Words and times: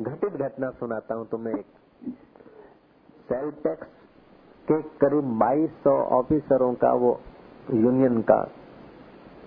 घटित 0.00 0.32
घटना 0.32 0.70
सुनाता 0.70 1.14
हूँ 1.14 1.26
तुम्हें 1.28 1.54
एक। 1.54 1.66
सेल 3.28 3.50
टैक्स 3.50 3.88
के 4.68 4.82
करीब 4.82 5.38
2200 5.38 5.92
ऑफिसरों 6.12 6.74
का 6.74 6.92
वो 6.92 7.20
यूनियन 7.74 8.20
का 8.20 8.50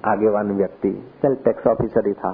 आगेवान 0.05 0.51
व्यक्ति 0.51 1.11
सेल 1.21 1.35
टैक्स 1.35 1.67
ऑफिसर 1.67 2.07
ही 2.07 2.13
था। 2.13 2.31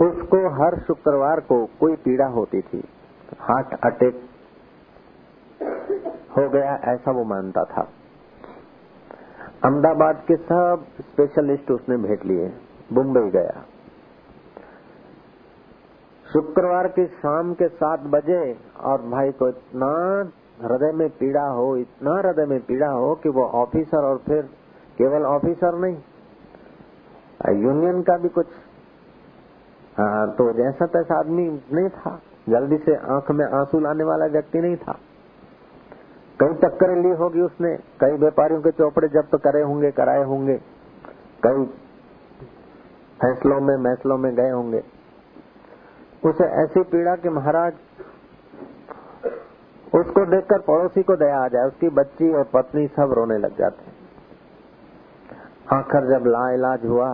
उसको 0.00 0.48
हर 0.48 0.78
शुक्रवार 0.80 1.40
को 1.40 1.66
कोई 1.66 1.96
पीड़ा 1.96 2.26
होती 2.26 2.60
थी। 2.60 2.82
हार्ट 3.38 3.74
अटैक 3.84 4.28
हो 6.36 6.48
गया 6.48 6.74
ऐसा 6.84 7.10
वो 7.10 7.24
मानता 7.24 7.64
था। 7.64 7.88
अहमदाबाद 9.64 10.24
के 10.28 10.36
सब 10.36 10.86
स्पेशलिस्ट 11.00 11.70
उसने 11.70 11.96
भेंट 11.96 12.24
लिए, 12.24 12.52
मुंबई 12.92 13.30
गया। 13.30 13.64
शुक्रवार 16.34 16.86
की 16.88 17.06
शाम 17.06 17.52
के 17.54 17.68
सात 17.68 18.00
बजे 18.08 18.40
और 18.82 19.02
भाई 19.10 19.30
को 19.32 19.48
इतना 19.48 19.90
हृदय 20.62 20.92
में 20.92 21.08
पीड़ा 21.10 21.46
हो, 21.48 21.76
इतना 21.76 22.14
हृदय 22.18 22.46
में 22.46 22.60
पीड़ा 22.60 22.88
हो 22.88 23.14
कि 23.14 23.28
वो 23.28 23.44
ऑफिसर 23.54 24.04
और 24.04 24.16
फिर 24.18 24.42
केवल 24.98 25.24
ऑफिसर 25.26 25.78
नहीं 25.78 25.96
यूनियन 27.62 28.02
का 28.02 28.16
भी 28.16 28.28
कुछ 28.28 28.46
हाँ 29.98 30.26
तो 30.30 30.52
जैसा 30.52 30.86
तैसा 30.86 31.18
आदमी 31.18 31.42
नहीं 31.72 31.88
था। 31.88 32.10
जल्दी 32.48 32.76
से 32.76 32.94
आँख 33.12 33.30
में 33.30 33.44
आँसू 33.46 33.80
लाने 33.80 34.04
वाला 34.04 34.26
व्यक्ति 34.26 34.60
नहीं 34.60 34.76
था। 34.76 34.92
कई 36.40 36.54
टक्करें 36.62 36.96
ली 37.02 37.10
होगी 37.16 37.40
उसने, 37.40 37.74
कई 38.00 38.16
व्यापारियों 38.16 38.60
के 38.60 38.70
चौपड़े 38.70 39.08
जब्त 39.08 39.36
करे 39.44 39.62
होंगे, 39.62 39.90
कराए 39.90 40.24
होंगे, 40.24 40.56
कई 41.42 41.64
फैसलों 43.20 43.60
में 43.60 43.76
मैसलों 43.80 44.18
में 44.18 44.34
गए 44.34 44.50
होंगे। 44.50 44.82
उसे 46.24 46.44
ऐसी 46.62 46.82
पीड़ा 46.82 47.14
कि 47.14 47.28
महाराज, 47.28 47.72
उसको 49.94 50.24
देखकर 50.26 50.60
पड़ोसी 50.60 51.02
को 51.02 51.16
दया 51.16 51.38
आ 51.38 51.48
जाए, 51.48 51.66
उसकी 51.66 51.88
बच्ची 51.88 52.32
और 52.32 52.44
पत्नी 52.44 52.86
सब 52.86 53.12
रोने 53.12 53.38
लग 53.38 53.58
जाते 53.58 53.92
आखिर 55.76 56.06
जब 56.08 56.26
ला 56.26 56.50
इलाज 56.50 56.84
हुआ 56.86 57.08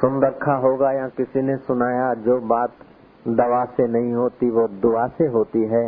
सुन 0.00 0.22
रखा 0.22 0.54
होगा 0.56 0.90
या 0.92 1.06
किसी 1.08 1.42
ने 1.42 1.56
सुनाया, 1.56 2.12
जो 2.14 2.38
बात 2.46 2.72
दवा 3.28 3.64
से 3.64 3.86
नहीं 3.88 4.12
होती, 4.12 4.50
वो 4.50 4.66
दुआ 4.82 5.06
से 5.08 5.26
होती 5.26 5.64
है। 5.64 5.84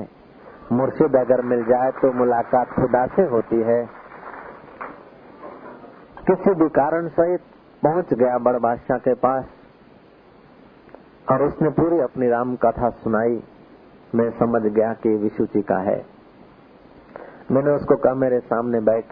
मुर्शिद 0.72 1.16
अगर 1.16 1.42
मिल 1.42 1.64
जाए 1.64 1.90
तो 1.90 2.12
मुलाकात 2.12 2.68
खुदा 2.68 3.06
से 3.06 3.22
होती 3.22 3.60
है। 3.62 3.80
किसी 6.26 6.54
भी 6.54 6.68
कारण 6.68 7.08
सहित 7.08 7.40
पहुँच 7.82 8.14
गया 8.14 8.38
बड़ 8.38 8.56
बादशाह 8.58 8.98
के 8.98 9.14
पास। 9.14 9.44
और 11.32 11.42
उसने 11.42 11.70
पूरी 11.70 12.00
अपनी 12.00 12.28
राम 12.28 12.56
कथा 12.56 12.90
सुनाई। 12.90 13.42
मैं 14.14 14.30
समझ 14.30 14.62
गया 14.62 14.92
कि 14.92 15.08
विशुचि 15.08 15.62
का 15.62 15.76
है। 15.76 16.06
मैंने 17.50 17.70
उसको 17.70 17.96
कहा, 17.96 18.14
मेरे 18.14 18.40
सामने 18.40 18.80
बैठ। 18.80 19.04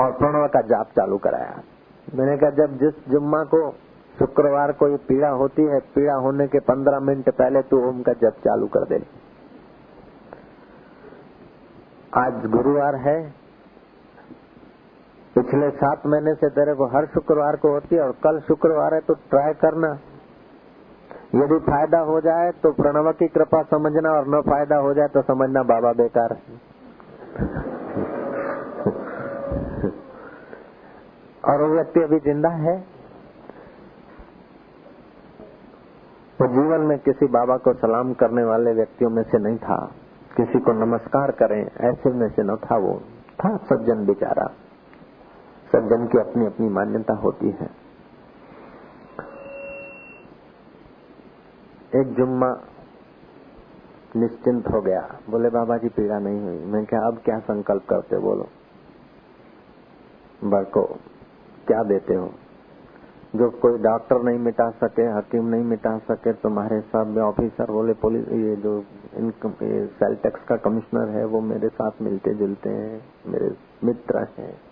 और 0.00 0.12
प्रणव 0.12 0.46
का 0.46 0.60
जाप 0.60 0.86
चालू 0.86 1.18
कराया। 1.18 1.60
मैंने 2.14 2.36
कहा, 2.36 2.50
जब 2.50 2.78
जिस 2.78 3.08
जुम्मा 3.08 3.44
को 3.44 3.74
शुक्रवार 4.18 4.72
को 4.72 4.88
ये 4.88 4.96
पीड़ा 4.96 5.28
होती 5.28 5.62
है, 5.62 5.80
पीड़ा 5.80 6.14
होने 6.14 6.46
के 6.46 6.58
पंद्रह 6.58 7.00
मिनट 7.00 7.30
पहले 7.30 7.62
तू 7.62 7.88
ओम 7.88 8.02
का 8.02 8.12
जप 8.12 8.34
चालू 8.44 8.66
कर 8.66 8.84
दे। 8.84 9.06
आज 12.14 12.46
गुरुवार 12.46 12.94
है 12.96 13.39
पिछले 15.40 15.68
सात 15.72 16.06
महीने 16.06 16.34
से 16.34 16.48
तेरे 16.50 16.72
को 16.74 16.86
हर 16.86 17.06
शुक्रवार 17.06 17.56
को 17.56 17.70
होती 17.72 17.96
है 17.96 18.02
और 18.02 18.10
कल 18.24 18.40
शुक्रवार 18.48 18.94
है 18.94 19.00
तो 19.00 19.14
ट्राई 19.30 19.52
करना। 19.60 19.90
यदि 21.34 21.58
फ़ायदा 21.60 21.98
हो 21.98 22.20
जाए 22.20 22.50
तो 22.62 22.72
प्रणव 22.72 23.10
की 23.12 23.26
कृपा 23.28 23.62
समझना 23.62 24.10
और 24.10 24.28
न 24.28 24.40
फ़ायदा 24.40 24.76
हो 24.76 24.92
जाए 24.94 25.08
तो 25.08 25.22
समझना 25.22 25.62
बाबा 25.62 25.92
बेकार 25.92 26.32
है। 26.32 26.58
और 31.44 31.62
वो 31.62 31.68
व्यक्ति 31.74 32.02
अभी 32.02 32.18
ज़िंदा 32.20 32.48
है? 32.58 32.76
वो 36.38 36.46
तो 36.46 36.52
जीवन 36.54 36.80
में 36.80 36.98
किसी 36.98 37.26
बाबा 37.26 37.56
को 37.56 37.72
सलाम 37.74 38.12
करने 38.14 38.44
वाले 38.44 38.72
व्यक्तियों 38.72 39.10
में 39.10 39.22
से 39.22 39.38
नहीं 39.38 39.58
था। 39.58 39.78
किसी 40.36 40.60
को 40.60 40.72
नमस्कार 40.72 41.30
करें, 41.30 41.62
ऐसे 41.62 42.12
में 42.12 42.28
से 42.28 42.42
न 42.42 42.56
था 42.56 42.76
वो। 42.78 42.94
था 43.38 43.56
सज्जन 43.64 44.04
बेचारा। 44.06 44.46
सज्जन 45.72 46.06
की 46.06 46.18
अपनी 46.18 46.46
अपनी 46.46 46.68
मान्यता 46.68 47.14
होती 47.14 47.50
है। 47.50 47.70
एक 51.96 52.14
जुम्मा 52.14 52.60
निश्चिंत 54.16 54.66
हो 54.66 54.80
गया। 54.80 55.18
बोले, 55.30 55.50
बाबा 55.50 55.76
जी, 55.76 55.88
पीड़ा 55.88 56.18
नहीं 56.18 56.40
हुई। 56.40 56.64
मैं 56.64 56.84
क्या, 56.84 57.00
अब 57.00 57.18
क्या 57.24 57.38
संकल्प 57.38 57.82
करते 57.90 58.18
बोलो। 58.18 58.46
बड़को 60.44 60.82
क्या 61.66 61.82
देते 61.82 62.14
हो? 62.14 62.30
जो 63.36 63.50
कोई 63.50 63.78
डॉक्टर 63.78 64.22
नहीं 64.22 64.38
मिटा 64.38 64.70
सके, 64.70 65.02
हकीम 65.02 65.46
नहीं 65.46 65.64
मिटा 65.64 65.98
सके, 65.98 66.32
तुम्हारे 66.32 66.80
साथ 66.80 67.06
में 67.06 67.22
ऑफिसर 67.22 67.70
बोले, 67.70 67.92
पुलिस, 67.92 68.28
ये 68.28 68.56
जो 68.56 68.84
इनकम 69.14 69.52
सेल 69.86 70.14
टैक्स 70.14 70.44
का 70.44 70.56
कमिश्नर 70.56 71.08
है, 71.08 71.24
वो 71.24 71.40
मेरे 71.40 71.68
साथ 71.68 71.90
मिलते 72.02 72.34
जुलते 72.34 72.70
हैं, 72.70 73.04
मेरे 73.26 73.56
मित्र 73.84 74.26
हैं। 74.38 74.69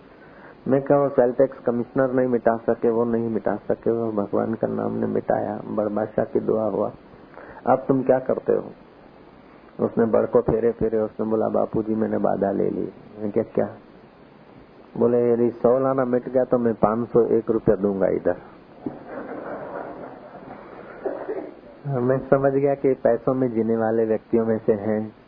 मैं 0.69 0.81
कहा 0.81 1.07
सेल 1.07 1.31
टैक्स 1.31 1.59
कमिश्नर 1.59 2.11
नहीं 2.11 2.27
मिटा 2.27 2.57
सके, 2.57 2.89
वो 2.89 3.05
नहीं 3.05 3.29
मिटा 3.29 3.55
सके, 3.55 3.91
वो 3.91 4.11
भगवान 4.11 4.53
का 4.53 4.67
नाम 4.67 4.93
ने 4.93 5.07
मिटाया, 5.07 5.61
बड़ 5.67 5.87
बादशाह 5.87 6.25
की 6.25 6.39
दुआ 6.39 6.63
हुआ। 6.63 6.91
अब 7.67 7.85
तुम 7.87 8.03
क्या 8.03 8.19
करते 8.19 8.53
हो? 8.53 8.71
उसने 9.85 10.05
बड़ 10.05 10.25
को 10.25 10.41
फेरे 10.41 10.71
फेरे, 10.71 10.97
उसने 10.97 11.25
बोला 11.25 11.49
बापू 11.49 11.83
जी 11.83 11.95
मैंने 11.95 12.17
बाधा 12.17 12.51
ले 12.51 12.69
ली। 12.69 12.93
मैं 13.19 13.31
क्या 13.31 13.43
क्या? 13.43 13.75
बोले, 14.97 15.33
यदि 15.33 15.49
सौ 15.49 15.79
लाना 15.79 16.05
मिट 16.05 16.29
गया 16.29 16.43
तो 16.43 16.57
मैं 16.57 16.73
पाँच 16.73 17.09
सौ 17.09 17.25
एक 17.25 17.51
रूपया 17.51 17.75
दूँगा 17.75 18.07
इधर। 18.07 18.35
मैं 21.87 22.17
समझ 22.17 22.53
गया 22.53 22.75
कि 22.75 22.93
पैसों 22.93 23.33
में 23.33 23.51
जीने 23.51 23.77
वाले 23.77 24.05
व्यक्तियों 24.05 24.45
में 24.45 24.57
से 24.57 24.73
हैं। 24.73 25.18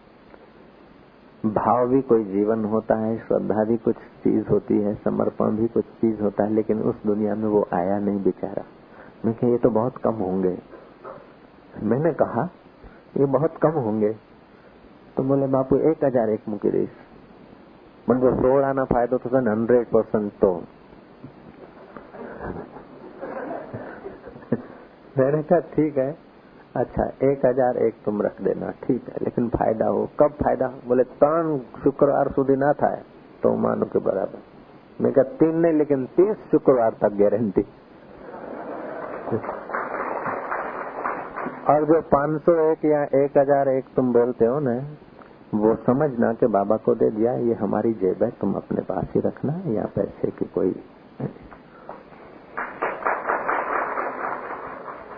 भाव 1.45 1.87
भी 1.89 2.01
कोई 2.03 2.25
जीवन 2.27 2.65
होता 2.65 2.95
है 2.99 3.17
श्रद्धा 3.19 3.65
भी 3.65 3.77
कुछ 3.81 3.97
चीज 4.23 4.45
होती 4.51 4.79
है 4.81 4.95
समर्पण 5.03 5.57
भी 5.57 5.67
कुछ 5.71 5.85
चीज 6.01 6.21
होता 6.21 6.45
है 6.45 6.55
लेकिन 6.55 6.81
उस 6.83 7.03
दुनिया 7.07 7.35
में 7.35 7.49
वो 7.49 7.67
आया 7.75 7.99
नहीं 8.01 8.23
बेचारा 8.23 8.65
मैं 9.25 9.35
ये 9.51 9.59
तो 9.59 9.71
बहुत 9.71 9.99
कम 10.05 10.15
होंगे 10.21 10.57
मैंने 11.85 12.13
कहा 12.15 12.49
ये 13.17 13.27
बहुत 13.33 13.57
कम 13.63 13.79
होंगे 13.81 14.13
तो 15.17 15.23
बोले 15.25 15.47
बापू 15.49 15.77
एक 15.91 16.05
हजार 16.05 16.31
एक 16.31 16.49
મૂકી 16.49 16.71
દઈશ 16.71 16.97
પણ 18.09 18.19
જો 18.21 18.31
સોળાના 18.37 18.83
ફાયદો 18.85 19.19
થશે 19.19 19.41
ને 19.41 19.51
હંડ્રેડ 19.51 19.87
પર્સન્ટ 19.91 20.35
તો 20.41 20.51
मैंने 25.17 25.43
कहा 25.45 25.59
ठीक 25.75 25.99
है 25.99 26.09
अच्छा 26.76 27.06
एक 27.24 27.46
हज़ार 27.46 27.78
एक 27.78 27.96
तुम 28.06 28.22
रख 28.22 28.42
देना, 28.42 28.70
ठीक 28.84 29.08
है, 29.10 29.16
लेकिन 29.24 29.48
फ़ायदा 29.50 29.88
हो। 29.88 30.06
कब 30.20 30.32
फ़ायदा 30.34 30.66
हो? 30.66 30.80
बोले 30.88 31.04
त्रण 31.04 31.58
शुक्रवार 31.84 32.30
सुधी 32.32 32.56
ना 32.58 32.72
था 32.74 32.92
तो 33.44 33.56
मानो 33.58 33.86
के 33.86 34.00
बराबर। 34.00 34.40
मैं 35.00 35.12
कहा, 35.14 35.24
तीन 35.24 35.56
नहीं, 35.58 35.74
लेकिन 35.74 36.06
तीस 36.16 36.38
शुक्रवार 36.52 36.96
तक 37.02 37.18
गारंटी 37.20 37.62
और 41.70 41.86
जो 41.86 42.00
पाँच 42.08 42.42
सौ 42.42 42.56
एक 42.62 42.86
या 42.86 43.04
एक 43.16 43.38
हज़ार 43.38 43.70
एक 43.70 43.86
तुम 43.96 44.14
बोलते 44.14 44.46
हो 44.46 44.60
ना, 44.62 44.76
वो 45.56 45.76
समझना 45.86 46.32
कि 46.34 46.48
बाबा 46.50 46.78
को 46.78 46.96
दे 46.96 47.10
दिया, 47.12 47.34
ये 47.42 47.54
हमारी 47.56 47.94
जेब 47.96 48.24
है, 48.24 48.30
तुम 48.32 48.54
अपने 48.56 48.82
पास 48.86 49.14
ही 49.16 49.22
रखना 49.22 49.54
या 49.74 49.86
पैसे 49.96 50.32
की 50.32 50.46
कोई 50.56 50.74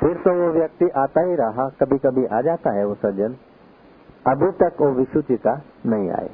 फिर 0.03 0.17
तो 0.17 0.31
वो 0.33 0.51
व्यक्ति 0.51 0.89
आता 0.97 1.21
ही 1.21 1.35
रहा 1.35 1.67
कभी 1.69 1.97
कभी 1.97 2.25
आ 2.25 2.41
जाता 2.41 2.71
है 2.71 2.85
वो 2.85 2.95
सज्जन। 2.95 3.35
अभी 4.27 4.51
तक 4.51 4.81
वो 4.81 4.87
विशुचि 4.87 5.35
का 5.37 5.61
नहीं 5.85 6.09
आए। 6.11 6.29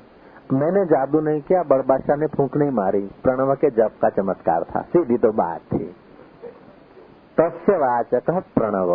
मैंने 0.53 0.85
जादू 0.85 1.19
नहीं 1.19 1.41
किया 1.41 1.63
बड़बादशाह 1.63 2.17
ने 2.17 2.27
फूक 2.27 2.57
नहीं 2.57 2.71
मारी। 2.71 3.01
प्रणव 3.23 3.55
के 3.55 3.69
जप 3.69 3.91
का 4.01 4.09
चमत्कार 4.09 4.63
था, 4.63 4.81
सीधी 4.81 5.17
तो 5.17 5.31
बात 5.31 5.61
थी। 5.73 5.95
तस्य 7.37 7.77
वाचक 7.77 8.43
प्रणव। 8.55 8.93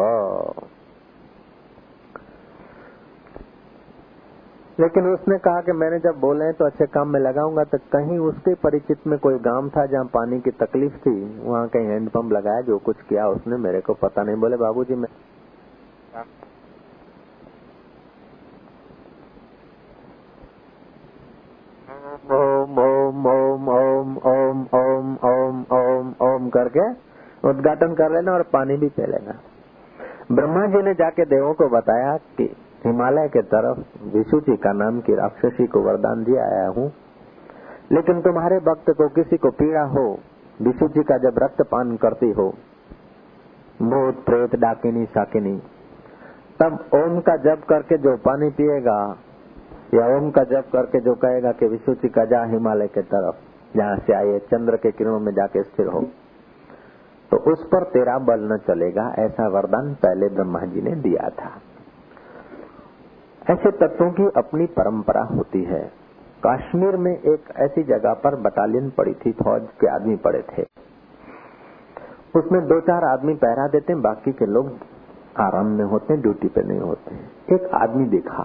लेकिन 4.80 5.06
उसने 5.06 5.38
कहा 5.38 5.60
कि 5.60 5.72
मैंने 5.72 5.98
जब 5.98 6.18
बोले 6.20 6.52
तो 6.52 6.64
अच्छे 6.66 6.86
काम 6.86 7.08
में 7.08 7.20
लगाऊँगा 7.20 7.64
तो 7.64 7.78
कहीं 7.92 8.18
उसके 8.18 8.54
परिचित 8.54 9.06
में 9.06 9.18
कोई 9.18 9.38
गाँव 9.38 9.68
था 9.68 9.86
जहाँ 9.86 10.04
पानी 10.04 10.40
की 10.40 10.50
तकलीफ़ 10.50 10.96
थी, 10.96 11.14
वहाँ 11.40 11.68
कहीं 11.68 11.86
हैंडपंप 11.86 12.32
लगाया, 12.32 12.60
जो 12.60 12.78
कुछ 12.78 13.02
किया 13.02 13.28
उसने, 13.28 13.56
मेरे 13.56 13.80
को 13.80 13.94
पता 13.94 14.22
नहीं। 14.22 14.36
बोले, 14.36 14.56
बाबूजी, 14.56 14.94
मैं 14.94 15.08
ओम 22.24 22.78
ओम 22.78 23.26
ओम 23.26 23.68
ओम 23.68 24.16
ओम 24.24 24.66
ओम 24.74 25.16
ओम 25.24 25.64
ओम 25.72 26.12
ओम 26.22 26.48
करके 26.48 26.90
उद्घाटन 27.48 27.94
कर 27.94 28.12
लेना 28.12 28.32
और 28.32 28.42
पानी 28.42 28.76
भी 28.76 28.88
पी 28.88 29.06
लेना। 29.06 29.32
ब्रह्मा 30.32 30.66
जी 30.66 30.82
ने 30.82 30.94
जाके 30.94 31.24
देवों 31.24 31.52
को 31.54 31.68
बताया 31.68 32.16
कि 32.16 32.44
हिमालय 32.84 33.28
के 33.28 33.42
तरफ़ 33.50 33.78
विशु 34.14 34.40
जी 34.40 34.56
का 34.58 34.72
नाम 34.74 35.00
की 35.00 35.14
राक्षसी 35.16 35.66
को 35.66 35.80
वरदान 35.82 36.24
दिया 36.24 36.44
आया 36.46 36.68
हूँ। 36.70 36.86
लेकिन 37.92 38.20
तुम्हारे 38.22 38.58
भक्त 38.62 38.90
को 38.90 39.08
किसी 39.10 39.36
को 39.36 39.50
पीड़ा 39.52 39.82
हो, 39.90 40.06
विशु 40.60 40.88
जी 40.88 41.02
का 41.02 41.16
जब 41.18 41.38
रक्त 41.38 41.62
पान 41.70 41.96
करती 41.96 42.30
हो 42.32 42.48
भूत 43.82 44.24
प्रेत, 44.24 44.54
डाकिनी 44.56 45.04
साकिनी 45.06 45.56
तब 46.60 46.72
ओम 46.94 47.18
का 47.20 47.36
जप 47.38 47.62
करके 47.68 47.96
जो 47.98 48.16
पानी 48.24 48.50
पिएगा, 48.50 48.98
या 49.94 50.06
ओम 50.16 50.30
का 50.30 50.44
जप 50.44 50.68
करके 50.72 51.00
जो 51.00 51.14
कहेगा 51.16 51.52
कि 51.52 51.66
विशुचि 51.68 52.08
का 52.08 52.24
जा 52.26 52.44
हिमालय 52.44 52.88
के 52.88 53.02
तरफ़, 53.04 53.36
जहाँ 53.74 53.96
से 53.96 54.14
आए, 54.14 54.38
चंद्र 54.46 54.76
के 54.76 54.90
किरणों 54.92 55.18
में 55.20 55.32
जाके 55.32 55.62
स्थिर 55.62 55.86
हो 55.86 56.02
तो 57.32 57.36
उस 57.52 57.64
पर 57.66 57.84
तेरा 57.90 58.18
बल 58.20 58.42
न 58.52 58.56
चलेगा, 58.58 59.04
ऐसा 59.18 59.48
वरदान 59.48 59.94
पहले 59.96 60.28
ब्रह्मा 60.34 60.60
जी 60.66 60.82
ने 60.82 60.94
दिया 61.02 61.28
था। 61.30 61.50
ऐसे 63.50 63.70
तत्वों 63.70 64.10
की 64.10 64.22
अपनी 64.36 64.66
परंपरा 64.66 65.22
होती 65.22 65.64
है। 65.64 65.92
कश्मीर 66.46 66.96
में 66.96 67.12
एक 67.12 67.42
ऐसी 67.56 67.82
जगह 67.82 68.14
पर 68.14 68.36
बटालियन 68.36 68.90
पड़ी 68.90 69.14
थी, 69.14 69.32
फौज 69.32 69.62
के 69.80 69.86
आदमी 69.86 70.16
पड़े 70.16 70.42
थे। 70.42 70.62
उसमें 72.36 72.66
दो 72.66 72.80
चार 72.80 73.04
आदमी 73.04 73.34
पहरा 73.34 73.68
देते 73.68 73.92
हैं 73.92 74.02
बाकी 74.02 74.32
के 74.32 74.46
लोग 74.46 74.78
आराम 75.38 75.66
में 75.66 75.84
होते 75.84 76.12
हैं 76.12 76.22
ड्यूटी 76.22 76.48
पे 76.48 76.62
नहीं 76.62 76.80
होते। 76.80 77.14
एक 77.54 77.70
आदमी 77.74 78.08
देखा। 78.08 78.42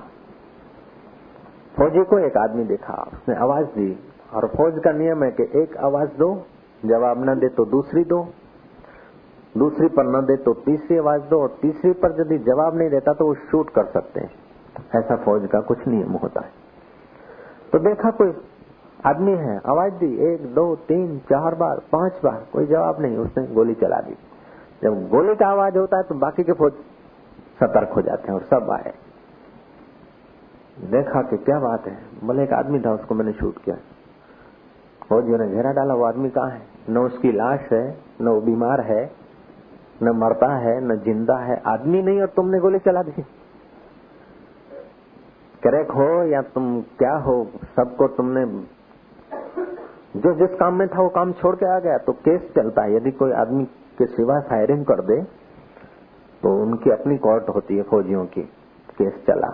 फौजी 1.77 2.03
को 2.03 2.19
एक 2.19 2.37
आदमी 2.37 2.63
देखा। 2.63 3.09
उसने 3.13 3.35
आवाज़ 3.35 3.65
दी, 3.65 4.03
और 4.33 4.47
फौज 4.47 4.81
का 4.83 4.91
नियम 4.91 5.23
है 5.23 5.31
कि 5.31 5.43
एक 5.43 5.77
आवाज़ 5.77 6.09
दो, 6.09 6.45
जवाब 6.85 7.29
न 7.29 7.39
दे 7.39 7.49
तो 7.49 7.65
दूसरी 7.65 8.03
दो, 8.03 8.27
दूसरी 9.57 9.87
पर 9.87 10.05
न 10.05 10.25
दे 10.25 10.35
तो 10.35 10.53
तीसरी 10.53 10.97
आवाज़ 10.97 11.21
दो, 11.21 11.41
और 11.41 11.57
तीसरी 11.61 11.91
पर 11.91 12.21
यदि 12.21 12.37
जवाब 12.37 12.77
नहीं 12.77 12.89
देता 12.89 13.13
तो 13.13 13.25
वो 13.25 13.33
शूट 13.33 13.69
कर 13.69 13.85
सकते 13.85 14.19
हैं। 14.19 14.48
ऐसा 14.95 15.15
फौज 15.15 15.47
का 15.47 15.59
कुछ 15.61 15.87
नियम 15.87 16.11
होता 16.11 16.41
है। 16.41 16.51
तो 17.71 17.79
देखा 17.79 18.11
कोई 18.11 18.33
आदमी 19.05 19.31
है, 19.31 19.61
आवाज़ 19.65 19.93
दी, 19.93 20.33
एक, 20.33 20.45
दो, 20.53 20.75
तीन, 20.75 21.19
चार 21.19 21.55
बार, 21.55 21.79
पाँच 21.91 22.19
बार, 22.23 22.45
कोई 22.53 22.65
जवाब 22.65 23.01
नहीं, 23.01 23.17
उसने 23.17 23.45
गोली 23.47 23.73
चला 23.73 23.99
दी। 23.99 24.15
जब 24.83 25.07
गोली 25.09 25.35
का 25.35 25.47
आवाज़ 25.47 25.77
होता 25.77 25.97
है 25.97 26.03
तो 26.03 26.15
बाकी 26.15 26.43
के 26.43 26.53
फौज 26.53 26.73
सतर्क 27.59 27.89
हो 27.89 28.01
जाते 28.01 28.27
हैं 28.27 28.39
और 28.39 28.43
सब 28.43 28.71
आए। 28.71 28.93
देखा 30.91 31.21
कि 31.21 31.37
क्या 31.37 31.59
बात 31.59 31.87
है 31.87 31.97
बोले 32.23 32.43
एक 32.43 32.53
आदमी 32.53 32.79
था, 32.79 32.93
उसको 32.93 33.15
मैंने 33.15 33.33
शूट 33.33 33.57
किया। 33.57 33.75
फौजियों 35.09 35.37
ने 35.37 35.47
घेरा 35.49 35.71
डाला, 35.71 35.93
वो 35.93 36.03
आदमी 36.03 36.29
कहाँ 36.29 36.49
है? 36.49 36.61
न 36.89 36.97
उसकी 36.97 37.31
लाश 37.31 37.59
है, 37.71 37.97
न 38.21 38.27
वो 38.27 38.41
बीमार 38.41 38.81
है, 38.81 39.11
न 40.03 40.09
मरता 40.09 40.55
है, 40.57 40.79
न 40.81 40.95
ज़िंदा 40.95 41.37
है, 41.37 41.61
आदमी 41.65 42.01
नहीं 42.01 42.21
और 42.21 42.27
तुमने 42.27 42.59
गोली 42.59 42.79
चला 42.79 43.03
दी। 43.03 43.23
क्रैक 45.63 45.91
हो 45.91 46.07
या 46.25 46.41
तुम 46.49 46.65
क्या 46.99 47.15
हो, 47.19 47.35
सबको 47.75 48.07
तुमने 48.07 48.45
जो 50.15 50.33
जिस 50.35 50.55
काम 50.59 50.75
में 50.75 50.87
था 50.87 51.01
वो 51.01 51.09
काम 51.09 51.31
छोड़ 51.33 51.55
के 51.55 51.65
आ 51.67 51.79
गया 51.79 51.97
तो 51.97 52.13
केस 52.19 52.41
चलता 52.55 52.83
है। 52.83 52.95
यदि 52.95 53.11
कोई 53.13 53.31
आदमी 53.37 53.65
के 53.97 54.05
सिवा 54.07 54.39
फायरिंग 54.49 54.85
कर 54.85 55.01
दे 55.03 55.21
तो 56.43 56.53
उनकी 56.61 56.91
अपनी 56.91 57.17
कोर्ट 57.19 57.49
होती 57.49 57.77
है 57.77 57.83
फौजियों 57.83 58.25
की, 58.27 58.41
केस 58.97 59.23
चला। 59.27 59.49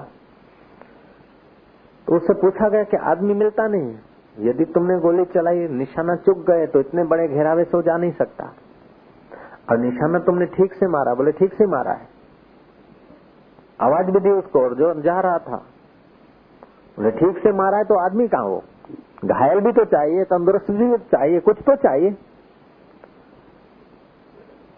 तो 2.08 2.16
उससे 2.16 2.34
पूछा 2.42 2.70
गया 2.70 2.84
कि 2.86 2.98
आदमी 3.08 3.34
मिलता 3.36 3.68
नहीं 3.68 4.48
यदि 4.48 4.66
तुमने 4.66 5.00
गोली 5.00 5.26
चलाई, 5.28 5.68
निशाना 5.74 6.16
चुक 6.18 6.46
गए 6.50 6.66
तो 6.68 6.80
इतने 6.80 7.04
बड़े 7.06 7.28
घेरावे 7.28 7.64
से 7.66 7.82
जा 7.82 7.98
नहीं 7.98 8.12
सकता। 8.14 8.52
और 9.72 9.78
निशाना 9.80 10.20
तुमने 10.22 10.46
ठीक 10.48 10.74
से 10.74 10.88
मारा, 10.88 11.14
बोले, 11.14 11.32
ठीक 11.34 11.54
से 11.54 11.66
मारा 11.68 11.94
है। 11.94 12.08
आवाज़ 13.80 14.12
भी 14.12 14.20
दी 14.20 14.30
उसको 14.32 14.60
और 14.60 14.76
जो 14.76 14.94
जा 15.02 15.20
रहा 15.20 15.38
था। 15.40 15.66
बोले, 16.98 17.12
ठीक 17.12 17.38
से 17.44 17.52
मारा 17.52 17.78
है 17.78 17.84
तो 17.84 18.00
आदमी 18.06 18.28
कहाँ 18.28 18.44
वो 18.44 18.64
घायल 19.26 19.60
भी 19.60 19.72
तो 19.72 19.86
चाहिए, 19.86 20.24
तंदुरुस्त 20.24 20.72
भी 20.72 20.98
चाहिए, 20.98 21.40
कुछ 21.40 21.58
तो 21.60 21.76
चाहिए। 21.76 22.12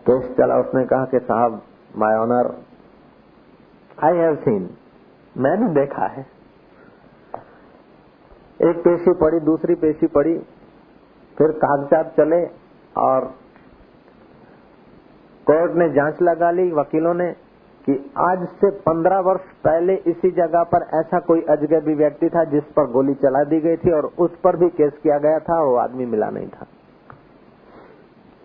केस 0.06 0.36
चला, 0.38 0.58
उसने 0.58 0.86
कहा 0.86 1.06
कि, 1.06 1.20
साहब 1.20 1.62
my 1.98 2.16
honour 2.16 2.56
I 4.04 4.18
have 4.18 4.36
seen 4.36 4.70
मैंने 5.38 5.68
देखा 5.74 6.06
है। 6.06 6.26
एक 8.62 8.78
पेशी 8.78 9.14
पड़ी, 9.14 9.40
दूसरी 9.40 9.76
पेशी 9.76 10.08
पड़ी, 10.08 10.38
फिर 11.38 11.52
कागजात 11.52 12.14
चले 12.18 12.46
और 12.98 13.26
कोर्ट 15.48 15.72
ने 15.72 15.90
जाँच 15.90 16.22
लगा 16.22 16.52
ली, 16.52 16.72
वकीलों 16.72 17.14
ने 17.14 17.36
कि 17.88 18.12
आज 18.18 18.48
से 18.48 18.70
पंद्रह 18.70 19.20
वर्ष 19.20 19.42
पहले 19.42 19.94
इसी 19.96 20.32
जगह 20.32 20.64
पर 20.64 20.82
ऐसा 21.00 21.20
कोई 21.20 21.42
अजगबी 21.42 21.94
व्यक्ति 21.96 22.30
था 22.30 22.44
जिस 22.44 22.64
पर 22.64 22.92
गोली 22.92 23.14
चला 23.14 23.44
दी 23.44 23.60
गई 23.60 23.78
थी 23.78 23.92
और 23.92 24.06
उस 24.20 24.32
पर 24.44 24.56
भी 24.56 24.70
केस 24.70 24.94
किया 25.04 25.18
गया 25.18 25.40
था, 25.40 25.64
वो 25.64 25.76
आदमी 25.76 26.06
मिला 26.06 26.30
नहीं 26.30 26.48
था। 26.48 26.68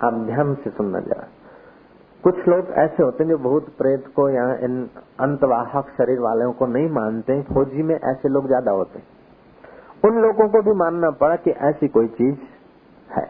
आप 0.05 0.15
ध्यान 0.15 0.55
से 0.55 0.71
सुनना 0.71 1.01
जरा। 1.01 1.27
कुछ 2.25 2.49
लोग 2.49 2.71
ऐसे 2.71 3.03
होते 3.03 3.25
हैं 3.25 3.31
जो 3.31 3.39
बहुत 3.39 3.69
प्रेत 3.79 4.05
को 4.17 4.29
या 4.31 4.45
इन 4.55 4.91
अंतवाहक 5.21 5.89
शरीर 5.89 6.21
वालों 6.21 6.53
को 6.53 6.67
नहीं 6.67 6.89
मानते, 6.89 7.43
फौजी 7.43 7.83
में 7.83 7.95
ऐसे 7.95 8.29
लोग 8.29 8.47
ज़्यादा 8.47 8.71
होते 8.71 8.99
हैं। 8.99 9.07
उन 10.05 10.23
लोगों 10.23 10.49
को 10.49 10.63
भी 10.63 10.73
मानना 10.73 11.11
पड़ा 11.11 11.37
कि 11.37 11.51
ऐसी 11.51 11.89
कोई 11.89 12.07
चीज़ 12.07 12.39
है। 13.11 13.27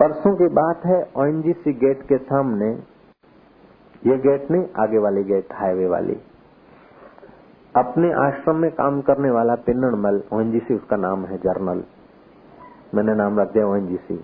परसों 0.00 0.36
की 0.36 0.48
बात 0.48 0.86
है, 0.86 1.10
ओएनजीसी 1.16 1.72
गेट 1.72 2.02
के 2.02 2.18
सामने 2.18 2.97
ये 4.06 4.16
गेट 4.16 4.50
नहीं, 4.50 4.64
आगे 4.78 4.98
वाली 4.98 5.22
गेट 5.24 5.52
हाईवे 5.52 5.86
वाली। 5.86 6.16
अपने 7.74 8.12
आश्रम 8.12 8.56
में 8.56 8.70
काम 8.70 9.00
करने 9.00 9.30
वाला 9.30 9.54
पिन्नमल 9.54 10.22
ओएनजीसी 10.32 10.74
उसका 10.74 10.96
नाम 10.96 11.24
है 11.26 11.38
जर्नल। 11.38 11.82
मैंने 12.94 13.14
नाम 13.14 13.40
रख 13.40 13.52
दिया 13.52 13.66
ओएनजीसी 13.66 14.16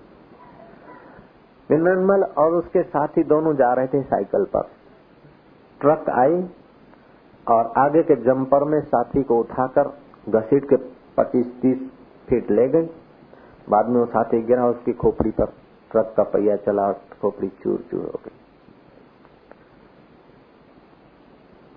पिन्नमल 1.71 2.23
और 2.39 2.55
उसके 2.55 2.83
साथी 2.83 3.25
दोनों 3.25 3.55
जा 3.55 3.73
रहे 3.73 3.87
थे 3.87 4.03
साइकिल 4.03 4.45
पर। 4.45 4.69
ट्रक 5.81 6.11
आई 6.11 6.45
और 7.47 7.73
आगे 7.79 8.03
के 8.03 8.17
जंपर 8.17 8.65
में 8.65 8.81
साथी 8.81 9.23
को 9.23 9.39
उठाकर 9.41 9.89
घसीट 10.29 10.65
के 10.65 10.77
पच्चीस, 11.17 11.47
तीस 11.63 11.91
फीट 12.29 12.51
ले 12.51 12.69
गई। 12.69 12.87
बाद 13.69 13.89
में 13.89 14.01
वो 14.01 14.07
साथी 14.07 14.43
गिरा 14.43 14.67
उसकी 14.67 14.93
खोपड़ी 14.93 15.31
पर। 15.31 15.53
ट्रक 15.91 16.15
का 16.17 16.23
पहिया 16.23 16.57
चला 16.57 16.93
खोपड़ी 16.93 17.49
चूर 17.49 17.85
चूर 17.91 18.01
हो 18.01 18.21
गई। 18.25 18.44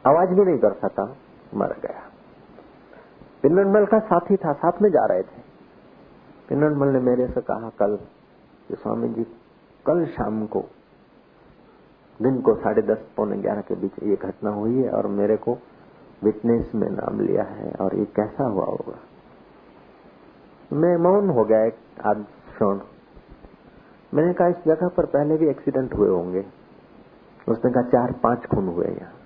आवाज़ 0.07 0.29
भी 0.29 0.45
नहीं 0.45 0.57
कर 0.57 0.73
सका 0.73 1.15
मर 1.55 1.67
गया। 1.67 2.03
पिन्नमल 3.43 3.85
का 3.85 3.99
साथी 3.99 4.35
था, 4.35 4.53
साथ 4.53 4.81
में 4.81 4.89
जा 4.89 5.05
रहे 5.05 5.21
थे। 5.21 5.41
पिन्नमल 6.49 6.87
ने 6.87 6.99
मेरे 6.99 7.27
से 7.27 7.41
कहा, 7.41 7.69
कल 7.69 7.95
कि 8.67 8.75
स्वामी 8.75 9.09
जी, 9.09 9.23
कल 9.85 10.05
शाम 10.05 10.45
को, 10.45 10.63
दिन 12.21 12.41
को 12.41 12.55
साढ़े 12.55 12.81
दस, 12.81 12.97
पौने 13.17 13.37
ग्यारह 13.37 13.61
के 13.61 13.75
बीच 13.75 13.91
ये 14.03 14.15
घटना 14.15 14.49
हुई 14.49 14.81
है 14.81 14.89
और 14.89 15.07
मेरे 15.07 15.37
को 15.37 15.57
विटनेस 16.23 16.71
में 16.75 16.89
नाम 16.89 17.19
लिया 17.19 17.43
है 17.43 17.71
और 17.81 17.95
ये 17.95 18.05
कैसा 18.05 18.43
हुआ 18.43 18.65
होगा? 18.65 18.99
मैं 20.73 20.97
मौन 20.97 21.29
हो 21.29 21.43
गया 21.43 21.65
एक 21.65 21.75
आज 22.05 22.17
क्षण। 22.23 22.79
मैंने 24.13 24.33
कहा, 24.33 24.47
इस 24.47 24.55
जगह 24.65 24.87
पर 24.87 25.05
पहले 25.05 25.37
भी 25.37 25.49
एक्सीडेंट 25.49 25.93
हुए 25.93 26.09
होंगे। 26.09 26.45
उसने 27.49 27.71
कहा, 27.71 27.83
चार, 27.83 28.11
पाँच 28.11 28.45
खून 28.45 28.67
हुए 28.67 28.87
यहाँ। 28.87 29.16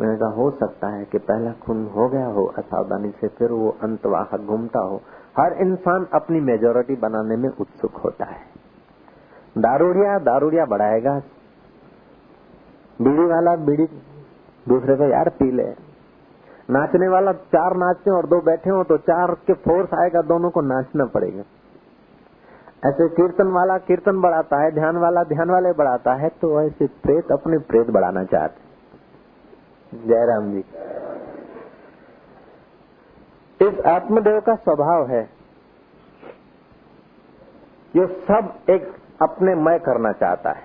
मैंने 0.00 0.16
कहा, 0.16 0.28
हो 0.28 0.50
सकता 0.50 0.88
है 0.88 1.04
कि 1.04 1.18
पहला 1.18 1.52
खून 1.52 1.86
हो 1.86 2.08
गया 2.08 2.26
हो, 2.26 2.44
असावधानी 2.46 3.10
से 3.10 3.28
फिर 3.28 3.52
वो 3.52 3.76
अंतवाहक 3.82 4.40
घूमता 4.40 4.80
हो। 4.80 5.00
हर 5.38 5.52
इंसान 5.52 6.06
अपनी 6.14 6.40
मेजोरिटी 6.40 6.96
बनाने 6.96 7.36
में 7.36 7.48
उत्सुक 7.48 7.94
होता 7.94 8.24
है। 8.24 8.40
दारूड़िया 9.58 10.18
दारूड़िया 10.18 10.64
बढ़ाएगा। 10.64 11.20
बीड़ी 13.02 13.24
वाला 13.24 13.56
बीड़ी 13.56 13.86
दूसरे 14.68 14.96
को, 14.96 15.04
यार, 15.04 15.28
पी 15.28 15.50
ले। 15.50 15.68
नाचने 16.70 17.08
वाला 17.08 17.32
चार 17.32 17.76
नाचते 17.76 18.10
और 18.10 18.26
दो 18.26 18.40
बैठे 18.40 18.70
हो 18.70 18.82
तो 18.84 18.96
चार 18.96 19.34
के 19.46 19.52
फोर्स 19.52 19.94
आएगा, 19.94 20.22
दोनों 20.22 20.50
को 20.50 20.60
नाचना 20.60 21.04
पड़ेगा। 21.04 21.42
ऐसे 22.86 23.08
कीर्तन 23.08 23.48
वाला 23.48 23.78
कीर्तन 23.78 24.20
बढ़ाता 24.20 24.62
है, 24.62 24.70
ध्यान 24.70 24.96
वाला 24.96 25.22
ध्यान 25.24 25.50
वाले 25.50 25.72
बढ़ाता 25.72 26.14
है 26.14 26.28
तो 26.28 26.60
ऐसे 26.62 26.86
प्रेत 26.86 27.32
अपने 27.32 27.58
प्रेत 27.58 27.90
बढ़ाना 27.90 28.24
चाहते 28.24 28.65
जयराम 30.04 30.52
जी। 30.52 30.64
इस 33.60 33.80
आत्मदेव 33.86 34.40
का 34.40 34.54
स्वभाव 34.54 35.06
है 35.10 35.22
ये 37.94 38.06
सब 38.06 38.70
एक 38.70 38.88
अपने 39.22 39.54
मय 39.54 39.78
करना 39.78 40.12
चाहता 40.12 40.50
है। 40.50 40.64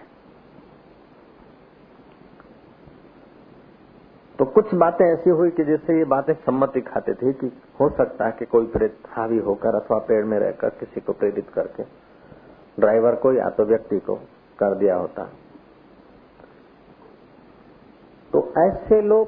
तो 4.39 4.45
कुछ 4.45 4.73
बातें 4.75 5.05
ऐसी 5.05 5.29
हुई 5.29 5.49
कि 5.49 5.63
जिससे 5.63 5.97
ये 5.97 6.05
बातें 6.05 6.33
सम्मति 6.33 6.81
खाते 6.81 7.13
थे 7.13 7.33
कि 7.33 7.47
हो 7.81 7.89
सकता 7.89 8.25
है 8.25 8.31
कि 8.31 8.45
कोई 8.45 8.65
प्रेत 8.65 8.97
हावी 9.07 9.37
होकर 9.37 9.75
अथवा 9.75 9.97
पेड़ 9.99 10.25
में 10.25 10.37
रहकर 10.39 10.69
किसी 10.69 11.01
को 11.01 11.13
प्रेरित 11.13 11.49
करके 11.49 11.83
ड्राइवर 12.79 13.15
को 13.15 13.33
या 13.33 13.49
तो 13.49 13.65
व्यक्ति 13.65 13.99
को 13.99 14.15
कर 14.59 14.75
दिया 14.75 14.95
होता। 14.95 15.29
तो 18.33 18.53
ऐसे 18.67 19.01
लोग 19.01 19.27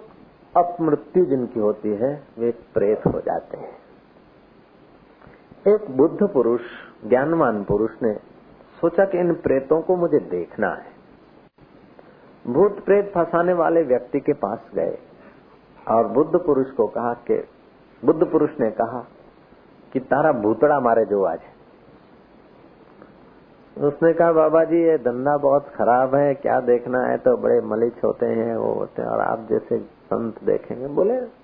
अपमृत्यु 0.57 1.25
जिनकी 1.25 1.59
होती 1.59 1.89
है, 1.89 2.23
वे 2.39 2.51
प्रेत 2.51 3.01
हो 3.05 3.19
जाते 3.19 3.57
हैं। 3.57 3.77
एक 5.67 5.97
बुद्ध 5.97 6.27
पुरुष, 6.33 6.61
ज्ञानवान 7.07 7.63
पुरुष 7.63 7.91
ने 8.03 8.13
सोचा 8.81 9.05
कि 9.05 9.17
इन 9.17 9.33
प्रेतों 9.33 9.81
को 9.81 9.95
मुझे 9.95 10.19
देखना 10.19 10.67
है। 10.67 10.93
भूत 12.47 12.85
प्रेत 12.85 13.11
फंसाने 13.15 13.53
वाले 13.53 13.83
व्यक्ति 13.83 14.19
के 14.19 14.33
पास 14.33 14.59
गए 14.75 14.97
और 15.87 16.07
बुद्ध 16.07 16.39
पुरुष 16.39 16.71
को 16.71 16.87
कहा 16.87 17.13
कि, 17.13 17.47
बुद्ध 18.05 18.27
पुरुष 18.31 18.49
ने 18.59 18.71
कहा 18.71 19.07
कि, 19.93 19.99
तारा 19.99 20.31
भूतड़ा 20.31 20.79
मारे 20.79 21.05
जो 21.05 21.23
आज 21.23 21.39
उसने 23.77 24.13
कहा, 24.13 24.31
बाबा 24.31 24.63
जी, 24.63 24.83
ये 24.83 24.97
धंधा 24.97 25.37
बहुत 25.37 25.67
खराब 25.67 26.15
है, 26.15 26.33
क्या 26.33 26.59
देखना 26.59 26.99
है? 26.99 27.17
तो 27.17 27.37
बड़े 27.37 27.61
मलिच 27.61 28.03
होते 28.03 28.25
हैं, 28.25 28.57
वो 28.57 28.73
होते 28.73 29.01
हैं, 29.01 29.09
और 29.09 29.19
आप 29.19 29.47
जैसे 29.49 29.79
संत 29.79 30.43
देखेंगे। 30.43 30.87
बोले, 30.87 31.43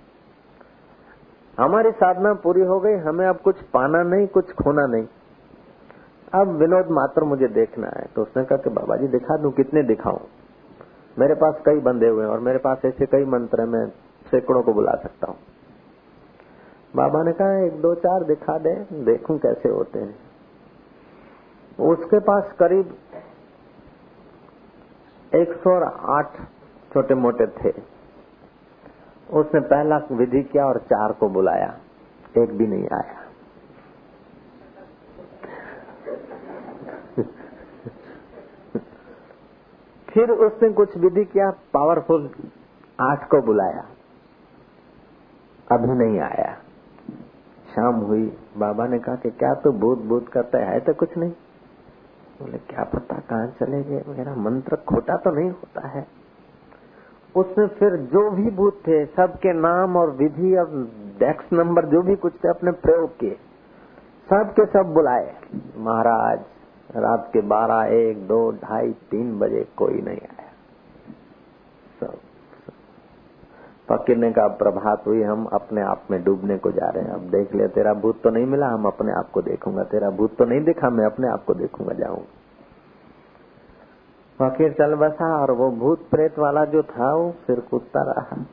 हमारी 1.59 1.91
साधना 1.91 2.33
पूरी 2.33 2.61
हो 2.61 2.79
गई, 2.79 2.93
हमें 2.93 3.27
अब 3.27 3.37
कुछ 3.37 3.61
पाना 3.61 4.03
नहीं, 4.03 4.27
कुछ 4.27 4.51
खोना 4.51 4.85
नहीं। 4.87 5.07
अब 6.33 6.47
विनोद 6.47 6.87
मात्र 6.91 7.23
मुझे 7.23 7.47
देखना 7.47 7.87
है। 7.87 8.05
तो 8.15 8.21
उसने 8.21 8.43
कहा 8.43 8.57
कि, 8.57 8.69
बाबा 8.69 8.95
जी, 8.95 9.07
दिखा 9.07 9.37
दू 9.37 9.49
कितने 9.49 9.83
दिखाऊँ? 9.83 10.19
मेरे 11.19 11.33
पास 11.33 11.61
कई 11.65 11.79
बंदे 11.79 12.07
हुए 12.07 12.23
हैं 12.23 12.31
और 12.31 12.39
मेरे 12.39 12.57
पास 12.57 12.81
ऐसे 12.85 13.05
कई 13.05 13.25
मंत्र 13.25 13.61
है, 13.61 13.67
मैं 13.67 13.87
सैकड़ों 14.31 14.63
को 14.63 14.73
बुला 14.73 14.91
सकता 14.91 15.27
हूँ। 15.27 15.37
बाबा 16.95 17.23
ने 17.23 17.31
कहा, 17.31 17.65
एक 17.65 17.81
दो 17.81 17.95
चार 17.95 18.23
दिखा 18.23 18.57
दे, 18.57 18.75
देखूँ 18.93 19.39
कैसे 19.39 19.69
होते 19.69 19.99
हैं। 19.99 20.28
उसके 21.79 22.19
पास 22.19 22.51
करीब 22.59 22.97
एक 25.35 25.53
सौ 25.57 25.73
आठ 26.13 26.37
छोटे 26.93 27.15
मोटे 27.15 27.45
थे। 27.57 27.71
उसने 29.29 29.59
पहला 29.59 29.97
विधि 30.11 30.41
किया 30.43 30.65
और 30.65 30.77
चार 30.83 31.11
को 31.11 31.29
बुलाया। 31.29 31.67
एक 32.37 32.57
भी 32.57 32.67
नहीं 32.67 32.87
आया। 32.93 33.17
फिर 40.07 40.31
उसने 40.31 40.69
कुछ 40.73 40.97
विधि 40.97 41.25
किया 41.25 41.49
पावरफुल 41.73 42.29
आठ 42.99 43.27
को 43.27 43.41
बुलाया। 43.41 43.83
अभी 45.67 45.93
नहीं 45.97 46.19
आया। 46.19 46.53
शाम 47.69 47.95
हुई, 47.95 48.25
बाबा 48.57 48.87
ने 48.87 48.99
कहा 48.99 49.15
कि 49.15 49.29
क्या 49.29 49.53
तू 49.53 49.71
तो 49.71 49.77
भूत 49.77 49.99
भूत 49.99 50.29
करता 50.29 50.65
है 50.65 50.79
तो 50.79 50.93
कुछ 50.93 51.17
नहीं। 51.17 51.31
बोले, 52.39 52.57
क्या 52.57 52.83
पता 52.83 53.19
कहाँ 53.19 53.47
चले 53.59 53.83
गए? 53.83 54.03
मेरा 54.07 54.35
मंत्र 54.35 54.75
खोटा 54.75 55.15
तो 55.15 55.31
नहीं 55.31 55.49
होता 55.49 55.87
है। 55.87 56.07
उसमें 57.35 57.67
फिर 57.67 57.95
जो 58.13 58.29
भी 58.31 58.51
भूत 58.51 58.81
थे, 58.87 59.05
सबके 59.05 59.53
नाम 59.53 59.97
और 59.97 60.11
विधि 60.11 60.55
और 60.55 60.69
डेक्स 61.19 61.53
नंबर 61.53 61.85
जो 61.85 62.01
भी 62.01 62.15
कुछ 62.15 62.33
थे, 62.33 62.49
अपने 62.49 62.71
प्रयोग 62.71 63.17
किए। 63.17 63.37
सब 64.29 64.53
के 64.53 64.65
सब 64.65 64.93
बुलाए। 64.93 65.35
महाराज, 65.77 66.39
रात 66.95 67.29
के 67.33 67.41
बारह, 67.41 67.93
एक, 67.93 68.27
दो, 68.27 68.51
ढाई, 68.51 68.91
तीन 69.11 69.37
बजे 69.39 69.63
कोई 69.77 70.01
नहीं 70.01 70.21
आया 70.21 70.49
सब, 71.99 72.17
फकीर 73.89 74.17
ने 74.17 74.31
कहा 74.31 74.47
प्रभात 74.57 75.05
हुई, 75.07 75.21
हम 75.23 75.45
अपने 75.45 75.81
आप 75.81 76.03
में 76.11 76.23
डूबने 76.23 76.57
को 76.57 76.71
जा 76.71 76.89
रहे 76.89 77.03
हैं। 77.03 77.11
अब 77.11 77.21
देख 77.29 77.55
ले 77.55 77.67
तेरा 77.67 77.93
भूत 77.93 78.21
तो 78.23 78.29
नहीं 78.29 78.45
मिला, 78.45 78.67
हम 78.67 78.85
अपने 78.85 79.11
आप 79.11 79.29
को 79.31 79.41
देखूँगा। 79.41 79.83
तेरा 79.83 80.09
भूत 80.09 80.35
तो 80.37 80.45
नहीं 80.45 80.61
दिखा, 80.61 80.89
मैं 80.89 81.05
अपने 81.05 81.27
आप 81.27 81.43
को 81.45 81.53
देखूँगा 81.53 81.93
जाऊँगा 81.93 82.37
फकीर 84.39 84.73
चल 84.73 84.95
बसा, 84.95 85.29
और 85.41 85.51
वो 85.51 85.69
भूत 85.71 86.09
प्रेत 86.09 86.37
वाला 86.39 86.65
जो 86.65 86.83
था, 86.83 87.13
वो 87.15 87.31
फिर 87.47 87.59
कूदता 87.59 88.01
रहा। 88.01 88.43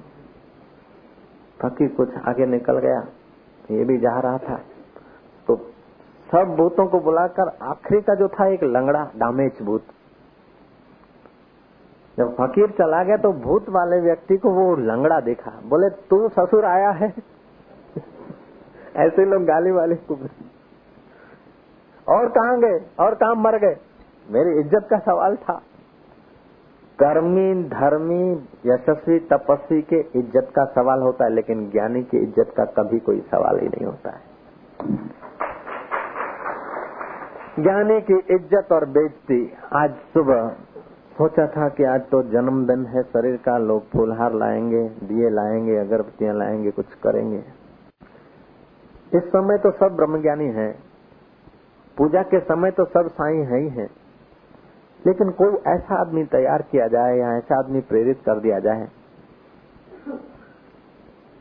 फकीर 1.60 1.88
कुछ 1.88 2.16
आगे 2.28 2.46
निकल 2.46 2.78
गया, 2.78 3.00
ये 3.70 3.84
भी 3.84 3.98
जा 3.98 4.18
रहा 4.20 4.38
था। 4.38 4.56
तो 5.48 5.56
सब 6.28 6.54
भूतों 6.56 6.86
को 6.86 7.00
बुलाकर, 7.00 7.48
आखिरी 7.62 8.00
का 8.00 8.14
जो 8.14 8.28
था, 8.28 8.46
एक 8.46 8.64
लंगड़ा 8.64 9.04
डामेज 9.16 9.62
भूत। 9.62 9.82
जब 12.18 12.34
फकीर 12.34 12.70
चला 12.70 13.02
गया 13.02 13.16
तो 13.16 13.32
भूत 13.32 13.68
वाले 13.68 14.00
व्यक्ति 14.00 14.36
को 14.36 14.50
वो 14.50 14.76
लंगड़ा 14.76 15.20
देखा। 15.20 15.50
बोले, 15.50 15.90
तू 15.90 16.28
ससुर 16.28 16.64
आया 16.64 16.90
है? 16.90 17.14
ऐसे 18.96 19.24
लोग 19.24 19.44
गाली 19.44 19.70
वाले 19.70 19.94
और 22.08 22.28
कहा 22.28 22.56
गए? 22.56 22.80
और 23.00 23.14
कहा 23.14 23.34
मर 23.34 23.58
गए? 23.58 23.76
मेरी 24.30 24.60
इज़्ज़त 24.60 24.86
का 24.90 24.98
सवाल 24.98 25.36
था। 25.36 25.62
कर्मी, 27.02 27.64
धर्मी, 27.64 28.48
यशस्वी, 28.66 29.18
तपस्वी 29.18 29.82
के 29.82 30.00
इज़्ज़त 30.00 30.48
का 30.56 30.64
सवाल 30.64 31.00
होता 31.00 31.24
है, 31.24 31.30
लेकिन 31.30 31.70
ज्ञानी 31.70 32.02
की 32.02 32.16
इज़्ज़त 32.16 32.54
का 32.56 32.64
कभी 32.64 32.98
कोई 32.98 33.20
सवाल 33.20 33.58
ही 33.58 33.68
नहीं 33.68 33.86
होता 33.86 34.10
है। 34.10 34.36
ज्ञानी 37.62 38.00
की 38.00 38.18
इज़्ज़त 38.34 38.72
और 38.72 38.84
बेजती 38.84 39.52
आज 39.72 39.90
सुबह 39.90 40.56
सोचा 41.16 41.46
था 41.46 41.68
कि 41.68 41.84
आज 41.84 42.00
तो 42.00 42.22
जन्मदिन 42.22 42.84
है, 42.86 43.02
शरीर 43.02 43.36
का 43.36 43.56
लोग 43.58 43.84
फूलहार 43.90 44.34
लाएँगे, 44.34 44.82
दिए 45.06 45.28
लाएँगे, 45.30 45.76
अगरबत्तियाँ 45.76 46.34
लाएँगे, 46.34 46.70
कुछ 46.70 46.86
करेंगे। 47.02 47.38
इस 49.12 49.22
समय 49.22 49.58
तो 49.58 49.70
सब 49.70 49.96
ब्रह्मज्ञानी 49.96 50.48
हैं। 50.50 50.72
पूजा 51.96 52.22
के 52.22 52.40
समय 52.40 52.70
तो 52.70 52.84
सब 52.84 53.08
साई 53.08 53.36
है 53.36 53.60
ही 53.60 53.68
हैं। 53.68 53.88
लेकिन 55.06 55.30
कोई 55.30 55.56
ऐसा 55.66 56.00
आदमी 56.00 56.24
तैयार 56.24 56.62
किया 56.62 56.88
जाए 56.88 57.16
या 57.16 57.32
ऐसा 57.36 57.58
आदमी 57.58 57.80
प्रेरित 57.80 58.20
कर 58.26 58.40
दिया 58.40 58.58
जाए, 58.60 58.86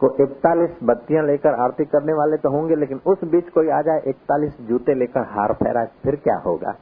को 0.02 0.16
इकतालीस 0.24 0.80
बत्तियाँ 0.84 1.24
लेकर 1.24 1.60
आरती 1.60 1.86
करने 1.86 2.14
वाले 2.14 2.38
तो 2.38 2.50
होंगे, 2.50 2.76
लेकिन 2.76 3.02
उस 3.06 3.24
बीच 3.24 3.50
कोई 3.50 3.70
आ 3.70 3.82
जाए, 3.82 4.02
इकतालीस 4.08 4.58
जूते 4.62 4.94
लेकर 4.94 5.22
हार 5.30 5.54
फहरा 5.54 5.86
फिर 5.86 6.16
क्या 6.16 6.38
होगा? 6.38 6.76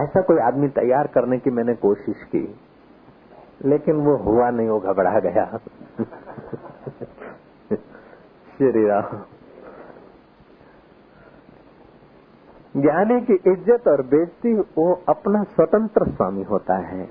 ऐसा 0.00 0.20
कोई 0.20 0.38
आदमी 0.38 0.68
तैयार 0.68 1.06
करने 1.06 1.38
की 1.38 1.50
मैंने 1.50 1.74
कोशिश 1.74 2.22
की, 2.22 2.60
लेकिन 3.64 3.96
वो 3.96 4.16
हुआ 4.16 4.50
नहीं, 4.50 4.68
वो 4.68 4.80
घबरा 4.80 5.20
गया। 5.20 5.58
श्री 8.56 8.86
राम। 8.86 9.22
ज्ञानी 12.80 13.20
की 13.20 13.34
इज़्ज़त 13.34 13.88
और 13.88 14.02
बेजती 14.02 14.54
वो 14.54 15.02
अपना 15.08 15.42
स्वतंत्र 15.42 16.10
स्वामी 16.10 16.42
होता 16.42 16.74
है। 16.74 17.04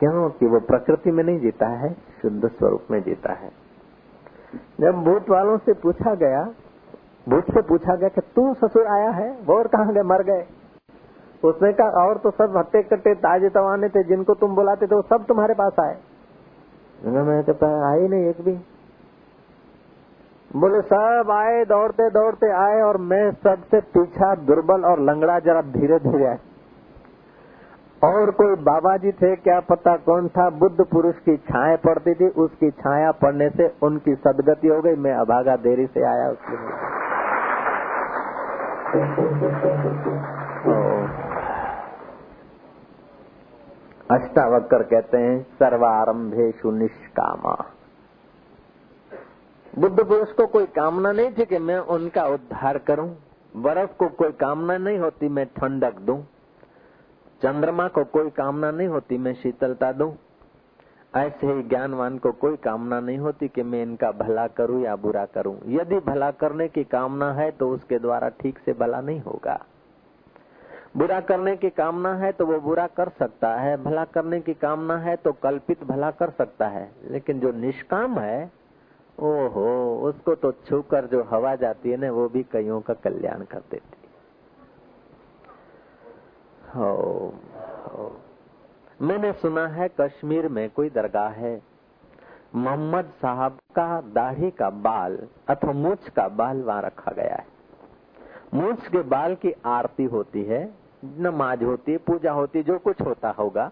क्यों 0.00 0.30
कि 0.30 0.46
वो 0.46 0.60
प्रकृति 0.60 1.10
में 1.10 1.24
नहीं 1.24 1.40
जीता 1.40 1.66
है, 1.66 1.96
शुद्ध 2.22 2.48
स्वरूप 2.48 2.84
में 2.90 3.02
जीता 3.02 3.32
है। 3.32 3.50
जब 4.80 4.94
भूत 4.94 5.30
वालों 5.30 5.58
से 5.58 5.72
पूछा 5.72 6.14
गया, 6.14 6.44
भूत 7.28 7.44
से 7.44 7.62
पूछा 7.62 7.96
गया 7.96 8.08
कि 8.08 8.20
तू 8.20 8.54
ससुर 8.54 8.86
आया 8.86 9.10
है, 9.10 9.38
वो 9.46 9.58
और 9.58 9.66
कहा 9.66 9.92
गए? 9.92 10.02
मर 10.02 10.22
गए। 10.22 10.46
उसने 11.44 11.72
कहा, 11.72 12.04
और 12.04 12.18
तो 12.18 12.30
सब 12.30 12.56
हट्टे 12.56 12.82
कट्टे 12.82 13.14
ताजे 13.14 13.48
तवाने 13.48 13.88
थे, 13.88 14.02
जिनको 14.04 14.34
तुम 14.34 14.54
बुलाते 14.54 14.86
थे, 14.86 14.94
वो 14.94 15.02
सब 15.02 15.24
तुम्हारे 15.24 15.54
पास 15.54 15.80
आए. 15.80 15.96
मैं 17.04 17.42
तो 17.44 17.52
आई 17.86 18.08
नहीं 18.08 18.28
एक 18.28 18.40
भी. 18.40 18.52
बोले, 20.50 20.80
सब 20.82 21.30
आए, 21.30 21.64
दौड़ते 21.64 22.08
दौड़ते 22.10 22.50
आए, 22.54 22.80
और 22.80 22.96
मैं 23.04 23.30
सबसे 23.32 23.80
पीछा 23.94 24.34
दुर्बल 24.44 24.84
और 24.84 25.00
लंगड़ा 25.00 25.38
जरा 25.38 25.62
धीरे 25.72 25.98
धीरे 25.98 26.26
आए 26.26 26.38
और 28.02 28.30
कोई 28.30 28.54
बाबा 28.62 28.96
जी 28.96 29.12
थे, 29.12 29.34
क्या 29.36 29.58
पता 29.60 29.96
कौन 29.96 30.28
था, 30.28 30.48
बुद्ध 30.58 30.84
पुरुष 30.84 31.18
की 31.18 31.36
छाया 31.36 31.76
पड़ती 31.76 32.14
थी, 32.14 32.28
उसकी 32.38 32.70
छाया 32.72 33.12
पड़ने 33.12 33.48
से 33.50 33.66
उनकी 33.82 34.14
सदगति 34.16 34.68
हो 34.68 34.80
गई, 34.80 34.94
मैं 34.96 35.14
अभागा 35.14 35.56
देरी 35.62 35.86
से 35.86 36.02
आया 36.04 36.28
उसके 36.30 36.54
अष्टावक्र 44.10 44.82
कहते 44.82 45.18
हैं 45.18 45.42
सर्वारंभेशु 45.42 46.70
निष्कामा। 46.70 47.72
बुद्ध 49.78 50.04
पुरुष 50.04 50.32
को 50.32 50.46
कोई 50.46 50.66
कामना 50.66 51.12
नहीं 51.12 51.30
थी 51.30 51.44
कि 51.44 51.58
मैं 51.58 51.78
उनका 51.78 52.26
उद्धार 52.26 52.78
करूँ। 52.78 53.16
बर्फ़ 53.56 53.90
को 53.90 54.08
कोई 54.08 54.32
कामना 54.32 54.78
नहीं 54.78 54.98
होती, 54.98 55.28
मैं 55.28 55.46
ठंडक 55.46 55.98
दूँ। 55.98 56.22
चंद्रमा 57.42 57.88
को 57.88 58.04
कोई 58.04 58.30
कामना 58.30 58.70
नहीं 58.70 58.88
होती, 58.88 59.18
मैं 59.18 59.34
शीतलता 59.34 59.92
दूँ। 59.92 60.16
ऐसे 61.16 61.46
ही 61.46 61.62
ज्ञानवान 61.62 62.18
को 62.18 62.32
कोई 62.32 62.56
कामना 62.56 63.00
नहीं 63.00 63.18
होती 63.18 63.48
कि 63.48 63.62
मैं 63.62 63.82
इनका 63.82 64.10
भला 64.10 64.46
करूँ 64.46 64.82
या 64.82 64.96
बुरा 64.96 65.26
करूँ। 65.26 65.60
यदि 65.66 65.98
भला 65.98 66.30
करने 66.30 66.68
की 66.68 66.84
कामना 66.84 67.32
है 67.32 67.50
तो 67.50 67.70
उसके 67.70 67.98
द्वारा 67.98 68.28
ठीक 68.28 68.58
से 68.58 68.72
भला 68.72 69.00
नहीं 69.00 69.20
होगा। 69.20 69.66
बुरा 70.96 71.20
करने 71.20 71.56
की 71.56 71.70
कामना 71.70 72.14
है 72.14 72.30
तो 72.32 72.46
वो 72.46 72.58
बुरा 72.60 72.86
कर 72.86 73.08
सकता 73.08 73.54
है, 73.56 73.76
भला 73.76 74.04
करने 74.04 74.40
की 74.40 74.54
कामना 74.54 74.96
है 74.98 75.16
तो 75.16 75.32
कल्पित 75.32 75.82
भला 75.84 76.10
कर 76.10 76.30
सकता 76.30 76.66
है। 76.68 76.90
लेकिन 77.04 77.40
जो 77.40 77.50
निष्काम 77.52 78.18
है, 78.18 78.50
ओहो, 79.18 79.96
उसको 80.02 80.34
तो 80.34 80.52
छूकर 80.52 81.06
जो 81.06 81.22
हवा 81.22 81.54
जाती 81.54 81.90
है 81.90 81.96
ना, 81.96 82.10
वो 82.10 82.28
भी 82.28 82.42
कईयों 82.42 82.80
का 82.80 82.94
कल्याण 82.94 83.42
कर 83.44 83.60
देती 83.70 84.08
हो। 86.74 87.34
मैंने 89.02 89.32
सुना 89.32 89.66
है 89.68 89.88
कश्मीर 90.00 90.48
में 90.48 90.68
कोई 90.70 90.90
दरगाह 90.90 91.28
है। 91.30 91.60
मोहम्मद 92.54 93.12
साहब 93.22 93.58
का 93.74 94.00
दाढ़ी 94.14 94.50
का 94.50 94.70
बाल 94.70 95.18
अथवा 95.48 95.72
मूछ 95.72 96.08
का 96.08 96.28
बाल 96.28 96.62
वहाँ 96.62 96.82
रखा 96.82 97.12
गया 97.12 97.34
है। 97.34 97.46
मूछ 98.54 98.86
के 98.88 99.02
बाल 99.04 99.34
की 99.34 99.52
आरती 99.66 100.04
होती 100.06 100.42
है 100.44 100.64
नमाज़ 101.02 101.64
होती, 101.64 101.96
पूजा 101.96 102.32
होती, 102.32 102.62
जो 102.62 102.78
कुछ 102.78 103.00
होता 103.00 103.30
होगा। 103.30 103.70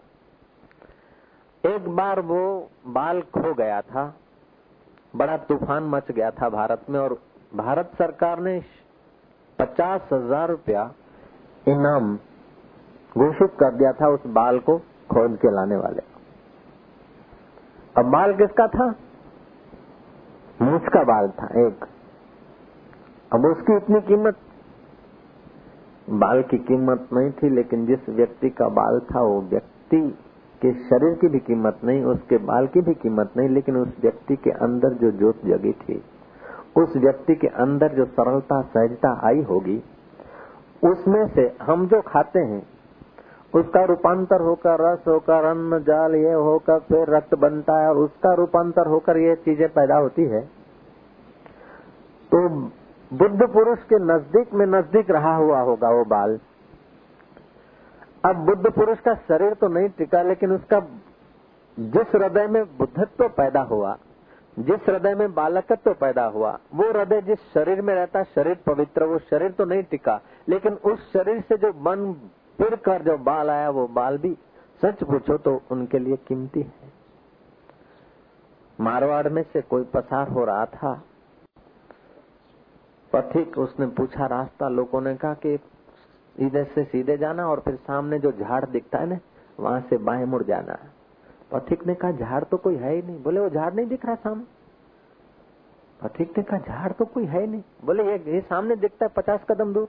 एक 1.64 1.88
बार 1.88 2.20
वो 2.20 2.70
बाल 2.86 3.20
खो 3.20 3.54
गया 3.54 3.80
था, 3.80 4.14
बड़ा 5.16 5.36
तूफ़ान 5.36 5.82
मच 5.82 6.10
गया 6.10 6.30
था 6.30 6.48
भारत 6.48 6.86
में, 6.90 7.00
और 7.00 7.18
भारत 7.54 7.90
सरकार 7.98 8.40
ने 8.40 8.58
पचास 9.58 10.08
हज़ार 10.12 10.48
रुपया 10.48 10.82
इनाम 11.68 12.14
घोषित 13.16 13.52
कर 13.60 13.74
दिया 13.74 13.92
था 13.92 14.08
उस 14.08 14.26
बाल 14.26 14.58
को 14.58 14.78
खोज 15.10 15.36
के 15.36 15.50
लाने 15.50 15.76
वाले। 15.76 16.02
अब 17.96 18.10
बाल 18.10 18.34
किसका 18.34 18.66
था? 18.66 18.86
मूछ 20.62 20.82
का 20.82 21.02
बाल 21.04 21.28
था, 21.28 21.46
एक। 21.66 21.84
अब 23.32 23.44
उसकी 23.46 23.76
इतनी 23.76 24.00
कीमत 24.00 24.36
बाल 26.08 26.42
की 26.42 26.58
कीमत 26.58 27.08
नहीं 27.12 27.30
थी, 27.30 27.50
लेकिन 27.50 27.86
जिस 27.86 28.08
व्यक्ति 28.08 28.50
का 28.50 28.68
बाल 28.68 29.00
था, 29.00 29.20
वो 29.20 29.40
व्यक्ति 29.42 30.00
के 30.62 30.72
शरीर 30.72 31.14
की 31.14 31.28
भी 31.28 31.38
कीमत 31.38 31.80
नहीं, 31.84 32.02
उसके 32.04 32.38
बाल 32.38 32.66
की 32.66 32.80
भी 32.80 32.94
कीमत 32.94 33.32
नहीं, 33.36 33.48
लेकिन 33.48 33.76
उस 33.76 33.88
व्यक्ति 34.02 34.36
के 34.36 34.50
अंदर 34.50 34.94
जो 34.94 35.10
जोत 35.10 35.40
जगी 35.46 35.72
थी, 35.72 36.02
उस 36.76 36.96
व्यक्ति 36.96 37.34
के 37.34 37.46
अंदर 37.46 37.94
जो 37.94 38.04
सरलता, 38.04 38.60
सहजता 38.62 39.20
आई 39.28 39.42
होगी, 39.42 39.82
उसमें 40.82 41.26
से 41.26 41.52
हम 41.62 41.86
जो 41.86 42.00
खाते 42.00 42.38
हैं, 42.38 42.62
उसका 43.54 43.84
रूपांतर 43.84 44.40
होकर 44.40 44.80
रस, 44.80 45.04
होकर 45.08 45.44
अन्न, 45.44 45.78
जाल, 45.78 46.14
ये 46.14 46.32
होकर 46.32 46.78
फिर 46.78 47.14
रक्त 47.16 47.34
बनता 47.34 47.80
है 47.82 47.88
और 47.88 47.96
उसका 47.96 48.34
रूपांतर 48.34 48.88
होकर 48.88 49.16
ये 49.16 49.34
चीज़ें 49.34 49.68
पैदा 49.68 49.96
होती 49.96 50.22
है 50.22 50.40
तो 52.32 52.48
बुद्ध 53.10 53.42
पुरुष 53.44 53.78
के 53.82 53.98
नज़दीक 54.04 54.52
में 54.54 54.66
नज़दीक 54.68 55.10
रहा 55.10 55.34
हुआ 55.36 55.60
होगा 55.60 55.90
वो 55.90 56.04
बाल। 56.04 56.38
अब 58.24 58.36
बुद्ध 58.46 58.70
पुरुष 58.70 59.00
का 59.00 59.14
शरीर 59.28 59.54
तो 59.54 59.68
नहीं 59.68 59.88
टिका, 59.88 60.22
लेकिन 60.22 60.52
उसका 60.52 60.80
जिस 61.76 62.14
हृदय 62.14 62.46
में 62.46 62.64
बुद्धत्व 62.78 63.04
तो 63.18 63.28
पैदा 63.28 63.60
हुआ, 63.62 63.96
जिस 64.56 64.88
हृदय 64.88 65.14
में 65.14 65.34
बालकत्व 65.34 65.74
तो 65.84 65.94
पैदा 65.96 66.24
हुआ, 66.26 66.50
वो 66.74 66.90
हृदय 66.90 67.20
जिस 67.20 67.38
शरीर 67.54 67.80
में 67.82 67.94
रहता, 67.94 68.22
शरीर 68.24 68.58
पवित्र, 68.66 69.04
वो 69.04 69.18
शरीर 69.20 69.50
तो 69.50 69.64
नहीं 69.64 69.82
टिका, 69.82 70.20
लेकिन 70.48 70.74
उस 70.84 71.12
शरीर 71.12 71.40
से 71.40 71.56
जो 71.56 71.72
बन 71.82 72.12
फिर 72.58 72.76
कर 72.76 73.02
जो 73.02 73.16
बाल 73.20 73.50
आया, 73.50 73.70
वो 73.70 73.86
बाल 73.88 74.18
भी, 74.18 74.36
सच 74.80 75.02
पूछो 75.02 75.36
तो 75.38 75.60
उनके 75.70 75.98
लिए 75.98 76.16
कीमती 76.28 76.60
है। 76.60 76.92
मारवाड़ 78.78 79.28
में 79.28 79.42
से 79.42 79.60
कोई 79.60 79.84
पसार 79.94 80.28
हो 80.28 80.44
रहा 80.44 80.64
था 80.66 81.02
पथिक 83.14 83.58
उसने 83.58 83.86
पूछा 83.86 84.26
रास्ता। 84.26 84.68
लोगों 84.68 85.00
ने 85.00 85.14
कहा 85.16 85.34
कि 85.34 85.58
इधर 86.36 86.64
से 86.64 86.84
सीधे 86.84 87.16
जाना 87.16 87.46
और 87.48 87.60
फिर 87.60 87.76
सामने 87.76 88.18
जो 88.18 88.32
झाड़ 88.32 88.64
दिखता 88.64 88.98
है 88.98 89.06
ना 89.06 89.18
वहाँ 89.60 89.80
से 89.80 89.96
बाएँ 89.96 90.24
मुड़ 90.24 90.42
जाना। 90.42 90.78
पथिक 91.52 91.86
ने 91.86 91.94
कहा 91.94 92.10
झाड़ 92.10 92.44
तो 92.44 92.56
कोई 92.56 92.76
है 92.76 92.94
ही 92.94 93.02
नहीं। 93.02 93.22
बोले 93.22 93.40
वो 93.40 93.48
झाड़ 93.48 93.72
नहीं 93.74 93.86
दिख 93.86 94.06
रहा 94.06 94.14
सामने? 94.14 94.44
पथिक 96.00 96.38
ने 96.38 96.42
कहा 96.44 96.58
झाड़ 96.58 96.92
तो 96.92 97.04
कोई 97.04 97.24
है 97.24 97.46
नहीं। 97.46 97.62
बोले 97.84 98.04
ये, 98.04 98.34
ये 98.34 98.40
सामने 98.40 98.76
दिखता 98.76 99.06
है 99.06 99.12
पचास 99.16 99.40
कदम 99.50 99.72
दूर। 99.72 99.88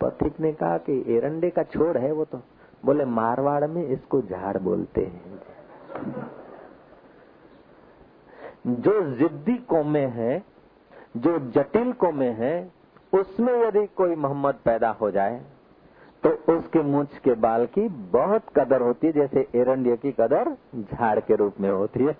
पथिक 0.00 0.40
ने 0.40 0.52
कहा 0.52 0.78
कि 0.78 1.04
एरंडे 1.08 1.50
का 1.50 1.62
छोड़ 1.62 1.98
है 1.98 2.12
वो 2.12 2.24
तो। 2.24 2.40
बोले 2.84 3.04
मारवाड़ 3.04 3.66
में 3.66 3.86
इसको 3.86 4.22
झाड़ 4.22 4.58
बोलते 4.58 5.00
हैं। 5.04 5.42
जो 8.66 9.00
जिद्दी 9.16 9.56
कौमे 9.56 10.00
है 10.00 10.49
जो 11.14 11.38
जटिल 11.52 11.92
को 11.92 12.10
में 12.12 12.34
है, 12.34 12.70
उसमें 13.12 13.52
यदि 13.58 13.86
कोई 13.96 14.14
मोहम्मद 14.16 14.54
पैदा 14.64 14.90
हो 15.00 15.10
जाए 15.10 15.40
तो 16.22 16.30
उसके 16.50 16.82
मूछ 16.84 17.18
के 17.18 17.34
बाल 17.40 17.64
की 17.68 17.86
बहुत 18.12 18.48
कदर 18.56 18.80
होती 18.80 19.06
है, 19.06 19.12
जैसे 19.12 19.46
एरंडिया 19.54 19.94
की 19.96 20.10
कदर 20.12 20.50
झाड़ 20.76 21.18
के 21.20 21.36
रूप 21.36 21.60
में 21.60 21.70
होती 21.70 22.04
है। 22.04 22.16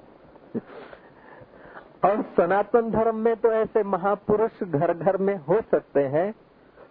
और 2.04 2.22
सनातन 2.36 2.90
धर्म 2.90 3.16
में 3.16 3.34
तो 3.36 3.52
ऐसे 3.52 3.82
महापुरुष 3.84 4.62
घर 4.64 4.92
घर 4.94 5.16
में 5.18 5.34
हो 5.38 5.60
सकते 5.70 6.00
हैं, 6.06 6.28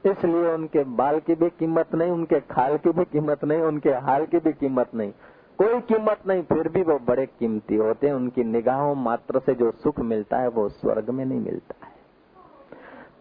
इसलिए 0.05 0.53
उनके 0.53 0.83
बाल 0.95 1.19
की 1.19 1.35
भी 1.35 1.49
कीमत 1.49 1.95
नहीं, 1.95 2.11
उनके 2.11 2.39
खाल 2.47 2.77
की 2.77 2.91
भी 2.91 3.05
कीमत 3.05 3.45
नहीं, 3.45 3.61
उनके 3.61 3.93
हाल 4.01 4.25
की 4.25 4.39
भी 4.39 4.53
कीमत 4.53 4.95
नहीं। 4.95 5.11
कोई 5.61 5.79
कीमत 5.79 6.19
नहीं, 6.27 6.43
फिर 6.43 6.67
भी 6.67 6.83
वो 6.83 6.99
बड़े 6.99 7.25
कीमती 7.25 7.75
होते 7.75 8.07
हैं। 8.07 8.13
उनकी 8.13 8.43
निगाहों 8.43 8.95
मात्र 8.95 9.39
से 9.39 9.53
जो 9.53 9.71
सुख 9.71 9.99
मिलता 9.99 10.37
है, 10.37 10.47
वो 10.47 10.69
स्वर्ग 10.69 11.09
में 11.09 11.25
नहीं 11.25 11.39
मिलता 11.39 11.85
है। 11.85 11.91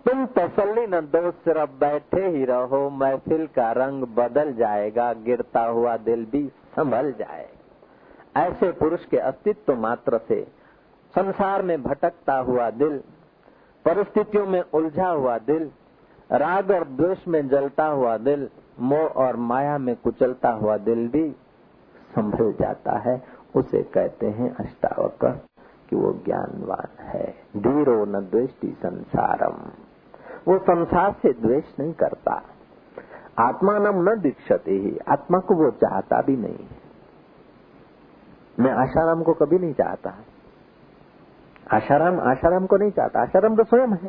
तुम 0.05 0.27
तसल्ली 0.27 0.87
न 0.87 1.01
दो, 1.01 1.31
सिर्फ़ 1.31 1.70
बैठे 1.70 2.29
ही 2.29 2.44
रहो। 2.44 2.90
महफिल 2.90 3.46
का 3.46 3.72
रंग 3.72 4.05
बदल 4.05 4.53
जाएगा, 4.53 5.12
गिरता 5.12 5.61
हुआ 5.61 5.96
दिल 5.96 6.24
भी 6.24 6.48
संभल 6.77 7.12
जाएगा। 7.12 8.46
ऐसे 8.46 8.70
पुरुष 8.72 9.05
के 9.05 9.16
अस्तित्व 9.16 9.74
मात्र 9.74 10.18
से 10.29 10.46
संसार 11.14 11.62
में 11.62 11.83
भटकता 11.83 12.38
हुआ 12.38 12.70
दिल, 12.70 12.98
परिस्थितियों 13.85 14.46
में 14.46 14.62
उलझा 14.74 15.09
हुआ 15.09 15.38
दिल, 15.38 15.70
राग 16.33 16.70
और 16.70 16.85
द्वेष 16.85 17.29
में 17.29 17.48
जलता 17.48 17.87
हुआ 17.87 18.16
दिल, 18.16 18.48
मोह 18.81 19.07
और 19.07 19.37
माया 19.37 19.79
में 19.79 19.96
कुचलता 19.96 20.51
हुआ 20.51 20.77
दिल 20.77 21.09
भी 21.09 21.37
संभल 22.09 22.53
जाता 22.53 22.99
है, 22.99 23.23
उसे 23.57 23.83
कहते 23.83 24.27
हैं 24.27 24.55
अष्टावकर 24.55 25.40
कि 25.90 25.97
वो 25.97 26.12
ज्ञानवान 26.12 27.05
है। 27.05 27.35
धीरो 27.57 28.05
न 28.05 28.12
द्वेष्टि 28.12 28.77
संसारम। 28.83 29.57
वो 30.49 30.59
संसार 30.59 31.12
से 31.12 31.33
द्वेष 31.33 31.64
नहीं 31.81 31.92
करता। 31.92 32.42
आत्मा 33.38 33.79
नम 33.79 34.11
न 34.11 34.21
दीक्षते 34.21 34.71
ही। 34.71 34.99
आत्मा 35.09 35.38
को 35.38 35.55
वो 35.55 35.71
चाहता 35.71 36.23
भी 36.23 36.37
नहीं। 36.37 36.66
मैं 38.61 38.73
आशाराम 38.73 39.23
को 39.23 39.33
कभी 39.33 39.59
नहीं 39.59 39.73
चाहता। 39.73 40.14
आशाराम 41.73 42.21
आशाराम 42.21 42.66
को 42.66 42.77
नहीं 42.77 42.90
चाहता। 42.90 43.23
आशाराम 43.23 43.57
तो 43.57 43.64
स्वयं 43.64 43.88
है। 43.88 44.09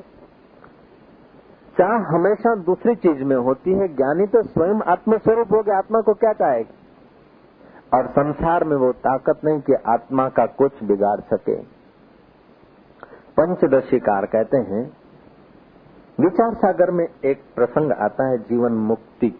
चाह 1.78 2.16
हमेशा 2.16 2.56
दूसरी 2.56 2.96
चीज़ 2.96 3.24
में 3.24 3.36
होती 3.36 3.72
है। 3.72 3.88
ज्ञानी 3.88 4.28
तो 4.28 4.44
स्वयं 4.44 4.82
आत्मस्वरूप 4.82 5.48
हो 5.54 5.64
गया। 5.64 5.78
आत्मा 5.78 6.02
को 6.02 6.14
क्या 6.14 6.34
चाहेगा? 6.34 6.79
और 7.94 8.08
संसार 8.08 8.64
में 8.64 8.76
वो 8.78 8.92
ताकत 8.92 9.46
नहीं 9.46 9.60
कि 9.60 9.74
आत्मा 9.88 10.30
का 10.30 10.46
कुछ 10.46 10.84
बिगाड़ 10.84 11.20
सके। 11.20 11.56
पंचदशीकार 13.40 14.26
कहते 14.26 14.58
हैं, 14.58 14.84
विचार 16.20 16.54
सागर 16.54 16.92
में 16.92 17.08
एक 17.26 17.44
प्रसंग 17.56 17.92
आता 17.92 18.30
है 18.30 18.38
जीवन 18.38 18.72
मुक्ति 18.72 19.40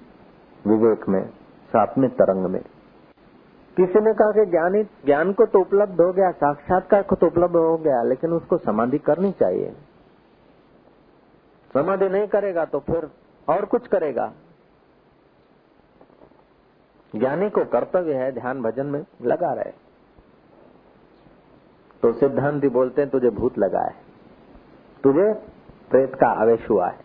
विवेक 0.68 1.10
में, 1.10 1.30
सातवें 1.70 2.10
तरंग 2.10 2.46
में। 2.46 2.62
किसी 3.78 4.00
ने 4.00 4.14
कहा 4.14 4.32
कि 4.32 4.46
ज्ञानी, 4.46 4.84
ज्ञान 4.84 5.34
को 5.34 5.46
तो 5.46 5.60
उपलब्ध 5.60 6.02
हो 6.02 6.12
गया, 6.14 6.32
साक्षात्कार 6.32 7.04
को 7.04 7.16
तो 7.16 7.28
उपलब्ध 7.28 7.56
हो 7.56 7.78
गया, 7.78 8.02
लेकिन 8.04 8.32
उसको 8.32 8.58
समाधि 8.58 8.98
करनी 8.98 9.32
चाहिए। 9.32 9.72
समाधि 11.74 12.10
नहीं 12.10 12.28
करेगा 12.28 12.66
तो 12.66 12.80
फिर 12.80 13.10
और 13.48 13.66
कुछ 13.66 13.88
करेगा। 13.88 14.32
ज्ञानी 17.16 17.50
को 17.50 17.66
कर्तव्य 17.66 18.14
है 18.14 18.32
ध्यान 18.32 18.62
भजन 18.62 18.86
में 18.86 19.06
लगा 19.22 19.54
रहे। 19.54 19.72
तो 22.02 22.12
सिद्धांति 22.14 22.70
बोलते 22.70 23.02
हैं, 23.02 23.10
तुझे 23.12 23.30
भूत 23.30 23.58
लगा 23.58 23.82
है। 23.82 23.96
तुझे 25.04 25.34
प्रेत 25.92 26.16
का 26.16 26.28
आवेश 26.42 26.70
हुआ 26.70 26.88
है। 26.88 27.00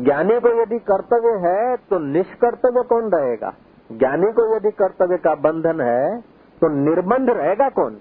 ज्ञानी 0.00 0.40
को 0.40 0.62
यदि 0.62 0.78
कर्तव्य 0.78 1.48
है 1.48 1.76
तो 1.76 1.98
निष्कर्तव्य 1.98 2.82
कौन 2.82 3.10
रहेगा? 3.12 3.52
ज्ञानी 3.92 4.32
को 4.32 4.56
यदि 4.56 4.70
कर्तव्य 4.70 5.16
का 5.16 5.34
बंधन 5.34 5.80
है 5.80 6.20
तो 6.60 6.68
निर्बंध 6.68 7.30
रहेगा 7.30 7.68
कौन? 7.68 8.00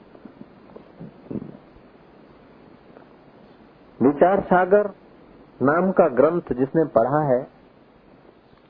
विचार 4.02 4.42
सागर 4.42 4.90
नाम 5.62 5.92
का 5.92 6.08
ग्रंथ 6.08 6.54
जिसने 6.54 6.86
पढ़ा 6.86 7.22
है, 7.26 7.48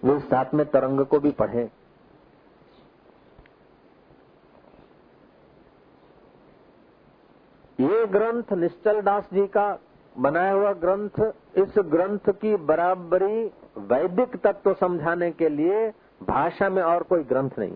वो 0.06 0.20
साथ 0.20 0.46
में 0.54 0.66
तरंग 0.66 1.06
को 1.06 1.20
भी 1.20 1.32
पढ़े। 1.32 1.70
ये 7.80 8.06
ग्रंथ 8.06 8.54
निश्चल 8.54 9.02
दास 9.02 9.30
जी 9.34 9.48
का 9.48 9.80
बनाया 10.18 10.52
हुआ 10.52 10.74
ग्रंथ, 10.74 11.34
इस 11.58 11.74
ग्रंथ 11.80 12.30
की 12.30 12.56
बराबरी 12.56 13.52
वैदिक 13.78 14.36
तत्व 14.36 14.74
समझाने 14.74 15.32
के 15.32 15.50
लिए 15.50 15.90
भाषा 16.24 16.70
में 16.70 16.84
और 16.84 17.04
कोई 17.04 17.24
ग्रंथ 17.24 17.50
नहीं। 17.60 17.76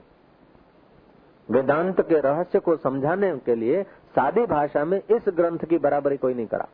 वेदांत 1.52 2.02
के 2.02 2.20
रहस्य 2.20 2.60
को 2.60 2.76
समझाने 2.76 3.38
के 3.38 3.56
लिए 3.56 3.84
सादी 3.84 4.46
भाषा 4.46 4.86
में 4.86 5.02
इस 5.12 5.22
ग्रंथ 5.28 5.60
की 5.60 5.78
बराबरी 5.78 6.18
कोई 6.18 6.34
नहीं 6.34 6.48
करा। 6.48 6.68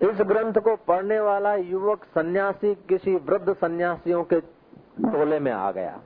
इस 0.00 0.18
ग्रंथ 0.20 0.52
को 0.52 0.76
पढ़ने 0.76 1.20
वाला 1.20 1.54
युवक 1.54 2.04
सन्यासी, 2.04 2.74
किसी 2.74 3.14
वृद्ध 3.14 3.52
सन्यासियों 3.52 4.24
के 4.24 4.40
टोले 4.40 5.38
में 5.38 5.52
आ 5.52 5.72
गया। 5.72 6.00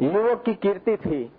युवक 0.00 0.42
की 0.42 0.54
कीर्ति 0.54 0.96
थी। 0.96 1.32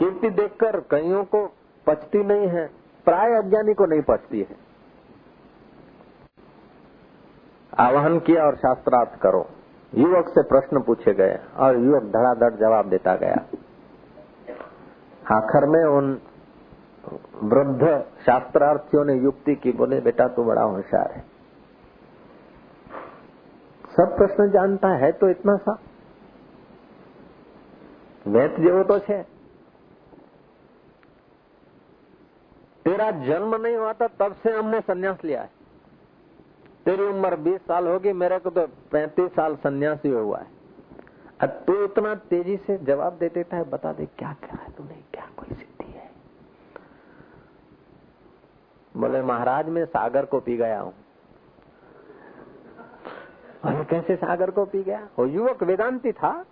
कीर्ति 0.00 0.30
देखकर 0.32 0.80
कईयों 0.90 1.24
को 1.26 1.46
पचती 1.86 2.22
नहीं 2.24 2.48
है 2.48 2.66
प्राय 3.06 3.36
अज्ञानी 3.36 3.74
को 3.74 3.86
नहीं 3.86 4.02
पचती 4.02 4.40
है 4.40 4.56
आवाहन 7.72 8.18
किया 8.26 8.44
और 8.44 8.56
शास्त्रार्थ 8.56 9.18
करो 9.22 9.46
युवक 9.92 10.28
से 10.28 10.42
प्रश्न 10.48 10.82
पूछे 10.82 11.14
गए 11.14 11.38
और 11.58 11.78
युवक 11.78 12.10
धड़ाधड़ 12.12 12.52
जवाब 12.56 12.88
देता 12.90 13.14
गया 13.16 13.44
आखिर 15.30 15.66
में 15.66 15.82
उन 15.86 16.12
वृद्ध 17.44 17.88
शास्त्रार्थियों 18.26 19.04
ने 19.04 19.14
युक्ति 19.20 19.54
की 19.56 19.72
बोले 19.74 20.00
बेटा 20.02 20.28
तू 20.28 20.44
बड़ा 20.44 20.62
होशियार 20.64 21.12
है 21.12 21.24
सब 23.90 24.16
प्रश्न 24.16 24.50
जानता 24.50 24.88
है 24.96 25.12
तो 25.14 25.28
इतना 25.30 25.56
सा 25.58 25.78
વેત 28.26 28.54
જેવો 28.58 28.82
तो 28.84 28.98
છે 29.00 29.16
तेरा 32.85 33.11
जन्म 33.11 33.55
नहीं 33.55 33.75
हुआ 33.75 33.93
था, 33.93 34.07
तब 34.07 34.35
से 34.43 34.51
हमने 34.51 34.81
सन्यास 34.81 35.17
लिया 35.23 35.41
है। 35.41 35.49
तेरी 36.85 37.03
उम्र 37.03 37.35
20 37.35 37.61
साल 37.61 37.87
होगी, 37.87 38.13
मेरे 38.13 38.39
को 38.39 38.49
तो 38.49 38.67
35 38.67 39.31
साल 39.31 39.55
संन्यासी 39.55 40.09
हुआ 40.09 40.39
है। 40.39 40.47
अब 41.41 41.49
तू 41.49 41.83
इतना 41.83 42.15
तेज़ी 42.15 42.57
से 42.57 42.77
जवाब 42.77 43.13
दे 43.13 43.29
देता 43.29 43.57
है, 43.57 43.69
बता 43.69 43.93
दे 43.93 44.05
क्या 44.05 44.33
कहा 44.33 44.63
है 44.63 44.71
तूने, 44.71 45.03
क्या 45.13 45.27
कोई 45.37 45.55
सिद्धि 45.55 45.91
है? 45.91 46.11
बोले, 48.97 49.21
महाराज, 49.21 49.69
मैं 49.69 49.85
सागर 49.85 50.25
को 50.25 50.39
पी 50.39 50.57
गया 50.57 50.79
हूँ। 50.79 50.93
और 53.65 53.83
कैसे 53.83 54.15
सागर 54.15 54.51
को 54.51 54.65
पी 54.65 54.83
गया? 54.83 55.07
वो 55.19 55.25
युवक 55.25 55.63
वेदांती 55.63 56.11
था। 56.11 56.45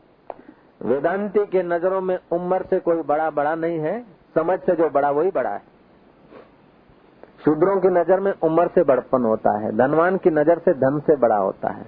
वेदांती 0.82 1.46
के 1.46 1.64
नज़रों 1.64 2.02
में 2.02 2.20
उम्र 2.32 2.66
से 2.70 2.80
कोई 2.80 3.02
बड़ा 3.02 3.30
बड़ा 3.30 3.56
नहीं 3.56 3.80
है, 3.80 4.06
समझ 4.36 4.60
से 4.60 4.76
जो 4.76 4.90
बड़ा, 4.90 5.12
वही 5.12 5.32
बड़ा 5.32 5.50
है। 5.50 5.79
शूद्रों 7.40 7.76
की 7.82 7.90
नज़र 7.90 8.20
में 8.20 8.32
उम्र 8.44 8.68
से 8.68 8.84
बड़पन 8.84 9.26
होता 9.26 9.58
है, 9.60 9.72
धनवान 9.78 10.18
की 10.18 10.30
नज़र 10.30 10.60
से 10.60 10.74
धन 10.76 11.00
से 11.00 11.16
बड़ा 11.18 11.38
होता 11.38 11.74
है। 11.74 11.86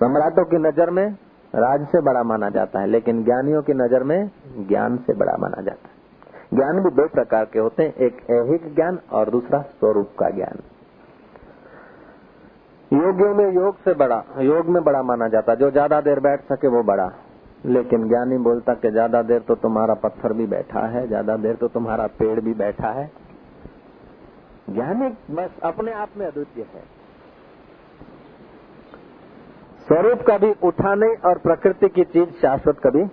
सम्राटों 0.00 0.44
की 0.44 0.58
नज़र 0.58 0.90
में 0.90 1.06
राज 1.54 1.86
से 1.86 2.00
बड़ा 2.00 2.22
माना 2.22 2.48
जाता 2.50 2.80
है, 2.80 2.86
लेकिन 2.86 3.22
ज्ञानियों 3.24 3.62
की 3.62 3.72
नज़र 3.74 4.02
में 4.02 4.30
ज्ञान 4.68 4.96
से 4.96 5.14
बड़ा 5.14 5.36
माना 5.38 5.62
जाता 5.62 5.88
है। 5.88 6.00
ज्ञान 6.54 6.82
भी 6.82 6.90
दो 6.92 7.06
प्रकार 7.08 7.44
के 7.44 7.58
होते 7.58 7.82
हैं, 7.82 7.94
एक 7.96 8.20
ऐहिक 8.30 8.74
ज्ञान 8.74 8.98
और 9.12 9.30
दूसरा 9.30 9.60
स्वरूप 9.60 10.10
का 10.18 10.28
ज्ञान। 10.30 10.62
योगियों 12.90 13.34
में 13.34 13.52
योग 13.54 13.76
से 13.76 13.94
बड़ा, 13.94 14.22
योग 14.40 14.68
में 14.68 14.82
बड़ा 14.84 15.02
माना 15.02 15.28
जाता 15.28 15.52
है। 15.52 15.58
जो 15.58 15.70
ज़्यादा 15.70 16.00
देर 16.00 16.20
बैठ 16.20 16.40
सके 16.44 16.68
वो 16.68 16.82
बड़ा। 16.82 17.10
लेकिन 17.66 18.06
ज्ञानी 18.08 18.38
बोलता 18.38 18.74
कि 18.74 18.90
ज़्यादा 18.90 19.22
देर 19.22 19.40
तो 19.40 19.54
तुम्हारा 19.54 19.94
पत्थर 19.94 20.32
भी 20.32 20.46
बैठा 20.46 20.86
है, 20.86 21.06
ज़्यादा 21.08 21.36
देर 21.36 21.54
तो 21.54 21.68
तुम्हारा 21.68 22.06
पेड़ 22.18 22.40
भी 22.40 22.54
बैठा 22.54 22.88
है। 22.90 23.10
ज्ञानी 24.70 25.34
बस 25.34 25.50
अपने 25.62 25.92
आप 25.92 26.08
में 26.16 26.26
अद्वितीय 26.26 26.64
है। 26.74 26.80
स्वरूप 29.86 30.18
कभी 30.30 30.54
उठा 30.62 30.94
नहीं 30.94 31.16
और 31.16 31.38
प्रकृति 31.38 31.88
की 31.88 32.04
चीज़ 32.04 32.30
शाश्वत 32.30 32.78
कभी 32.78 33.04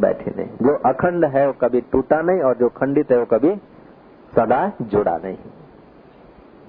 बैठी 0.00 0.30
नहीं। 0.30 0.46
जो 0.46 0.76
अखंड 0.76 1.24
है 1.24 1.46
वो 1.46 1.52
कभी 1.52 1.80
टूटा 1.80 2.22
नहीं 2.22 2.40
और 2.40 2.56
जो 2.56 2.68
खंडित 2.68 3.12
है 3.12 3.18
वो 3.18 3.24
कभी 3.24 3.56
सदा 4.36 4.72
जुड़ा 4.82 5.16
नहीं। 5.24 5.36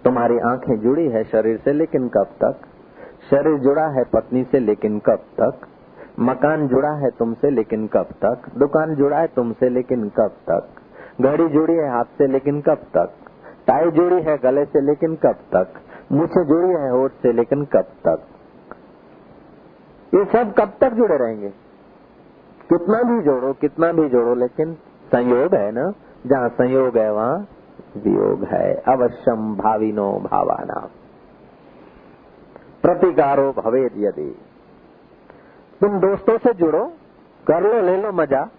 तुम्हारी 0.04 0.40
आँखें 0.40 0.80
जुड़ी 0.80 1.08
है 1.08 1.24
शरीर 1.24 1.58
से 1.58 1.74
लेकिन 1.74 2.08
कब 2.08 2.28
तक? 2.44 2.62
शरीर 3.30 3.60
जुड़ा 3.60 3.88
है 3.88 4.04
पत्नी 4.04 4.44
से 4.44 4.60
लेकिन 4.60 5.00
कब 5.00 5.24
तक? 5.42 5.68
मकान 6.20 6.68
जुड़ा 6.68 6.92
है 6.92 7.10
तुमसे 7.10 7.50
लेकिन 7.50 7.88
कब 7.88 8.06
तक? 8.26 8.42
दुकान 8.58 8.96
जुड़ा 8.96 9.18
है 9.18 9.28
तुमसे 9.28 9.70
लेकिन 9.70 10.10
कब 10.10 10.32
तक? 10.50 10.70
घड़ी 11.22 11.48
जुड़ी 11.48 11.74
है 11.74 11.90
हाथ 11.92 12.06
से 12.06 12.28
लेकिन 12.28 12.62
कब 12.62 12.78
तक? 12.78 13.27
टाई 13.68 13.92
जुड़ी 13.92 14.22
है 14.22 14.38
गले 14.38 14.66
से, 14.66 14.82
लेकिन 14.82 15.16
कब 15.16 15.36
तक? 15.56 15.74
मुझे 16.12 16.46
जुड़ी 16.46 16.70
है 16.70 16.92
होठ 16.92 17.12
से, 17.12 17.34
लेकिन 17.34 17.66
कब 17.66 17.86
तक? 18.08 18.24
ये 20.16 20.26
सब 20.26 20.54
कब 20.54 20.74
तक 20.82 20.94
जुड़े 20.94 21.18
रहेंगे? 21.18 21.50
कितना 22.74 23.04
भी 23.04 23.24
जोड़ो, 23.24 23.54
कितना 23.54 23.92
भी 23.92 24.10
जोड़ो, 24.10 24.36
लेकिन 24.36 24.74
संयोग 25.08 25.56
है 25.56 25.72
ना? 25.72 25.94
जहाँ 26.28 26.50
संयोग 26.50 26.98
है, 26.98 27.14
वहाँ 27.14 27.48
वियोग 27.98 28.44
है। 28.44 28.74
अवश्यम 28.74 29.56
भाविनो 29.56 30.12
भावाना 30.12 30.90
प्रतिकारो 32.82 33.52
भवेद 33.52 33.92
यदि। 33.98 34.38
तुम 35.82 36.00
दोस्तों 36.00 36.38
से 36.38 36.54
जुड़ो, 36.54 36.86
कर 37.48 37.62
लो, 37.62 37.82
ले 37.82 38.02
लो 38.02 38.12
मज़ा। 38.12 38.50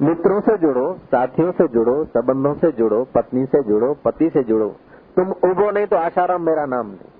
मित्रों 0.00 0.40
से 0.40 0.56
जुड़ो 0.58 0.82
साथियों 1.06 1.52
से 1.52 1.66
जुड़ो 1.68 1.94
संबंधों 2.10 2.54
से 2.56 2.70
जुड़ो 2.72 3.02
पत्नी 3.14 3.44
से 3.46 3.62
जुड़ो 3.62 3.92
पति 4.04 4.28
से 4.30 4.42
जुड़ो 4.42 4.68
तुम 5.16 5.32
उबो 5.44 5.70
नहीं 5.70 5.86
तो 5.86 5.96
आशाराम 5.98 6.42
मेरा 6.42 6.64
नाम 6.66 6.86
नहीं 6.88 7.18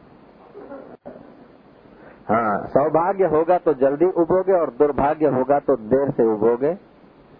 हाँ 2.29 2.69
सौभाग्य 2.69 3.27
होगा 3.29 3.59
तो 3.59 3.75
जल्दी 3.77 4.09
उबोगे 4.23 4.59
और 4.61 4.71
दुर्भाग्य 4.79 5.35
होगा 5.35 5.59
तो 5.61 5.77
देर 5.89 6.11
से 6.13 6.27
उबोगे 6.35 6.73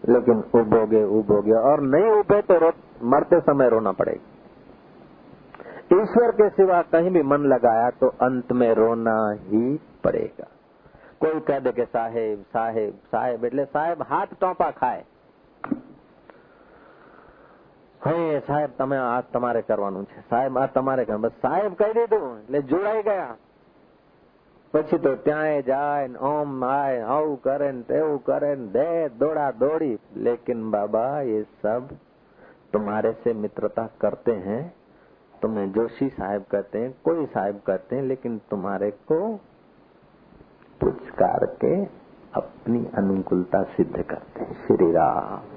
लेकिन 0.05 0.45
उबोगे 0.57 1.03
उबोगे 1.15 1.59
और 1.63 1.83
नहीं 1.87 2.11
उबे 2.13 2.41
तो 2.43 2.59
रो, 2.59 2.71
मरते 3.07 3.41
समय 3.43 3.69
रोना 3.69 3.93
पड़ेगा 3.95 4.29
ईश्वर 5.95 6.31
के 6.33 6.49
सिवा 6.53 6.81
कहीं 6.93 7.11
भी 7.11 7.23
मन 7.25 7.47
लगाया 7.49 7.91
तो 8.01 8.09
अंत 8.23 8.53
में 8.55 8.73
रोना 8.75 9.19
ही 9.45 9.67
पड़ेगा 10.05 10.49
કોઈ 11.23 11.41
કહે 11.41 11.57
દે 11.61 11.73
કે 11.73 11.85
સાહેબ 11.87 12.45
સાહેબ 12.53 12.93
સાહેબ 13.11 13.43
એટલે 13.45 13.65
સાહેબ 13.73 14.05
હાથ 14.11 14.31
ટોપા 14.35 14.69
ખાય 14.73 15.03
હે 18.06 18.16
સાહેબ 18.48 18.78
તમે 18.78 18.98
આ 19.00 19.18
તમારે 19.32 19.62
કરવાનું 19.64 20.06
છે 20.06 20.24
સાહેબ 20.30 20.58
આ 20.58 20.68
તમારે 20.74 21.04
કરવાનું 21.04 21.26
બસ 21.26 21.42
સાહેબ 21.42 21.76
કહી 21.76 21.94
દીધું 21.94 22.32
એટલે 22.38 22.62
જોડાઈ 22.68 23.04
ગયા 23.04 23.36
પછી 24.74 25.00
તો 25.00 25.14
ત્યાં 25.24 25.62
જાય 25.64 26.08
ને 26.08 26.24
ઓમ 26.30 26.64
આય 26.70 27.04
આવું 27.10 27.38
કરે 27.42 27.70
ને 27.72 27.84
તેવું 27.84 28.18
કરે 28.24 28.52
ને 28.56 28.68
દે 28.74 28.90
દોડા 29.18 29.52
દોડી 29.60 29.96
લેકિન 30.22 30.66
બાબા 30.72 31.14
એ 31.32 31.40
સબ 31.44 32.02
तुम्हारे 32.74 33.12
से 33.24 33.34
मित्रता 33.36 33.84
करते 34.02 34.34
हैं 34.42 34.62
तुम्हें 35.34 35.66
जोशी 35.72 36.08
साहब 36.12 36.46
कहते 36.52 36.80
हैं 36.80 36.94
कोई 37.04 37.26
साहब 37.28 37.62
कहते 37.68 37.96
हैं 37.96 38.04
लेकिन 38.04 38.38
तुम्हारे 38.50 38.90
को 39.06 39.20
पुचकार 40.82 41.46
के 41.62 41.76
अपनी 42.36 42.86
अनुकूलता 42.98 43.64
सिद्ध 43.76 43.94
करते 44.04 44.40
हैं 44.42 44.64
श्री 44.64 44.92
राम 44.92 45.55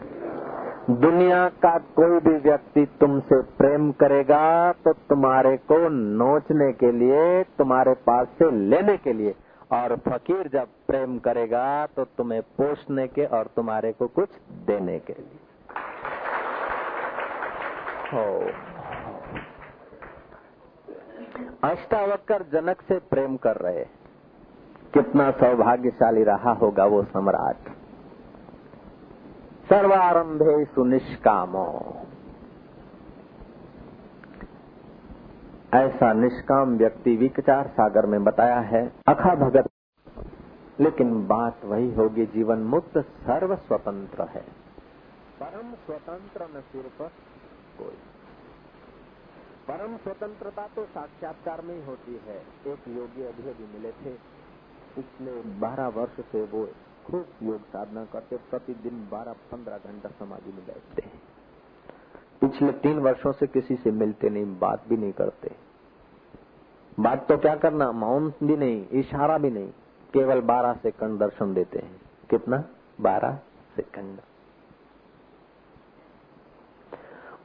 दुनिया 0.90 1.48
का 1.62 1.76
कोई 1.96 2.18
भी 2.20 2.34
व्यक्ति 2.40 2.84
तुमसे 3.00 3.40
प्रेम 3.56 3.90
करेगा 3.92 4.72
तो 4.74 4.92
तुम्हारे 5.08 5.56
को 5.62 5.76
नोचने 5.88 6.70
के 6.74 6.92
लिए, 6.92 7.42
तुम्हारे 7.58 7.94
पास 8.06 8.28
से 8.38 8.50
लेने 8.50 8.96
के 8.96 9.12
लिए। 9.12 9.34
और 9.72 9.94
फकीर 10.08 10.48
जब 10.48 10.68
प्रेम 10.86 11.18
करेगा 11.18 11.64
तो 11.86 12.04
तुम्हें 12.16 12.40
पोषने 12.58 13.06
के 13.08 13.24
और 13.28 13.50
तुम्हारे 13.56 13.92
को 13.92 14.06
कुछ 14.08 14.28
देने 14.66 14.98
के 15.00 15.12
लिए। 15.12 15.38
अष्टावक्र 21.64 22.44
जनक 22.52 22.82
से 22.88 22.98
प्रेम 23.10 23.36
कर 23.36 23.56
रहे 23.58 23.84
कितना 24.94 25.30
सौभाग्यशाली 25.34 26.22
रहा 26.24 26.52
होगा 26.54 26.84
वो 26.86 27.02
सम्राट। 27.06 27.76
सर्वारंभे 29.68 30.64
सुनिष्कामो 30.64 31.96
ऐसा 35.74 36.12
निष्काम 36.12 36.76
व्यक्ति 36.76 37.16
विचार 37.16 37.66
सागर 37.66 38.06
में 38.06 38.24
बताया 38.24 38.60
है, 38.60 38.92
अखा 39.08 39.34
भगत। 39.34 39.68
लेकिन 40.80 41.26
बात 41.26 41.64
वही 41.64 41.94
होगी, 41.94 42.26
जीवन 42.26 42.58
मुक्त 42.58 42.98
सर्व 42.98 43.56
स्वतंत्र 43.56 44.22
है। 44.22 44.44
परम 45.42 45.74
स्वतंत्र 45.74 46.44
न 46.44 46.60
सिर्फ़ 46.60 47.02
कोई। 47.78 47.96
परम 49.70 49.96
स्वतंत्रता 49.96 50.66
तो 50.66 50.84
साक्षात्कार 50.84 51.60
में 51.60 51.74
ही 51.74 51.84
होती 51.84 52.20
है। 52.26 52.38
एक 52.66 52.78
योगी 52.88 53.22
अभी 53.22 53.50
अभी 53.50 53.74
मिले 53.74 53.92
थे, 53.92 54.14
पिछले 54.96 55.42
बारह 55.42 55.88
वर्ष 55.88 56.20
से 56.20 56.42
वो 56.42 56.68
खूब 57.10 57.26
योग 57.42 57.60
साधना 57.60 58.04
करते 58.04 58.36
प्रतिदिन 58.36 59.08
बारह 59.12 59.32
पंद्रह 59.32 59.76
घंटा 59.76 60.08
समाधि 60.08 60.52
में 60.52 60.66
बैठते 60.66 61.02
हैं। 61.02 61.20
पिछले 62.40 62.72
तीन 62.72 62.98
वर्षों 62.98 63.32
से 63.32 63.46
किसी 63.46 63.76
से 63.76 63.90
मिलते 63.90 64.30
नहीं, 64.30 64.58
बात 64.58 64.88
भी 64.88 64.96
नहीं 64.96 65.12
करते। 65.12 65.50
बात 67.00 67.28
तो 67.28 67.36
क्या 67.36 67.56
करना, 67.56 67.92
मौन 67.92 68.32
भी 68.42 68.56
नहीं, 68.56 68.88
इशारा 68.88 69.38
भी 69.38 69.50
नहीं। 69.50 69.68
केवल 70.12 70.40
बारह 70.40 70.72
सेकंड 70.72 71.18
दर्शन 71.20 71.54
देते 71.54 71.78
हैं। 71.78 72.00
कितना? 72.30 72.64
बारह 73.00 73.38
सेकंड। 73.76 74.18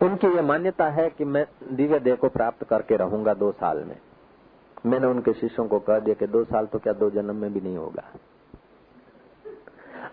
उनकी 0.01 0.27
ये 0.27 0.41
मान्यता 0.41 0.89
है 0.89 1.09
कि 1.09 1.25
मैं 1.25 1.45
दिव्य 1.71 1.99
देह 1.99 2.15
को 2.15 2.29
प्राप्त 2.29 2.63
करके 2.63 2.95
रहूँगा 2.95 3.33
दो 3.33 3.51
साल 3.51 3.83
में। 3.83 3.97
मैंने 4.85 5.07
उनके 5.07 5.33
शिष्यों 5.33 5.67
को 5.67 5.79
कह 5.79 5.99
दिया 5.99 6.15
कि 6.15 6.27
दो 6.27 6.43
साल 6.43 6.65
तो 6.65 6.79
क्या 6.79 6.93
दो 6.93 7.09
जन्म 7.09 7.35
में 7.35 7.53
भी 7.53 7.61
नहीं 7.61 7.77
होगा। 7.77 8.03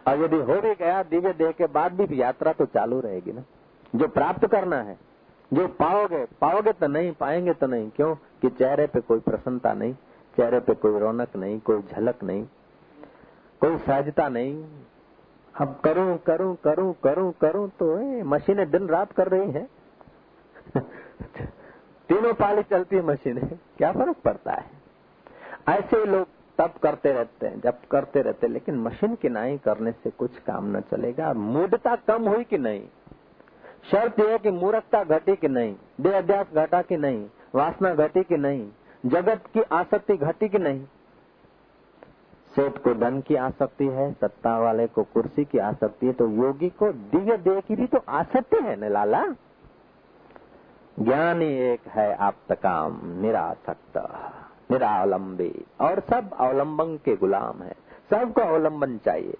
और 0.07 0.25
यदि 0.25 0.37
हो 0.37 0.61
भी 0.61 0.75
गया, 0.75 1.03
दिव्य 1.03 1.33
देह 1.33 1.51
के 1.51 1.67
बाद 1.67 1.93
भी 1.93 2.23
यात्रा 2.23 2.53
तो 2.53 2.67
चालू 2.67 3.01
रहेगी 3.01 3.33
ना। 3.33 3.45
जो 3.95 4.09
प्राप्त 4.09 4.47
करना 4.47 4.77
है, 4.77 4.99
जो 5.53 5.69
पाओगे 5.69 6.27
पाओगे 6.41 6.73
तो 6.73 6.87
नहीं, 6.87 7.13
पाएँगे 7.13 7.53
तो 7.53 7.67
नहीं। 7.67 7.91
क्यों? 7.91 8.15
कि 8.15 8.51
चेहरे 8.51 8.87
पे 8.87 9.01
कोई 9.01 9.21
प्रसन्नता 9.21 9.73
नहीं, 9.73 9.95
चेहरे 10.37 10.61
पे 10.61 10.75
कोई 10.75 10.99
रौनक 10.99 11.37
नहीं, 11.37 11.61
कोई 11.61 11.83
झलक 11.83 12.23
नहीं, 12.23 12.47
कोई 13.61 13.79
सहजता 13.79 14.29
नहीं। 14.29 14.65
अब 15.61 15.81
करूँ 15.85 16.19
करूँ 16.19 16.57
करूँ 16.65 16.95
करूँ 17.05 17.33
करूँ 17.33 17.69
तो 17.69 17.97
मशीनें 18.25 18.71
दिन 18.71 18.87
रात 18.87 19.13
कर 19.13 19.29
रही 19.29 19.51
है। 19.51 19.69
तीनों 22.09 22.35
पाली 22.35 22.63
चलती 22.63 22.97
है 22.97 23.03
मशीनें, 23.03 23.59
क्या 23.79 23.93
फ़र्क 23.93 24.17
पड़ता 24.25 24.53
है? 24.53 24.67
ऐसे 25.69 26.05
लोग 26.05 26.27
तब 26.61 26.71
करते 26.83 27.13
रहते 27.13 27.47
हैं, 27.47 27.61
जब 27.61 27.79
करते 27.91 28.23
रहते 28.23 28.47
हैं, 28.47 28.55
लेकिन 28.55 28.79
मशीन 28.79 29.15
की 29.15 29.29
नाई 29.29 29.59
करने 29.59 29.93
से 29.93 30.11
कुछ 30.11 30.39
काम 30.39 30.77
न 30.77 30.81
चलेगा। 30.81 31.33
मूर्ता 31.33 31.97
कम 31.97 32.29
हुई 32.29 32.45
कि 32.45 32.59
नहीं? 32.59 32.89
शर्त 33.91 34.21
यह 34.21 34.29
है 34.29 34.39
कि 34.39 34.51
मूर्खता 34.51 35.05
घटी 35.05 35.37
कि 35.37 35.49
नहीं? 35.49 35.77
दे 36.01 36.09
अध्यास 36.09 36.47
घटा 36.55 36.83
कि 36.83 36.97
नहीं? 36.97 37.27
वासना 37.55 37.95
घटी 37.95 38.23
कि 38.23 38.37
नहीं? 38.37 38.71
जगत 39.07 39.43
की 39.55 39.63
आसक्ति 39.63 40.17
घटी 40.17 40.49
कि 40.49 40.59
नहीं? 40.59 40.85
सेठ 42.57 42.79
को 42.79 42.95
धन 42.95 43.21
की 43.21 43.35
आसक्ति 43.35 43.87
है, 43.87 44.13
सत्ता 44.13 44.59
वाले 44.59 44.87
को 44.87 45.03
कुर्सी 45.03 45.45
की 45.45 45.59
आसक्ति 45.59 46.07
है 46.07 46.13
तो 46.13 46.29
योगी 46.29 46.69
को 46.69 46.93
दिव्य 46.93 47.37
देह 47.37 47.61
की 47.61 47.77
भी 47.77 47.87
तो 47.87 48.05
आसक्ति 48.09 48.57
है 48.63 48.77
न 48.77 48.93
लाला? 48.93 49.27
ज्ञानी 51.01 51.59
एक 51.59 51.81
है 51.89 52.15
आप 52.15 52.35
काम 52.53 53.01
निरासक्त। 53.21 54.11
निरावलंबी 54.71 55.65
और 55.81 56.01
सब 56.01 56.31
अवलंबन 56.39 56.97
के 56.97 57.17
गुलाम 57.17 57.63
है। 57.63 57.73
सबको 58.11 58.41
अवलंबन 58.41 58.99
चाहिए। 58.99 59.37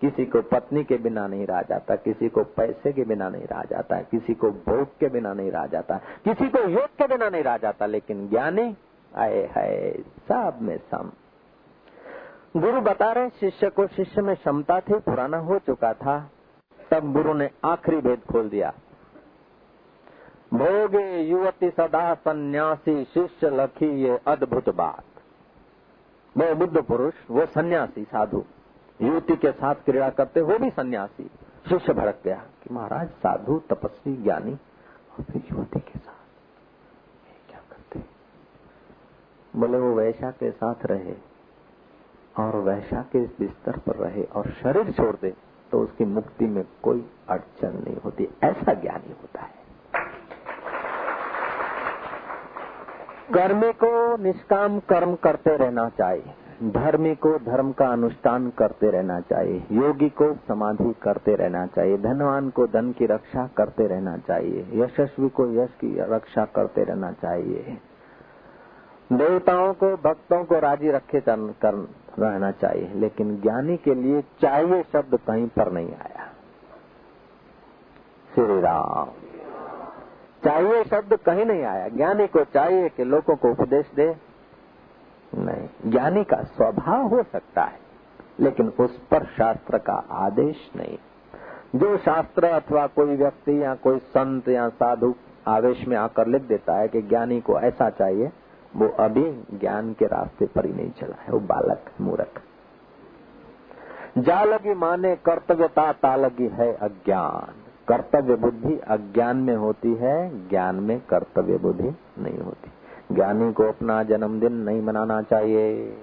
किसी 0.00 0.24
को 0.24 0.42
पत्नी 0.42 0.84
के 0.84 0.96
बिना 0.96 1.26
नहीं 1.26 1.46
रहा 1.46 1.62
जाता, 1.62 1.96
किसी 1.96 2.28
को 2.28 2.44
पैसे 2.44 2.92
के 2.92 3.02
बिना 3.02 3.28
नहीं 3.28 3.46
रहा 3.46 3.62
जाता, 3.62 3.96
किसी 3.96 4.34
को 4.34 4.50
भोग 4.50 4.86
के 4.98 5.08
बिना 5.08 5.34
नहीं 5.34 5.50
रहा 5.50 5.66
जाता, 5.66 5.96
किसी 5.96 6.48
को 6.48 6.68
योग 6.68 6.84
के 6.84 7.06
बिना 7.06 7.30
नहीं 7.30 7.42
रहा 7.42 7.56
जाता, 7.56 7.86
लेकिन 7.86 8.28
ज्ञानी 8.28 8.76
आए 9.16 9.50
है 9.56 10.02
सब 10.02 10.58
में 10.62 10.76
सम। 10.76 11.10
गुरु 12.56 12.80
बता 12.80 13.12
रहे 13.12 13.28
शिष्य 13.28 13.70
को 13.70 13.86
शिष्य 13.86 14.22
में 14.22 14.36
क्षमता 14.36 14.80
थी, 14.80 14.94
पुराना 14.94 15.38
हो 15.38 15.58
चुका 15.58 15.92
था, 15.92 16.30
तब 16.90 17.12
गुरु 17.12 17.34
ने 17.34 17.50
आखिरी 17.64 17.96
भेद 17.96 18.20
खोल 18.32 18.48
दिया। 18.48 18.72
भोगे 20.54 21.22
युवती 21.22 21.70
सदा 21.70 22.14
सन्यासी, 22.14 23.04
शिष्य 23.04 23.50
लखी 23.50 23.86
ये 23.86 24.20
अद्भुत 24.26 24.68
बात। 24.68 25.04
वो 26.38 26.54
बुद्ध 26.54 26.82
पुरुष, 26.82 27.14
वो 27.30 27.46
सन्यासी, 27.46 28.04
साधु। 28.04 28.44
युवती 29.02 29.36
के 29.36 29.52
साथ 29.52 29.74
क्रीड़ा 29.74 30.10
करते, 30.10 30.40
वो 30.40 30.58
भी 30.58 30.70
सन्यासी। 30.70 31.30
शिष्य 31.68 31.92
भड़क 31.92 32.18
गया 32.24 32.42
कि 32.62 32.74
महाराज, 32.74 33.08
साधु, 33.08 33.62
तपस्वी, 33.70 34.16
ज्ञानी, 34.16 34.52
और 34.52 35.24
फिर 35.24 35.42
युवती 35.52 35.80
के 35.80 35.98
साथ। 35.98 36.24
क्या 37.50 37.60
करते 37.70 38.00
बोले, 39.56 39.78
वो 39.78 39.94
वैशा 39.94 40.30
के 40.30 40.50
साथ 40.50 40.86
रहे 40.86 41.14
और 42.38 42.56
वैशा 42.56 43.02
के 43.02 43.20
बिस्तर 43.20 43.78
पर 43.78 43.96
रहे 43.96 44.24
और 44.24 44.50
शरीर 44.50 44.92
छोड़ 44.92 45.16
दे 45.16 45.34
तो 45.70 45.80
उसकी 45.80 46.04
मुक्ति 46.04 46.46
में 46.46 46.64
कोई 46.82 47.10
अड़चन 47.28 47.82
नहीं 47.84 47.96
होती। 47.96 48.28
ऐसा 48.44 48.72
ज्ञानी 48.72 49.12
होता 49.12 49.42
है। 49.42 49.63
कर्मी 53.32 53.72
को 53.72 54.16
निष्काम 54.16 54.78
कर्म 54.78 55.14
करते 55.14 55.56
रहना 55.56 55.88
चाहिए। 55.88 56.34
धर्मी 56.62 57.14
को 57.14 57.38
धर्म 57.38 57.72
का 57.72 57.88
अनुष्ठान 57.88 58.52
करते 58.58 58.90
रहना 58.90 59.20
चाहिए। 59.20 59.64
योगी 59.72 60.08
को 60.08 60.34
समाधि 60.34 60.94
करते 61.02 61.34
रहना 61.34 61.66
चाहिए। 61.66 61.98
धनवान 61.98 62.50
को 62.50 62.66
धन 62.66 62.92
की 62.92 63.06
रक्षा 63.06 63.50
करते 63.56 63.86
रहना 63.86 64.16
चाहिए। 64.16 64.68
यशस्वी 64.72 65.28
को 65.28 65.50
यश 65.50 65.70
की 65.80 65.96
रक्षा 66.00 66.44
करते 66.44 66.84
रहना 66.84 67.12
चाहिए। 67.12 67.78
देवताओं 69.12 69.74
को, 69.74 69.96
भक्तों 69.96 70.44
को 70.44 70.58
राज़ी 70.58 70.90
रखे 70.90 71.20
कर 71.28 71.74
रहना 72.18 72.50
चाहिए। 72.50 72.92
लेकिन 72.94 73.40
ज्ञानी 73.40 73.76
के 73.76 73.94
लिए 73.94 74.22
चाहिए 74.22 74.82
शब्द 74.92 75.14
कहीं 75.14 75.48
पर 75.48 75.72
नहीं 75.72 75.88
आया। 75.88 76.26
श्री 78.34 78.60
राम। 78.60 79.23
चाहिए 80.44 80.84
शब्द 80.84 81.16
कहीं 81.16 81.44
नहीं 81.44 81.62
आया। 81.62 81.88
ज्ञानी 81.88 82.26
को 82.26 82.44
चाहिए 82.44 82.88
कि 82.88 83.04
लोगों 83.04 83.36
को 83.36 83.50
उपदेश 83.50 83.86
दे। 83.96 84.16
नहीं, 85.34 85.90
ज्ञानी 85.90 86.24
का 86.24 86.42
स्वभाव 86.42 87.02
हो 87.02 87.22
सकता 87.22 87.62
है, 87.62 87.78
लेकिन 88.40 88.68
उस 88.68 88.98
पर 88.98 89.24
शास्त्र 89.24 89.78
का 89.78 90.04
आदेश 90.10 90.70
नहीं। 90.76 90.98
जो 91.76 91.96
शास्त्र 91.96 92.44
अथवा 92.44 92.86
कोई 92.86 93.16
व्यक्ति 93.16 93.62
या 93.62 93.74
कोई 93.74 93.98
संत 93.98 94.48
या 94.48 94.68
साधु 94.68 95.14
आवेश 95.46 95.88
में 95.88 95.96
आकर 95.96 96.26
लिख 96.26 96.42
देता 96.42 96.74
है 96.74 96.88
कि 96.88 97.02
ज्ञानी 97.02 97.40
को 97.40 97.60
ऐसा 97.60 97.90
चाहिए, 97.90 98.30
वो 98.76 98.88
अभी 98.88 99.42
ज्ञान 99.58 99.92
के 99.92 100.04
रास्ते 100.04 100.46
पर 100.46 100.66
ही 100.66 100.72
नहीं 100.72 100.90
चला 100.90 101.22
है, 101.22 101.32
वो 101.32 101.40
बालक, 101.40 101.84
मूर्ख। 102.00 102.42
जालगी 104.18 104.74
माने 104.74 105.16
कर्तव्यता, 105.16 105.92
तालगी 105.92 106.48
है 106.48 106.72
अज्ञान। 106.72 107.63
कर्तव्य 107.88 108.36
बुद्धि 108.36 108.78
अज्ञान 108.78 109.36
में 109.36 109.56
होती 109.56 109.94
है, 109.94 110.48
ज्ञान 110.48 110.76
में 110.76 111.00
कर्तव्य 111.00 111.58
बुद्धि 111.58 111.90
नहीं 112.18 112.38
होती। 112.38 112.70
ज्ञानी 113.14 113.52
को 113.52 113.64
अपना 113.64 114.02
जन्मदिन 114.02 114.52
नहीं 114.52 114.82
मनाना 114.82 115.22
चाहिए, 115.22 115.96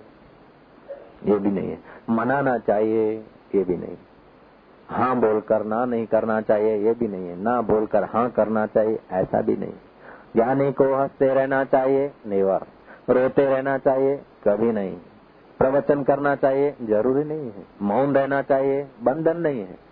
ये 1.25 1.39
भी 1.39 1.51
नहीं 1.51 1.69
है। 1.69 1.79
मनाना 2.09 2.57
चाहिए, 2.57 3.23
ये 3.55 3.63
भी 3.63 3.77
नहीं। 3.77 3.97
हाँ 4.89 5.15
बोलकर 5.15 5.63
ना 5.63 5.85
नहीं 5.85 6.07
करना 6.07 6.41
चाहिए, 6.41 6.77
ये 6.77 6.93
भी 6.93 7.07
नहीं 7.07 7.27
है। 7.27 7.41
ना 7.41 7.61
बोलकर 7.61 8.03
हाँ 8.03 8.29
करना 8.29 8.65
चाहिए, 8.65 8.99
ऐसा 9.11 9.41
भी 9.41 9.57
नहीं। 9.57 9.73
ज्ञानी 10.35 10.71
को 10.71 10.95
हँसते 10.95 11.27
रहना 11.27 11.63
चाहिए, 11.63 12.11
नेवर। 12.25 12.63
रोते 13.09 13.45
रहना 13.45 13.77
चाहिए, 13.77 14.21
कभी 14.47 14.71
नहीं। 14.71 14.97
प्रवचन 15.59 16.03
करना 16.03 16.35
चाहिए, 16.35 16.75
ज़रूरी 16.83 17.23
नहीं 17.23 17.51
है। 17.51 17.65
मौन 17.81 18.15
रहना 18.15 18.41
चाहिए, 18.41 18.87
बंधन 19.03 19.37
नहीं 19.37 19.61
है। 19.61 19.90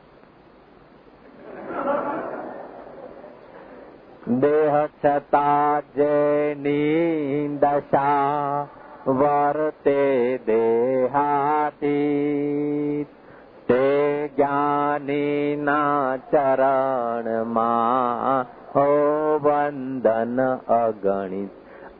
देह 4.31 4.85
छता 4.85 5.79
जैनी 5.79 6.79
दशा 7.57 8.09
वर्ते 9.07 10.37
देहाती। 10.37 11.99
ते 13.67 14.27
चरण 16.19 17.43
माँ 17.45 18.43
हो 18.75 18.85
वंदन 19.37 20.37
अगणित। 20.69 21.51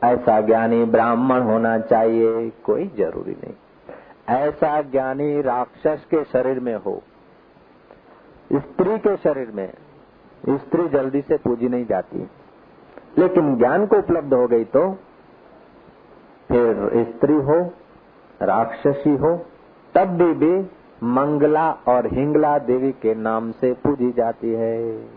ऐसा 0.04 0.40
ज्ञानी 0.40 0.84
ब्राह्मण 0.84 1.40
होना 1.40 1.78
चाहिए, 1.78 2.52
कोई 2.64 2.86
ज़रूरी 2.96 3.32
नहीं। 3.32 3.54
ऐसा 4.36 4.82
ज्ञानी 4.82 5.42
राक्षस 5.42 6.04
के 6.10 6.24
शरीर 6.24 6.60
में 6.60 6.76
हो, 6.76 7.02
स्त्री 8.52 8.98
के 8.98 9.16
शरीर 9.16 9.50
में 9.54 9.72
स्त्री 10.44 10.88
जल्दी 10.88 11.20
से 11.20 11.36
पूजी 11.36 11.68
नहीं 11.68 11.86
जाती। 11.86 12.28
लेकिन 13.18 13.56
ज्ञान 13.56 13.86
को 13.86 13.98
उपलब्ध 13.98 14.34
हो 14.34 14.46
गई 14.46 14.64
तो 14.64 14.90
फिर 16.48 17.04
स्त्री 17.08 17.34
हो 17.34 17.60
राक्षसी 18.42 19.16
हो 19.16 19.36
तब 19.94 20.08
भी, 20.08 20.32
भी 20.34 20.70
मंगला 21.06 21.70
और 21.88 22.06
हिंगला 22.06 22.58
देवी 22.58 22.92
के 22.92 23.14
नाम 23.14 23.50
से 23.52 23.72
पूजी 23.72 24.10
जाती 24.12 24.52
है। 24.52 25.08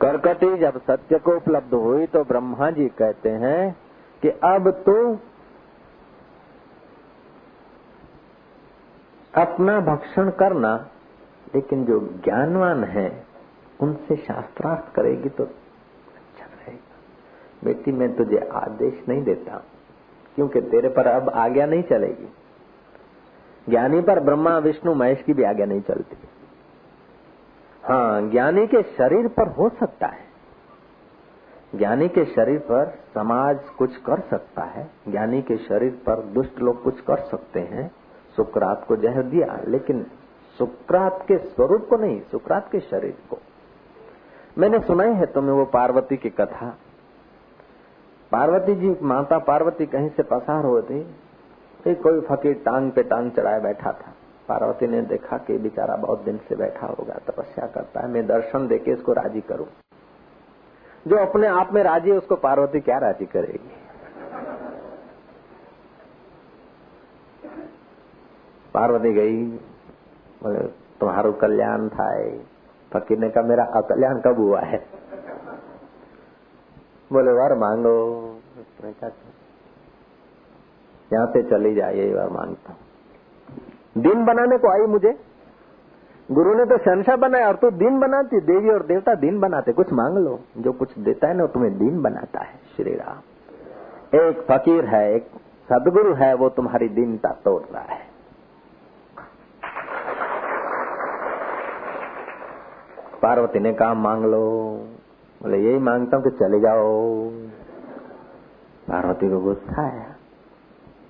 करकटी 0.00 0.56
जब 0.58 0.80
सत्य 0.82 1.18
को 1.18 1.36
उपलब्ध 1.36 1.74
हुई 1.74 2.06
तो 2.06 2.24
ब्रह्मा 2.24 2.70
जी 2.70 2.88
कहते 2.88 3.28
हैं 3.28 3.76
कि 4.22 4.28
अब 4.28 4.70
तो 4.70 4.94
अपना 9.34 9.80
भक्षण 9.80 10.30
करना 10.30 10.74
लेकिन 11.54 11.84
जो 11.84 12.00
ज्ञानवान 12.24 12.84
है 12.84 13.31
उनसे 13.82 14.16
शास्त्रार्थ 14.16 14.94
करेगी 14.94 15.28
तो 15.28 15.44
अच्छा 15.44 16.46
रहेगा। 16.46 16.96
बेटी, 17.64 17.92
मैं 17.92 18.16
तुझे 18.16 18.38
आदेश 18.52 19.08
नहीं 19.08 19.22
देता, 19.22 19.64
क्योंकि 20.34 20.60
तेरे 20.60 20.88
पर 20.88 21.06
अब 21.06 21.28
आज्ञा 21.28 21.66
नहीं 21.66 21.82
चलेगी। 21.82 22.28
ज्ञानी 23.68 24.00
पर 24.00 24.20
ब्रह्मा, 24.20 24.58
विष्णु, 24.58 24.94
महेश 24.94 25.22
की 25.22 25.32
भी 25.32 25.42
आज्ञा 25.42 25.66
नहीं 25.66 25.80
चलती। 25.80 26.16
हाँ 27.84 28.30
ज्ञानी 28.30 28.66
के 28.66 28.82
शरीर 28.82 29.28
पर 29.28 29.48
हो 29.48 29.68
सकता 29.68 30.06
है। 30.06 30.24
ज्ञानी 31.74 32.08
के 32.08 32.24
शरीर 32.24 32.58
पर 32.58 32.90
समाज 33.14 33.68
कुछ 33.78 33.96
कर 33.96 34.20
सकता 34.20 34.62
है। 34.62 34.90
ज्ञानी 35.08 35.42
के 35.42 35.56
शरीर 35.56 35.90
पर 36.06 36.22
दुष्ट 36.22 36.58
लोग 36.58 36.82
कुछ 36.82 37.00
कर 37.00 37.16
सकते 37.16 37.60
हैं। 37.60 37.90
सुकरात 38.36 38.84
को 38.88 38.96
जहर 38.96 39.22
दिया, 39.22 39.60
लेकिन 39.68 40.06
सुकरात 40.58 41.24
के 41.28 41.38
स्वरूप 41.38 41.86
को 41.90 41.96
नहीं, 41.96 42.20
सुकरात 42.20 42.68
के 42.72 42.80
शरीर 42.80 43.16
को। 43.30 43.38
मैंने 44.58 44.78
सुनाई 44.78 45.12
है 45.12 45.26
तुम्हें 45.26 45.52
वो 45.52 45.64
पार्वती 45.64 46.16
की 46.16 46.30
कथा। 46.30 46.78
पार्वती 48.32 48.74
जी, 48.74 48.96
माता 49.02 49.38
पार्वती 49.38 49.86
कहीं 49.86 50.08
से 50.08 50.22
पसार 50.22 50.64
होती 50.64 50.98
एक 51.86 52.02
कोई 52.02 52.20
फकीर 52.20 52.54
टांग 52.54 52.92
पे 52.92 53.02
टांग 53.02 53.30
चढ़ाए 53.30 53.60
बैठा 53.60 53.92
था। 53.92 54.12
पार्वती 54.48 54.86
ने 54.86 55.02
देखा 55.02 55.38
कि 55.38 55.58
बेचारा 55.58 55.96
बहुत 55.96 56.22
दिन 56.22 56.36
से 56.48 56.56
बैठा 56.56 56.86
होगा, 56.86 57.14
तपस्या 57.14 57.66
करता 57.66 58.00
है, 58.00 58.08
मैं 58.08 58.26
दर्शन 58.26 58.68
देके 58.68 58.90
इसको 58.90 59.12
राज़ी 59.12 59.40
करूँ। 59.40 59.66
जो 61.08 61.16
अपने 61.16 61.46
आप 61.46 61.72
में 61.72 61.82
राज़ी 61.82 62.10
है, 62.10 62.16
उसको 62.16 62.36
पार्वती 62.36 62.80
क्या 62.80 62.98
राज़ी 62.98 63.26
करेगी? 63.26 63.70
पार्वती 68.74 69.12
गई, 69.12 69.42
बोले, 70.42 70.58
तुम्हारो 71.00 71.32
कल्याण 71.32 71.88
था 71.88 72.12
फकीर 72.94 73.18
ने 73.18 73.28
कहा, 73.28 73.42
मेरा 73.42 73.64
अकल्याण 73.64 74.20
कब 74.20 74.38
हुआ 74.38 74.60
है? 74.60 74.84
बोले 77.12 77.32
वर 77.32 77.54
मांगो। 77.54 78.38
यहाँ 81.12 81.26
से 81.26 81.42
चली 81.42 81.74
जाए 81.74 82.12
वर 82.12 82.28
माँगता 82.28 82.76
दिन 83.98 84.24
बनाने 84.24 84.58
को 84.58 84.68
आई 84.68 84.86
मुझे? 84.86 85.18
गुरु 86.30 86.54
ने 86.54 86.64
तो 86.64 86.78
शनशा 86.78 87.16
बनाया 87.16 87.48
और 87.48 87.56
तू 87.56 87.70
तो 87.70 87.76
दिन 87.76 88.00
बनाती, 88.00 88.40
देवी 88.40 88.70
और 88.70 88.82
देवता 88.82 89.14
दिन 89.14 89.40
बनाते। 89.40 89.72
कुछ 89.72 89.92
मांग 89.92 90.18
लो, 90.18 90.40
जो 90.58 90.72
कुछ 90.72 90.98
देता 90.98 91.28
है 91.28 91.34
ना 91.34 91.46
तुम्हें 91.46 91.78
दिन 91.78 92.02
बनाता 92.02 92.40
है, 92.40 92.54
श्री 92.76 92.94
राम। 92.94 93.18
एक 94.20 94.40
फकीर 94.40 94.84
है, 94.84 95.14
एक 95.14 95.28
सदगुरु 95.68 96.14
है, 96.14 96.34
वो 96.34 96.48
तुम्हारी 96.48 96.88
दीनता 96.88 97.28
तोड़ 97.28 97.62
रहा 97.62 97.82
है। 97.82 98.11
पार्वती 103.21 103.59
ने 103.59 103.73
कहा 103.75 103.93
मांग 104.01 104.25
लो 104.25 104.43
बोले 105.41 105.57
यही 105.59 105.79
मांगता 105.81 106.17
हूँ 106.17 106.23
कि 106.23 106.31
चले 106.39 106.59
जाओ 106.61 106.91
पार्वती 108.87 109.29
को 109.29 109.39
गुस्सा 109.41 109.87
है 109.87 110.05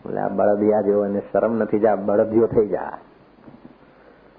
बोले 0.03 0.19
આ 0.19 0.29
બળદિયા 0.39 0.79
જેવો 0.83 1.01
અને 1.03 1.21
શરમ 1.29 1.53
નથી 1.57 1.77
जा 1.79 1.91
બળદિયો 2.07 2.47
થઈ 2.49 2.67
जा 2.69 2.83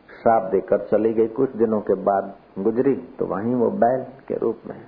श्राप 0.08 0.44
देकर 0.52 0.78
चली 0.86 1.10
गई 1.14 1.28
कुछ 1.34 1.50
दिनों 1.56 1.80
के 1.82 1.94
बाद 2.06 2.24
गुजरी 2.58 2.94
तो 3.18 3.26
वहीं 3.26 3.54
वो 3.54 3.68
बैल 3.82 4.00
के 4.28 4.36
रूप 4.38 4.62
में 4.68 4.80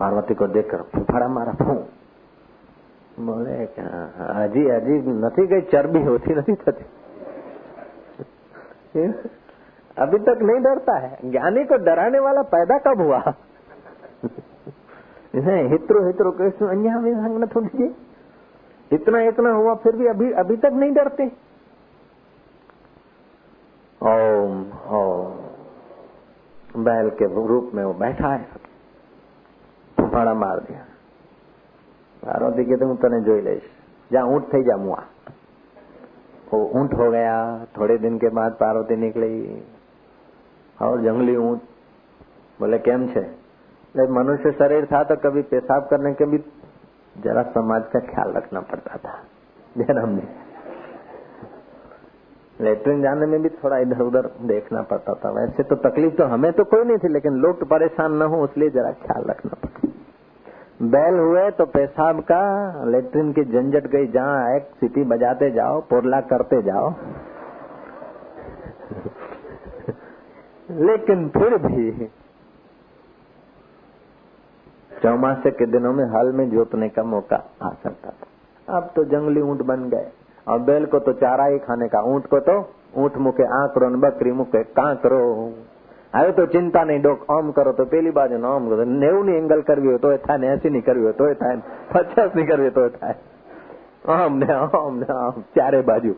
पार्वती 0.00 0.34
को 0.34 0.46
देखकर 0.56 0.82
फुफाड़ा 0.92 1.28
मारा 1.30 1.52
फू 1.60 1.76
बोले 3.20 3.54
हजी 4.36 4.62
हजी 4.68 4.96
નથી 5.22 5.44
ગઈ 5.46 5.62
ચરબી 5.72 6.00
ઓછી 6.08 6.34
નથી 6.34 6.54
થતી 6.64 6.86
अभी 9.99 10.17
तक 10.17 10.29
नहीं 10.29 10.61
डरता 10.61 10.97
है। 10.97 11.31
ज्ञानी 11.31 11.65
को 11.65 11.75
डराने 11.75 12.19
वाला 12.19 12.41
पैदा 12.41 12.77
कब 12.77 13.01
हुआ? 13.01 13.17
हित्रो 15.71 16.07
हित्रो 16.07 16.31
कृष्ण 16.31 16.67
अन्या 16.67 16.97
विसंग 16.97 17.43
न 17.43 17.47
थोड़ी 17.47 17.95
इतना 18.91 19.21
इतना 19.21 19.51
हुआ, 19.51 19.75
फिर 19.75 19.95
भी 19.95 20.07
अभी 20.07 20.31
अभी 20.31 20.57
तक 20.57 20.65
नहीं 20.65 20.93
डरते। 20.93 21.31
ओम 24.03 24.65
ओम। 24.87 26.83
बैल 26.83 27.09
के 27.09 27.47
रूप 27.47 27.71
में 27.73 27.83
वो 27.83 27.93
बैठा 27.93 28.27
है। 28.27 28.47
फुफाड़ा 29.99 30.33
मार 30.33 30.59
दिया। 30.59 30.85
पार्वती 32.23 32.65
के 32.65 32.75
પાર્વતી 32.75 32.85
કીધું 32.89 32.89
હું 32.89 33.25
जोई 33.25 33.41
लेश 33.41 33.61
લઈશ 34.13 34.23
ऊँट 34.23 34.53
थे, 34.53 34.63
जा 34.63 34.77
मुआ। 34.77 35.03
वो 36.53 36.79
ऊँट 36.79 36.93
हो 36.93 37.11
गया। 37.11 37.65
थोड़े 37.65 37.97
दिन 37.97 38.17
के 38.17 38.27
बाद 38.27 38.51
पार्वती 38.51 38.95
निकली। 38.95 39.67
और 40.77 41.01
जंगली 41.01 41.35
ऊँट, 41.37 41.59
बोले, 42.59 42.77
केम 42.79 43.07
छे? 43.07 43.21
मनुष्य 44.11 44.51
शरीर 44.53 44.85
था 44.85 45.03
तो 45.03 45.15
कभी 45.19 45.41
पेशाब 45.49 45.87
करने 45.89 46.13
के 46.13 46.25
भी 46.27 46.37
जरा 47.15 47.43
समाज 47.51 47.83
का 47.93 47.99
ख्याल 48.07 48.33
रखना 48.33 48.59
पड़ता 48.63 48.97
था। 48.97 49.13
जन्म 49.75 50.09
में 50.09 50.27
लेटरिन 52.59 53.01
जाने 53.01 53.25
में 53.25 53.41
भी 53.41 53.49
थोड़ा 53.55 53.77
इधर 53.77 54.01
उधर 54.01 54.29
देखना 54.47 54.81
पड़ता 54.83 55.13
था। 55.15 55.29
वैसे 55.31 55.63
तो 55.63 55.75
तकलीफ़ 55.79 56.13
तो 56.15 56.25
हमें 56.25 56.51
तो 56.53 56.63
कोई 56.65 56.83
नहीं 56.83 56.97
थी, 56.97 57.07
लेकिन 57.09 57.33
लोग 57.37 57.59
तो 57.59 57.65
परेशान 57.67 58.13
न 58.13 58.21
हो 58.23 58.43
इसलिए 58.45 58.69
जरा 58.71 58.91
ख्याल 59.01 59.23
रखना 59.29 59.53
पड़ता 59.53 59.93
बैल 60.83 61.19
हुए 61.19 61.49
तो 61.51 61.65
पेशाब 61.67 62.19
का, 62.21 62.39
लेटरिन 62.85 63.31
की 63.33 63.43
झंझट 63.43 63.87
गई, 63.87 64.07
जहाँ 64.07 64.55
एक 64.55 64.63
सीटी 64.75 65.03
बजाते 65.05 65.49
जाओ, 65.51 65.79
पोरला 65.81 66.19
करते 66.23 66.61
जाओ। 66.61 66.89
लेकिन 70.82 71.28
फिर 71.28 71.56
भी 71.58 72.08
चौमासे 75.02 75.50
के 75.52 75.66
दिनों 75.66 75.92
में 75.92 76.04
हल 76.10 76.32
में 76.32 76.48
जोतने 76.50 76.88
का 76.88 77.02
मौका 77.06 77.42
आ 77.62 77.70
सकता 77.82 78.10
था 78.10 78.76
अब 78.76 78.90
तो 78.96 79.04
जंगली 79.06 79.40
ऊंट 79.40 79.62
बन 79.62 79.88
गए 79.88 80.10
और 80.46 80.58
बैल 80.60 80.86
को 80.86 80.98
तो 80.98 81.12
चारा 81.16 81.44
ही 81.44 81.58
खाने 81.58 81.88
का 81.88 82.02
ऊंट 82.10 82.26
को 82.26 82.40
तो 82.40 82.56
ऊंट 82.96 83.16
मुके 83.18 83.50
आंकड़ो 83.54 83.90
बकरी 83.98 84.32
मुके 84.32 84.64
કાંકરો 84.72 85.20
હવે 86.14 86.32
તો 86.32 86.46
ચિંતા 86.46 86.84
નહીં 86.84 87.02
ડોક 87.02 87.20
ઓમ 87.28 87.52
કરો 87.52 87.72
તો 87.72 87.84
પેલી 87.86 88.10
બાજુ 88.10 88.38
ઓમ 88.46 88.64
કરો 88.68 88.84
નેવું 88.94 89.26
ની 89.26 89.36
એંગલ 89.36 89.62
કરવી 89.62 89.86
હોય 89.86 89.98
તો 89.98 90.16
થાય 90.18 90.38
ને 90.38 90.46
એસી 90.46 90.70
ની 90.70 90.82
કરવી 90.82 91.02
હોય 91.02 91.12
તો 91.12 91.28
થાય 91.34 91.58
પચાસ 91.92 92.34
ની 92.34 92.46
કરવી 92.46 92.70
તો 92.70 92.88
થાય 92.90 93.14
આમ 94.14 94.38
ને 94.38 94.50
આમ 94.54 94.98
ને 94.98 95.06
આમ 95.16 95.44
ચારે 95.54 95.82
બાજુ 95.82 96.14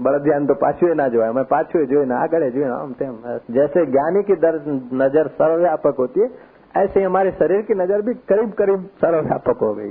तो 0.00 0.94
ना 0.94 1.08
जो 1.08 1.22
है 1.22 1.32
मैं 1.32 1.44
पाछुए 1.44 1.86
जो 1.86 2.00
है 2.00 2.06
ना 2.06 2.18
आगड़े 2.18 2.50
जो 2.50 2.72
आम 2.74 2.92
तेम 2.94 3.16
जैसे 3.50 3.84
ज्ञानी 3.86 4.22
की 4.22 4.34
दर 4.38 4.58
नज़र 4.94 5.28
सर्वव्यापक 5.34 5.96
होती 5.98 6.20
है 6.20 6.28
ऐसे 6.74 7.02
हमारे 7.02 7.30
शरीर 7.32 7.62
की 7.62 7.74
नज़र 7.74 8.02
भी 8.02 8.14
करीब 8.28 8.52
करीब 8.52 8.84
सर्वव्यापक 9.00 9.62
हो 9.62 9.72
गई 9.74 9.90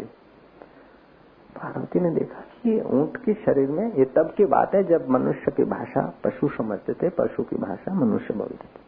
पार्वती 1.56 2.00
ने 2.00 2.10
देखा 2.10 2.41
कि 2.63 2.80
ऊँट 2.93 3.17
के 3.17 3.34
शरीर 3.36 3.70
में 3.70 3.86
ये 3.93 4.06
तब 4.15 4.34
की 4.38 4.46
बात 4.48 4.76
है 4.76 4.84
जब 4.84 5.10
मनुष्य 5.10 5.52
की 5.52 5.63
भाषा 5.67 6.02
पशु 6.24 6.50
समझते 6.58 6.93
थे 6.93 7.10
पशु 7.17 7.43
की 7.43 7.56
भाषा 7.58 7.93
मनुष्य 7.96 8.34
बोलते 8.34 8.67
थे 8.67 8.86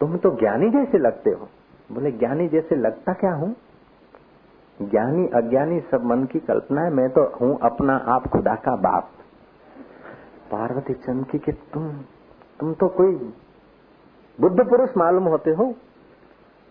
तुम 0.00 0.16
तो 0.16 0.30
ज्ञानी 0.38 0.70
जैसे 0.70 0.98
लगते 0.98 1.30
हो 1.30 1.48
बोले 1.90 2.12
ज्ञानी 2.14 2.48
जैसे 2.48 2.76
लगता 2.76 3.12
क्या 3.20 3.32
हूँ 3.34 3.54
ज्ञानी, 4.82 5.26
अज्ञानी 5.26 5.80
सब 5.80 6.04
मन 6.04 6.24
की 6.24 6.38
कल्पना 6.38 6.80
है, 6.80 6.90
मैं 6.90 7.10
तो 7.10 7.36
हूँ 7.40 7.58
अपना 7.62 7.96
आप 7.96 8.26
खुदा 8.26 8.54
का 8.54 8.76
बाप। 8.76 9.10
पार्वती 10.52 10.94
चमकी 10.94 11.38
के 11.38 11.52
तुम 11.52 11.92
तुम 12.60 12.74
तो 12.74 12.88
कोई 12.88 13.14
बुद्ध 14.40 14.60
पुरुष 14.60 14.90
मालूम 14.96 15.24
होते 15.24 15.50
हो? 15.50 15.74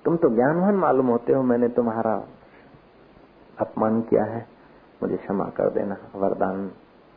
तुम 0.05 0.17
तो 0.17 0.29
ज्ञानवान 0.29 0.75
मालूम 0.75 1.07
होते 1.07 1.33
हो, 1.33 1.43
मैंने 1.43 1.67
तुम्हारा 1.67 2.27
अपमान 3.59 4.01
किया 4.01 4.23
है। 4.23 4.47
मुझे 5.03 5.17
क्षमा 5.17 5.45
कर 5.45 5.69
देना, 5.69 5.97
वरदान 6.15 6.71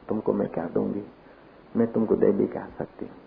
तुमको 0.08 0.32
मैं 0.32 0.48
क्या 0.48 0.64
दूँगी? 0.64 1.06
मैं 1.76 1.92
तुमको 1.92 2.16
दे 2.16 2.32
भी 2.32 2.46
सकती 2.78 3.06
हूँ। 3.06 3.23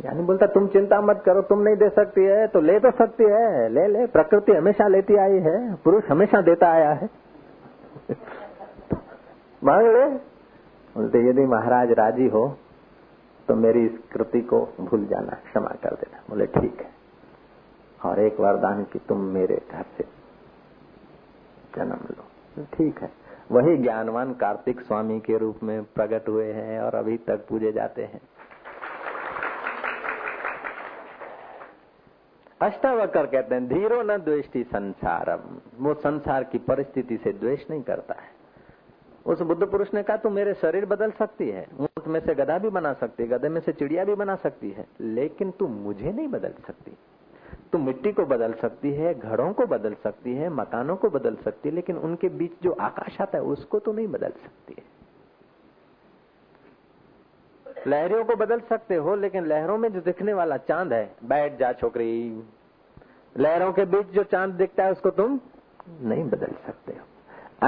यानी 0.00 0.22
बोलता, 0.22 0.46
तुम 0.46 0.66
चिंता 0.66 1.00
मत 1.00 1.22
करो, 1.26 1.42
तुम 1.42 1.60
नहीं 1.60 1.76
दे 1.76 1.88
सकती 1.88 2.24
है 2.24 2.46
तो 2.46 2.60
ले 2.60 2.78
तो 2.80 2.90
सकती 2.90 3.24
है, 3.24 3.68
ले 3.68 3.86
ले, 3.86 4.06
प्रकृति 4.06 4.52
हमेशा 4.52 4.86
लेती 4.88 5.16
आई 5.16 5.38
है, 5.40 5.74
पुरुष 5.74 6.04
हमेशा 6.10 6.40
देता 6.40 6.70
आया 6.70 6.92
है। 6.92 7.08
मांग 9.62 9.86
ले, 9.86 10.06
बोलते, 10.94 11.28
यदि 11.28 11.44
महाराज 11.46 11.92
राज़ी 11.92 12.28
हो 12.28 12.46
तो 13.48 13.54
मेरी 13.54 13.84
इस 13.86 13.98
कृति 14.12 14.40
को 14.40 14.60
भूल 14.80 15.04
जाना, 15.06 15.36
क्षमा 15.44 15.68
कर 15.82 15.94
देना। 15.94 16.22
बोले, 16.30 16.46
ठीक 16.46 16.80
है। 16.80 16.90
और 18.00 18.20
एक 18.20 18.40
वरदान 18.40 18.82
की 18.82 18.98
तुम 18.98 19.20
मेरे 19.28 19.60
घर 19.72 19.84
से 19.96 20.04
जन्म 21.76 22.04
लो। 22.10 22.64
ठीक 22.74 23.00
है। 23.00 23.10
वही 23.52 23.76
ज्ञानवान 23.76 24.32
कार्तिक 24.32 24.80
स्वामी 24.80 25.18
के 25.20 25.38
रूप 25.38 25.62
में 25.62 25.82
प्रकट 25.84 26.28
हुए 26.28 26.52
हैं 26.52 26.80
और 26.80 26.94
अभी 26.94 27.16
तक 27.18 27.46
पूजे 27.48 27.72
जाते 27.72 28.02
हैं। 28.02 28.20
अष्टावकर 32.62 33.26
कहते 33.26 33.54
हैं, 33.54 33.68
धीरो 33.68 34.02
न 34.02 34.16
द्वेष्टि 34.16 34.64
संसारम। 34.64 35.58
वो 35.84 35.94
संसार 35.94 36.44
की 36.44 36.58
परिस्थिति 36.58 37.16
से 37.16 37.32
द्वेष 37.32 37.70
नहीं 37.70 37.82
करता 37.82 38.14
है। 38.14 38.40
उस 39.26 39.40
बुद्ध 39.40 39.66
पुरुष 39.66 39.94
ने 39.94 40.02
कहा, 40.02 40.16
तू 40.16 40.30
मेरे 40.30 40.54
शरीर 40.54 40.86
बदल 40.86 41.10
सकती 41.10 41.48
है, 41.48 41.66
ऊँट 41.80 42.08
में 42.08 42.20
से 42.20 42.34
गधा 42.34 42.58
भी 42.58 42.68
बना 42.68 42.92
सकती 42.92 43.22
है, 43.22 43.28
गधे 43.28 43.48
में 43.48 43.60
से 43.60 43.72
चिड़िया 43.72 44.04
भी 44.04 44.14
बना 44.14 44.36
सकती 44.36 44.70
है, 44.70 44.86
लेकिन 45.00 45.50
तू 45.50 45.66
मुझे 45.66 46.12
नहीं 46.12 46.28
बदल 46.28 46.52
सकती। 46.66 46.96
तू 47.72 47.78
मिट्टी 47.78 48.12
को 48.12 48.26
बदल 48.26 48.52
सकती 48.52 48.92
है, 48.92 49.14
घरों 49.14 49.52
को 49.52 49.66
बदल 49.66 49.94
सकती 49.94 50.34
है, 50.34 50.48
मकानों 50.48 50.96
को 50.96 51.10
बदल 51.10 51.34
सकती 51.34 51.68
है, 51.68 51.74
लेकिन 51.74 51.96
उनके 51.96 52.28
बीच 52.28 52.52
जो 52.62 52.72
आकाश 52.72 53.20
आता 53.20 53.38
है, 53.38 53.44
उसको 53.44 53.78
तो 53.78 53.92
नहीं 53.92 54.08
बदल 54.08 54.30
सकती 54.30 54.74
है। 54.78 54.99
लहरों 57.86 58.24
को 58.24 58.36
बदल 58.36 58.60
सकते 58.60 58.94
हो, 58.94 59.14
लेकिन 59.14 59.46
लहरों 59.46 59.78
में 59.78 59.92
जो 59.92 60.00
दिखने 60.00 60.32
वाला 60.32 60.56
चाँद 60.56 60.92
है, 60.92 61.14
बैठ 61.24 61.58
जा 61.58 61.72
छोकरी। 61.72 62.42
लहरों 63.38 63.72
के 63.72 63.84
बीच 63.84 64.06
जो 64.06 64.22
चाँद 64.22 64.50
दिखता 64.50 64.84
है, 64.84 64.92
उसको 64.92 65.10
तुम 65.10 65.40
नहीं 66.02 66.24
बदल 66.24 66.52
सकते 66.66 66.92
हो। 66.92 67.06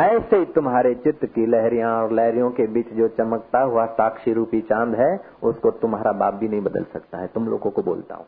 ऐसे 0.00 0.36
ही 0.36 0.44
तुम्हारे 0.44 0.94
चित्त 0.94 1.26
की 1.26 1.46
लहरियाँ 1.46 2.02
और 2.02 2.12
लहरियों 2.12 2.50
के 2.50 2.66
बीच 2.66 2.88
जो 2.88 3.08
चमकता 3.08 3.60
हुआ 3.60 3.86
साक्षी 3.86 4.32
रूपी 4.32 4.60
चाँद 4.60 4.94
है, 4.94 5.20
उसको 5.42 5.70
तुम्हारा 5.70 6.12
बाप 6.12 6.34
भी 6.34 6.48
नहीं 6.48 6.60
बदल 6.60 6.84
सकता 6.92 7.18
है। 7.18 7.26
तुम 7.26 7.48
लोगों 7.48 7.70
को 7.70 7.82
बोलता 7.82 8.14
हूँ। 8.14 8.26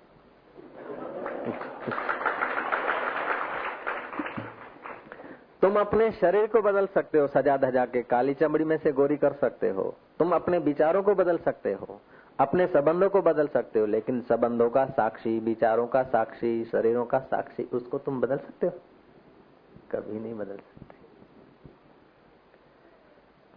तुम 5.65 5.81
अपने 5.81 6.11
शरीर 6.11 6.47
को 6.47 6.62
बदल 6.62 6.87
सकते 6.87 7.19
हो, 7.19 7.27
सजा 7.27 7.57
धजा 7.57 7.85
के, 7.85 8.03
काली 8.03 8.35
चमड़ी 8.35 8.65
में 8.65 8.79
से 8.79 8.93
गोरी 8.93 9.17
कर 9.17 9.33
सकते 9.33 9.71
हो। 9.71 9.97
तुम 10.19 10.35
अपने 10.35 10.59
विचारों 10.59 11.03
को 11.03 11.15
बदल 11.15 11.39
सकते 11.39 11.73
हो, 11.73 12.01
अपने 12.41 12.67
संबंधों 12.67 13.11
को 13.11 13.23
बदल 13.23 13.47
सकते 13.47 13.81
हो, 13.81 13.87
लेकिन 13.87 14.21
संबंधों 14.21 14.71
का 14.71 14.87
साक्षी, 14.87 15.39
विचारों 15.39 15.87
का 15.87 16.03
साक्षी, 16.03 16.65
शरीरों 16.65 17.05
का 17.05 17.19
साक्षी, 17.19 17.62
उसको 17.62 17.99
तुम 17.99 18.21
बदल 18.21 18.37
सकते 18.37 18.67
हो। 18.67 18.73
कभी 19.93 20.21
नहीं 20.21 20.35
बदल 20.35 20.57
सकते। 20.57 20.97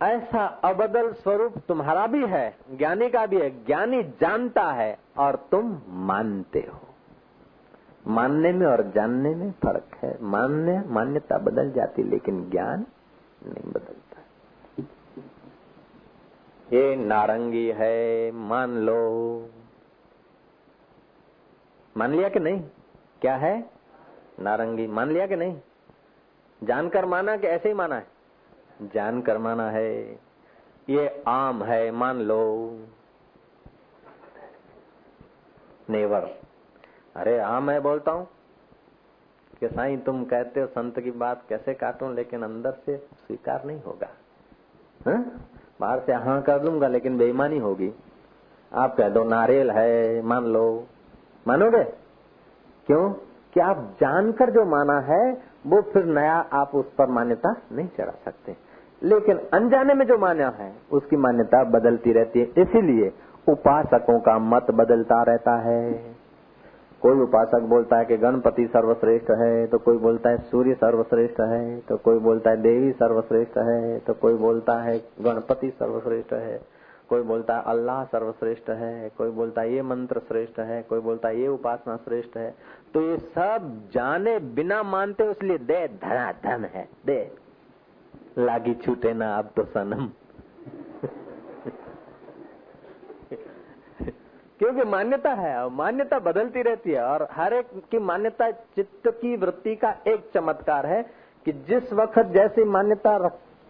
ऐसा 0.06 0.46
अबदल 0.46 1.12
स्वरूप 1.12 1.58
तुम्हारा 1.68 2.08
भी 2.08 2.26
है, 2.26 2.58
ज्ञानी 2.78 3.10
का 3.10 3.26
भी 3.26 3.38
है, 3.38 3.66
ज्ञानी 3.66 4.04
जानता 4.04 4.72
है 4.72 5.00
और 5.18 5.48
तुम 5.52 5.82
मानते 5.90 6.60
हो। 6.60 6.87
मानने 8.08 8.52
में 8.52 8.68
और 8.68 8.92
जानने 8.92 9.36
में 9.36 9.52
फ़र्क 9.52 9.96
है। 9.96 10.18
मान्य 10.22 10.84
मान्यता 10.88 11.38
बदल 11.38 11.72
जाती, 11.72 12.04
लेकिन 12.04 12.50
ज्ञान 12.50 12.86
नहीं 13.44 13.72
बदलता। 13.72 14.22
ये 16.74 16.96
नारंगी 16.96 17.72
है, 17.76 18.32
मान 18.32 18.70
लो। 18.70 19.50
मान 21.98 22.12
लिया 22.12 22.30
कि 22.30 22.40
नहीं? 22.40 22.62
क्या 23.22 23.36
है? 23.36 23.70
नारंगी। 24.40 24.88
मान 24.88 25.12
लिया 25.12 25.28
कि 25.28 25.36
नहीं? 25.36 25.62
जानकर 26.64 27.06
माना 27.06 27.38
कि 27.38 27.48
ऐसे 27.48 27.70
ही 27.70 27.76
माना 27.76 27.96
है। 27.96 28.08
जानकर 28.82 29.38
माना 29.38 29.70
है। 29.70 30.20
ये 30.90 31.24
आम 31.28 31.64
है, 31.64 31.92
मान 31.92 32.20
लो। 32.20 32.72
नेवर। 35.90 36.47
अरे 37.18 37.42
हाँ 37.42 37.62
मैं 37.62 37.84
बोलता 37.84 38.12
हूँ 38.12 38.28
कि 39.60 39.68
साईं, 39.68 40.00
तुम 40.00 40.24
कहते 40.24 40.60
हो 40.60 40.68
संत 40.68 41.00
की 41.00 41.12
बात 41.12 41.42
कैसे 41.50 41.74
काटूं, 41.74 42.14
लेकिन 42.14 42.44
अंदर 42.44 42.72
से 42.72 42.98
स्वीकार 42.98 43.64
नहीं 43.66 43.82
होगा। 43.82 44.08
हा? 45.06 45.24
बाहर 45.82 46.00
से 46.00 46.14
हाँ 46.14 46.42
कर 46.42 46.64
लूँगा, 46.64 46.88
लेकिन 46.88 47.18
बेईमानी 47.18 47.58
होगी। 47.58 47.94
आप 48.74 48.96
कह 48.96 49.10
दो 49.10 49.24
नारियल 49.24 49.72
है, 49.72 50.22
मान 50.22 50.46
लो। 50.46 50.88
मानोगे? 51.48 51.84
क्यों? 52.88 53.10
कि 53.54 53.60
आप 53.60 53.78
जानकर 53.78 54.50
जो 54.50 54.66
माना 54.66 55.00
है, 55.00 55.42
वो 55.68 55.82
फिर 55.82 56.06
नया 56.06 56.36
आप 56.54 56.72
उस 56.76 56.94
पर 56.94 57.08
मान्यता 57.08 57.56
नहीं 57.72 57.88
चढ़ा 57.88 58.14
सकते। 58.26 58.56
लेकिन 59.04 59.40
अनजाने 59.54 59.94
में 59.94 60.06
जो 60.06 60.18
मान्या 60.18 60.50
है, 60.50 60.76
उसकी 60.92 61.16
मान्यता 61.16 61.64
बदलती 61.64 62.14
रहती 62.14 62.40
है। 62.40 62.46
इसीलिए 62.46 63.14
उपासकों 63.50 64.20
का 64.20 64.40
मत 64.40 64.72
बदलता 64.72 65.24
रहता 65.24 65.56
है। 65.56 66.17
कोई 67.02 67.20
उपासक 67.22 67.68
बोलता 67.70 67.98
है 67.98 68.06
कि 68.06 68.18
गणपति 68.18 68.66
सर्वश्रेष्ठ 68.68 69.30
है 69.40 69.66
तो 69.68 69.78
कोई 69.80 69.98
बोलता 69.98 70.30
है 70.30 70.38
सूर्य 70.44 70.74
सर्वश्रेष्ठ 70.76 71.40
है 71.42 71.80
तो 71.80 71.98
कोई 71.98 72.20
बोलता 72.20 72.50
है 72.50 72.62
देवी 72.62 72.92
सर्वश्रेष्ठ 72.94 73.58
है 73.60 74.00
तो 74.00 74.14
कोई 74.16 74.34
बोलता 74.38 74.82
है 74.82 74.98
गणपति 75.22 75.70
सर्वश्रेष्ठ 75.70 76.34
है, 76.34 76.60
कोई 77.10 77.22
बोलता 77.24 77.56
है 77.56 77.64
अल्लाह 77.68 78.04
सर्वश्रेष्ठ 78.06 78.70
है, 78.72 79.10
कोई 79.18 79.30
बोलता 79.32 79.62
है 79.62 79.74
ये 79.74 79.82
मंत्र 79.84 80.20
श्रेष्ठ 80.28 80.60
है, 80.62 80.82
कोई 80.82 81.00
बोलता 81.00 81.28
है 81.28 81.42
ये 81.42 81.48
उपासना 81.48 81.96
श्रेष्ठ 81.98 82.38
है। 82.38 82.50
तो 82.94 83.02
ये 83.02 83.18
सब 83.18 83.72
जाने 83.94 84.38
बिना 84.56 84.82
मानते 84.86 85.30
इसलिए 85.32 85.58
दे 85.60 85.88
धना 86.04 86.32
धन 86.44 86.66
है, 86.74 86.88
दे। 87.06 87.20
लागी 88.40 88.74
छूटे 88.76 89.14
ना 89.14 89.36
अब 89.38 89.52
तो 89.56 89.64
सनम। 89.66 90.10
क्योंकि 94.60 94.84
मान्यता 94.84 95.30
है 95.30 95.70
मान्यता 95.70 96.20
बदलती 96.20 96.62
रहती 96.62 96.92
है, 96.92 97.04
और 97.04 97.28
हर 97.32 97.54
एक 97.54 97.68
की 97.92 98.00
मान्यता 98.00 98.52
चित्त 98.52 99.08
की 99.08 99.38
वृत्ति 99.38 99.76
का 99.76 99.96
एक 100.08 100.30
चमत्कार 100.34 100.86
है 100.86 101.02
कि 101.46 101.52
जिस 101.52 101.94
वक्त 101.94 102.20
जैसी 102.20 102.64
मान्यता 102.64 103.18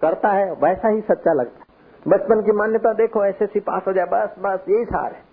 करता 0.01 0.29
है, 0.29 0.51
वैसा 0.51 0.87
ही 0.87 1.01
सच्चा 1.01 1.33
लगता 1.33 1.59
है। 1.59 1.67
बचपन 2.07 2.41
की 2.41 2.51
मान्यता 2.51 2.93
देखो, 2.93 3.25
ऐसे 3.25 3.45
सी 3.45 3.59
पास 3.59 3.81
हो 3.87 3.93
जाए, 3.93 4.05
बस 4.05 4.35
बस, 4.39 4.59
यही 4.69 4.85
सार 4.85 5.11
है। 5.11 5.23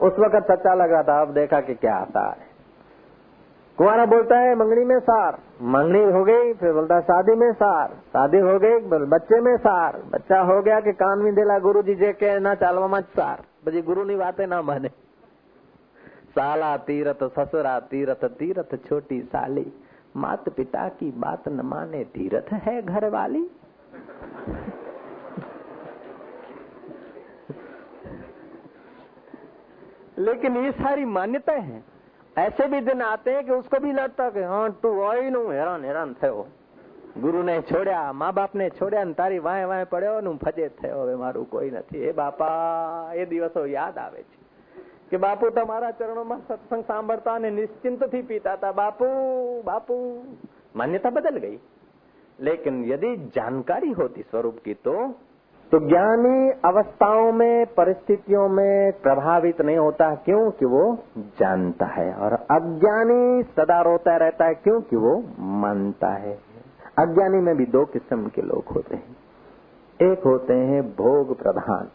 उस 0.00 0.18
वक्त 0.18 0.46
सच्चा 0.52 0.74
लग 0.74 0.92
रहा 0.92 1.02
था, 1.02 1.20
अब 1.22 1.32
देखा 1.34 1.60
कि 1.60 1.74
क्या 1.74 2.04
सार 2.04 2.36
है। 2.40 2.46
कुमारा 3.78 4.06
बोलता 4.06 4.38
है, 4.38 4.54
मंगनी 4.54 4.84
में 4.84 4.98
सार। 5.00 5.38
मंगनी 5.62 6.02
हो 6.02 6.24
गई, 6.24 6.52
फिर 6.52 6.72
बोलता 6.72 6.94
है, 6.94 7.00
शादी 7.00 7.34
में 7.34 7.52
सार। 7.52 7.88
शादी 7.88 8.38
हो 8.38 8.58
गई 8.58 8.76
बच्चे 9.06 9.40
में 9.40 9.56
सार। 9.56 10.02
बच्चा 10.12 10.40
हो 10.40 10.62
गया 10.62 10.80
कि 10.80 10.92
कान 10.92 11.18
में 11.18 11.34
देला 11.34 11.58
गुरु 11.58 11.82
जी 11.82 11.94
जे 11.94 12.12
के, 12.12 12.38
ना 12.38 12.54
चालवा 12.54 12.86
मत 12.86 13.04
सार। 13.04 13.42
बजी 13.65 13.81
गुरु 13.83 14.03
नहीं 14.03 14.17
बातें 14.17 14.45
ना 14.47 14.61
माने 14.61 14.89
साला 16.31 16.75
तीरथ 16.85 17.23
ससुरा 17.31 17.79
तीरथ 17.87 18.25
तीरथ 18.37 18.75
छोटी 18.85 19.21
साली 19.27 19.65
मात 20.15 20.49
पिता 20.49 20.87
की 20.99 21.11
बात 21.17 21.47
न 21.49 21.65
माने 21.65 22.03
तीरथ 22.13 22.53
है 22.59 22.81
घर 22.83 23.09
वाली 23.09 23.47
लेकिन 30.19 30.57
ये 30.57 30.71
सारी 30.73 31.05
मान्यताएं 31.07 31.61
हैं 31.61 31.83
ऐसे 32.37 32.67
भी 32.67 32.79
दिन 32.83 33.01
आते 33.03 33.31
हैं 33.31 33.43
कि 33.45 33.51
उसको 33.53 33.79
भी 33.79 33.91
लगता 33.93 34.29
कि 34.29 34.41
हाँ 34.45 34.69
तू 34.83 34.89
आई 35.03 35.29
નું 35.29 35.43
હેરાન 35.51 35.85
હેરાન 35.85 36.13
થયો 36.15 36.45
ગુરુને 37.17 37.55
છોડ્યા 37.63 38.11
મા 38.15 38.33
બાપને 38.33 38.67
છોડ્યા 38.71 39.05
ને 39.05 39.15
તારી 39.15 39.39
વાય 39.41 39.67
વાય 39.67 39.87
પડ્યો 39.87 40.19
ને 40.19 40.29
હું 40.29 40.39
ફજે 40.39 40.69
થયો 40.75 40.99
હવે 41.01 41.15
મારું 41.17 41.47
કોઈ 41.47 41.71
નથી 41.73 42.03
એ 42.05 42.13
બાપા 42.15 43.13
એ 43.15 43.25
દિવસો 43.27 43.65
યાદ 43.69 43.97
આવે 43.99 44.21
છે 44.23 44.37
કે 45.11 45.17
બાપુ 45.19 45.51
તમારા 45.53 45.95
ચરણોમાં 45.95 46.41
સત્સંગ 46.43 46.83
સાંભળતા 46.85 47.35
અને 47.35 47.49
નિશ્ચિંતથી 47.53 48.23
પીતા 48.25 48.55
હતા 48.55 48.73
બાપુ 48.75 49.07
બાપુ 49.63 49.95
માન્યતા 50.75 51.11
बदल 51.11 51.39
गई 51.39 51.57
लेकिन 52.39 52.75
यदि 52.85 53.09
जानकारी 53.33 53.91
होती 53.93 54.25
स्वरूप 54.25 54.59
की 54.59 54.75
तो 54.81 54.93
तो 55.71 55.79
ज्ञानी 55.87 56.37
अवस्थाओं 56.63 57.31
में 57.33 57.65
परिस्थितियों 57.73 58.45
में 58.49 58.91
प्रभावित 59.01 59.59
नहीं 59.61 59.77
होता 59.77 60.07
क्योंकि 60.23 60.65
वो 60.67 60.83
जानता 61.39 61.89
है 61.91 62.07
और 62.17 62.33
अज्ञानी 62.51 63.43
सदा 63.51 63.81
रोता 63.81 64.15
रहता 64.17 64.45
है 64.45 64.55
क्योंकि 64.59 64.95
वो 64.97 65.13
मानता 65.57 66.13
है 66.17 66.37
अज्ञानी 66.98 67.38
में 67.38 67.56
भी 67.56 67.66
दो 67.66 67.84
किस्म 67.84 68.28
के 68.28 68.42
लोग 68.42 68.72
होते 68.74 68.94
हैं। 68.94 69.16
एक 70.00 70.22
होते 70.26 70.54
हैं 70.54 70.82
भोग 70.82 71.38
प्रधान 71.38 71.88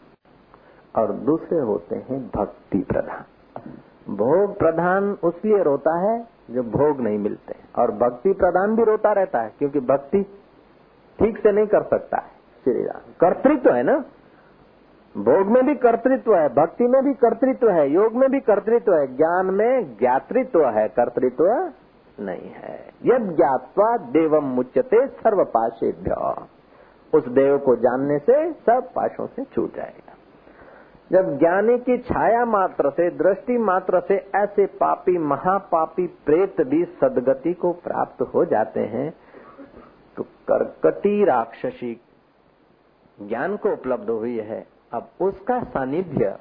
और 0.96 1.12
दूसरे 1.12 1.58
होते 1.58 1.96
हैं 1.96 2.20
भक्ति 2.26 2.78
प्रधान। 2.78 3.24
भोग 4.14 4.58
प्रधान 4.58 5.16
उसलिए 5.24 5.62
रोता 5.62 5.98
है 5.98 6.26
जो 6.50 6.62
भोग 6.62 7.00
नहीं 7.00 7.18
मिलते 7.18 7.54
और 7.78 7.90
भक्ति 7.90 8.32
प्रधान 8.32 8.76
भी 8.76 8.84
रोता 8.84 9.12
रहता 9.12 9.40
है 9.40 9.52
क्योंकि 9.58 9.80
भक्ति 9.80 10.22
ठीक 11.18 11.38
से 11.38 11.52
नहीं 11.52 11.66
कर 11.66 11.82
सकता 11.82 12.16
है। 12.16 12.28
श्री 12.64 12.82
राम 12.84 13.12
कर्तृत्व 13.20 13.68
तो 13.68 13.74
है 13.74 13.82
ना? 13.82 14.04
भोग 15.16 15.46
में 15.46 15.66
भी 15.66 15.74
कर्तृत्व 15.74 16.34
है, 16.34 16.48
भक्ति 16.48 16.84
में 16.84 17.04
भी 17.04 17.14
कर्तृत्व 17.14 17.70
है, 17.70 17.90
योग 17.90 18.12
में 18.12 18.30
भी 18.30 18.40
कर्तृत्व 18.40 18.94
है, 18.94 19.16
ज्ञान 19.16 19.46
में 19.46 19.96
ज्ञातृत्व 19.96 20.66
है, 20.66 20.88
कर्तृत्व 20.88 21.44
नहीं 22.20 22.50
है। 22.52 22.78
यद 23.04 23.34
ज्ञातवा 23.36 23.96
देवम 24.12 24.44
मुच्यते 24.54 25.06
सर्व 25.08 25.44
पाशेभ्य 25.50 26.16
उस 27.12 27.28
देव 27.30 27.58
को 27.58 27.74
जानने 27.78 28.18
से 28.20 28.34
सब 28.52 28.90
पाशों 28.94 29.26
से 29.26 29.44
छूट 29.44 29.76
जाएगा। 29.76 30.14
जब 31.10 31.38
ज्ञानी 31.38 31.78
की 31.78 31.96
छाया 32.00 32.44
मात्र 32.46 32.90
से, 32.90 33.08
दृष्टि 33.12 33.56
मात्र 33.60 34.00
से 34.00 34.16
ऐसे 34.36 34.66
पापी, 34.76 35.16
महापापी 35.18 36.06
प्रेत 36.26 36.60
भी 36.66 36.84
सदगति 37.00 37.52
को 37.54 37.72
प्राप्त 37.80 38.22
हो 38.34 38.44
जाते 38.44 38.80
हैं 38.88 39.10
तो 40.16 40.22
कर्कटी 40.48 41.24
राक्षसी 41.24 41.92
ज्ञान 43.18 43.56
को 43.56 43.72
उपलब्ध 43.72 44.10
हुई 44.10 44.38
है। 44.40 44.64
अब 44.92 45.08
उसका 45.20 45.62
सानिध्य 45.64 46.36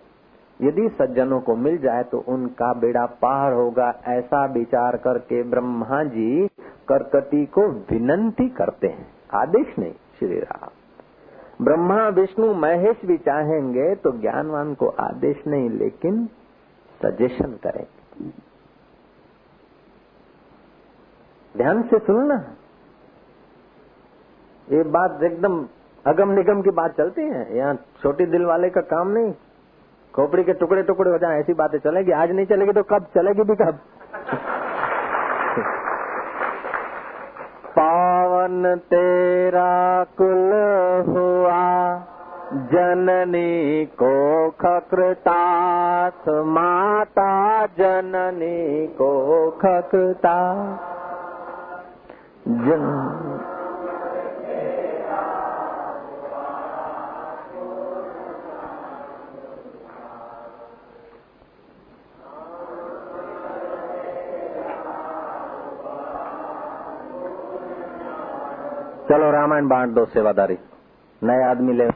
यदि 0.59 0.87
सज्जनों 0.99 1.39
को 1.41 1.55
मिल 1.55 1.77
जाए 1.77 2.03
तो 2.03 2.23
उनका 2.27 2.71
बेड़ा 2.73 3.05
पार 3.21 3.53
होगा। 3.53 3.89
ऐसा 4.07 4.45
विचार 4.45 4.97
करके 4.97 5.41
ब्रह्मा 5.43 6.03
जी 6.05 6.47
करकटी 6.87 7.45
को 7.45 7.67
विनंती 7.91 8.49
करते 8.49 8.87
हैं। 8.87 9.07
आदेश 9.33 9.79
नहीं, 9.79 9.93
श्री 10.19 10.39
राम। 10.39 10.69
ब्रह्मा, 11.61 12.07
विष्णु, 12.09 12.53
महेश 12.53 13.05
भी 13.05 13.17
चाहेंगे 13.17 13.93
तो 13.95 14.11
ज्ञानवान 14.11 14.73
को 14.73 14.87
आदेश 14.99 15.47
नहीं, 15.47 15.69
लेकिन 15.69 16.25
सजेशन 17.01 17.51
करेंगे। 17.63 18.29
ध्यान 21.55 21.81
से 21.83 21.99
सुनना 21.99 22.35
ये 24.67 24.83
बात 24.89 25.23
एकदम 25.23 25.65
अगम 26.05 26.31
निगम 26.31 26.61
की 26.61 26.71
बात 26.71 26.95
चलती 26.97 27.21
है। 27.21 27.57
यहाँ 27.57 27.75
छोटी 28.01 28.25
दिल 28.25 28.45
वाले 28.45 28.69
का 28.69 28.81
काम 28.81 29.07
नहीं। 29.07 29.33
खोपड़ी 30.19 30.43
के 30.43 30.53
टुकड़े 30.53 30.81
टुकड़े 30.83 31.11
हो 31.11 31.17
जाए, 31.17 31.39
ऐसी 31.39 31.53
बातें 31.53 31.77
चलेगी। 31.79 32.11
आज 32.11 32.31
नहीं 32.31 32.45
चलेगी 32.45 32.71
तो 32.71 32.83
कब? 32.83 33.05
चलेगी 33.15 33.43
भी 33.43 33.55
कब? 33.55 33.79
पावन 37.69 38.75
तेरा 38.77 40.03
कुल 40.17 40.51
हुआ, 41.07 41.61
जननी 42.71 43.85
को 43.85 44.49
खकृताथ 44.49 46.29
माता 46.47 47.65
जननी 47.65 48.87
को 48.87 49.11
खकृता 49.51 50.37
जन 52.47 53.38
चलो 69.09 69.31
रामायण 69.31 69.67
बांट 69.67 69.89
दो, 69.89 70.05
सेवादारी। 70.05 70.57
नए 71.23 71.43
आदमी 71.43 71.73
ले। 71.73 71.87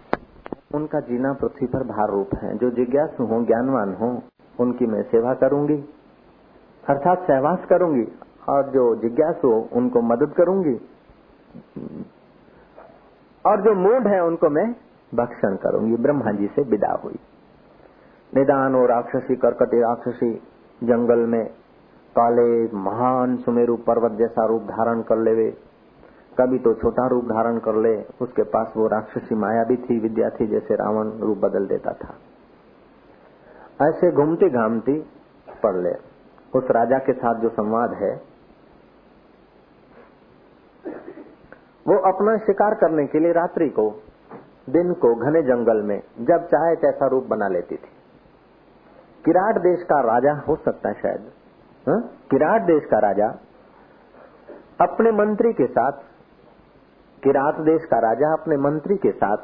उनका 0.73 0.99
जीना 0.99 1.33
पृथ्वी 1.33 1.67
पर 1.67 1.83
भार 1.83 2.09
रूप 2.09 2.29
है। 2.43 2.57
जो 2.57 2.69
जिज्ञासु 2.69 3.23
हो, 3.23 3.45
ज्ञानवान 3.45 3.93
हो, 3.93 4.23
उनकी 4.59 4.85
मैं 4.85 5.01
सेवा 5.01 5.33
करूँगी। 5.33 5.93
अर्थात 6.89 7.19
सहवास 7.19 7.65
करूँगी। 7.69 8.07
और 8.49 8.69
जो 8.69 8.95
जिज्ञासु 8.95 9.47
हो, 9.47 9.69
उनको 9.73 10.01
मदद 10.01 10.33
करूँगी। 10.33 10.75
और 13.45 13.61
जो 13.61 13.75
मूड 13.75 14.07
है, 14.07 14.23
उनको 14.23 14.49
मैं 14.49 14.75
भक्षण 15.15 15.55
करूँगी। 15.55 15.95
ब्रह्मा 15.95 16.31
जी 16.31 16.47
से 16.47 16.61
विदा 16.61 17.01
हुई। 17.03 17.15
निदान 18.35 18.75
और 18.75 18.89
राक्षसी, 18.89 19.35
करकटी 19.35 19.79
राक्षसी, 19.79 20.33
जंगल 20.83 21.19
में 21.19 21.45
काले, 22.19 22.75
महान 22.75 23.37
सुमेरु 23.37 23.75
पर्वत 23.75 24.11
जैसा 24.11 24.45
रूप 24.45 24.61
धारण 24.61 25.01
कर 25.01 25.17
लेवे। 25.17 25.72
कभी 26.39 26.59
तो 26.59 26.73
छोटा 26.73 27.07
रूप 27.07 27.25
धारण 27.25 27.57
कर 27.57 27.75
ले, 27.75 28.03
उसके 28.21 28.43
पास 28.43 28.73
वो 28.77 28.87
राक्षसी 28.87 29.35
माया 29.35 29.63
भी 29.63 29.77
थी, 29.77 29.99
विद्या 29.99 30.29
थी, 30.29 30.47
जैसे 30.47 30.75
रावण 30.75 31.09
रूप 31.09 31.37
बदल 31.37 31.67
देता 31.67 31.91
था। 31.91 32.15
ऐसे 33.87 34.11
घूमती 34.11 34.49
घामती 34.49 34.93
पढ़ 35.63 35.75
ले। 35.75 35.93
उस 36.59 36.71
राजा 36.71 36.97
के 36.97 37.13
साथ 37.13 37.35
जो 37.35 37.49
संवाद 37.49 37.93
है, 37.93 38.21
वो 41.87 41.97
अपना 41.97 42.37
शिकार 42.37 42.73
करने 42.73 43.07
के 43.07 43.19
लिए 43.19 43.31
रात्रि 43.31 43.69
को, 43.69 44.01
दिन 44.69 44.93
को 44.93 45.15
घने 45.15 45.41
जंगल 45.41 45.81
में, 45.81 46.01
जब 46.21 46.47
चाहे 46.47 46.75
तैसा 46.75 47.07
रूप 47.07 47.23
बना 47.23 47.47
लेती 47.47 47.75
थी। 47.75 47.89
किराट 49.25 49.57
देश 49.57 49.83
का 49.83 50.01
राजा 50.01 50.33
हो 50.33 50.55
सकता 50.55 50.89
है 50.89 50.95
शायद। 50.95 51.31
हा? 51.89 51.99
किराट 52.31 52.61
देश 52.61 52.85
का 52.85 52.99
राजा 52.99 53.27
अपने 54.81 55.11
मंत्री 55.11 55.53
के 55.53 55.67
साथ 55.67 55.91
किरात 57.23 57.59
देश 57.61 57.85
का 57.85 57.99
राजा 57.99 58.31
अपने 58.33 58.57
मंत्री 58.57 58.95
के 58.97 59.11
साथ 59.11 59.37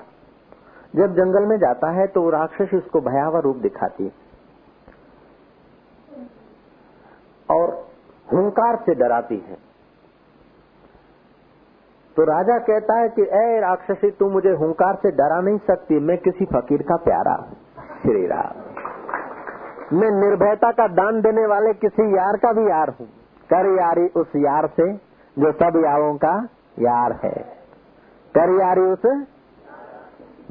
जब 0.96 1.14
जंगल 1.14 1.46
में 1.46 1.58
जाता 1.58 1.90
है 1.92 2.08
तो 2.08 2.30
राक्षस 2.30 2.74
उसको 2.74 3.02
भयावह 3.02 3.40
रूप 3.40 3.58
दिखाती 3.58 4.12
और 7.50 7.72
हुंकार 8.28 8.76
से 8.76 8.96
डराती 8.96 9.38
है। 9.50 9.58
तो 12.18 12.24
राजा 12.24 12.58
कहता 12.60 13.00
है 13.00 13.10
कि 13.10 13.22
ए 13.22 13.60
राक्षसी, 13.60 14.10
तू 14.12 14.30
मुझे 14.30 14.52
हुंकार 14.52 14.96
से 14.96 15.12
डरा 15.12 15.40
नहीं 15.42 15.58
सकती, 15.58 16.00
मैं 16.00 16.18
किसी 16.18 16.46
फकीर 16.46 16.82
का 16.82 16.96
प्यारा 16.96 17.36
श्री 18.02 18.26
राम। 18.28 19.98
मैं 19.98 20.10
निर्भयता 20.20 20.72
का 20.72 20.88
दान 20.88 21.22
देने 21.22 21.46
वाले 21.46 21.74
किसी 21.74 22.10
यार 22.18 22.38
का 22.38 22.52
भी 22.54 22.70
यार 22.70 22.90
हूँ। 23.00 23.08
कर 23.50 23.70
यारी 23.78 24.08
उस 24.16 24.36
यार 24.38 24.68
से, 24.68 24.94
जो 25.38 25.52
सब 25.52 25.82
यारों 25.86 26.16
का 26.18 26.36
यार 26.80 27.20
है। 27.24 27.59
कर 28.36 28.50
यारी 28.62 28.82
उस, 28.82 29.06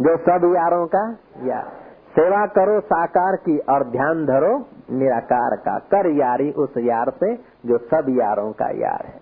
जो 0.01 0.17
सब 0.19 0.45
यारों 0.57 0.87
का 0.87 1.03
यार 1.47 1.77
सेवा 2.11 2.45
करो, 2.47 2.81
साकार 2.81 3.37
की, 3.37 3.59
और 3.59 3.85
ध्यान 3.85 4.25
धरो, 4.27 4.53
निराकार 4.91 5.57
का। 5.57 5.79
कर 5.93 6.07
यारी 6.11 6.51
उस 6.59 6.77
यार 6.79 7.11
से, 7.21 7.35
जो 7.67 7.79
सब 7.85 8.07
यारों 8.11 8.53
का 8.53 8.69
यार 8.79 9.05
है। 9.07 9.21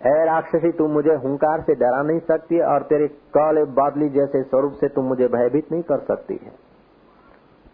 ए 0.00 0.24
राक्षसी 0.24 0.70
तुम 0.72 0.90
मुझे 0.90 1.14
हुंकार 1.14 1.60
से 1.60 1.74
डरा 1.74 2.02
नहीं 2.02 2.20
सकती, 2.20 2.60
और 2.60 2.82
तेरे 2.82 3.08
काले 3.34 3.64
बादली 3.74 4.08
जैसे 4.08 4.42
स्वरूप 4.42 4.72
से 4.72 4.88
तुम 4.88 5.04
मुझे 5.04 5.28
भयभीत 5.28 5.72
नहीं 5.72 5.82
कर 5.82 6.00
सकती 6.04 6.38
है। 6.42 6.52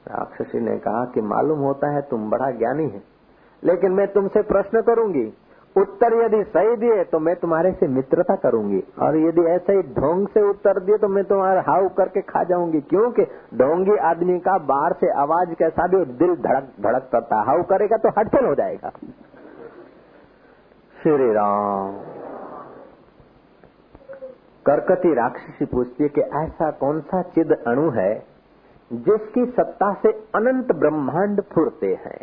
राक्षसी 0.09 0.61
ने 0.61 0.77
कहा 0.79 1.05
कि 1.05 1.21
मालूम 1.23 1.59
होता 1.61 1.95
है 1.95 2.03
तुम 2.03 2.29
बड़ा 2.31 2.51
ज्ञानी 2.51 2.89
है, 2.89 3.03
लेकिन 3.63 3.93
मैं 3.93 4.07
तुमसे 4.13 4.43
प्रश्न 4.45 4.83
करूँगी 4.83 5.27
उत्तर 5.77 6.15
यदि 6.15 6.43
सही 6.47 6.77
दिए 6.77 7.05
तो 7.05 7.19
मैं 7.19 7.35
तुम्हारे 7.37 7.71
से 7.73 7.87
मित्रता 7.89 8.35
करूँगी। 8.43 8.83
और 9.03 9.17
यदि 9.19 9.45
ऐसे 9.51 9.73
ही 9.73 9.83
ढोंग 9.95 10.27
से 10.29 10.43
उत्तर 10.49 10.81
दिए 10.81 10.99
तो 10.99 11.09
मैं 11.09 11.25
तुम्हारा 11.25 11.63
हाउ 11.69 11.89
करके 11.97 12.21
खा 12.25 12.43
जाऊँगी। 12.45 12.81
क्योंकि 12.91 13.25
ढोंगी 13.55 13.97
आदमी 14.07 14.39
का 14.41 14.57
बाहर 14.67 14.93
से 15.01 15.11
आवाज़ 15.21 15.55
कैसा 15.55 15.87
भी 15.87 16.05
दिल 16.17 16.35
धड़क 16.43 16.69
धड़क 16.81 17.09
करता 17.13 17.43
हाउ 17.43 17.63
करेगा 17.63 17.97
तो 17.97 18.09
हटफेल 18.19 18.45
हो 18.45 18.55
जाएगा। 18.55 18.91
श्री 20.97 21.33
राम 21.33 21.97
करकती 24.67 25.13
राक्षसी 25.15 25.65
पूछती 25.67 26.03
है 26.03 26.09
कि 26.09 26.21
ऐसा 26.39 26.71
कौन 26.77 27.01
सा 27.01 27.23
चिद 27.31 27.53
अणु 27.67 27.89
है, 27.91 28.13
जिसकी 28.91 29.45
सत्ता 29.49 29.93
से 30.03 30.13
अनंत 30.35 30.73
ब्रह्मांड 30.77 31.43
फुरते 31.53 31.93
हैं? 31.97 32.21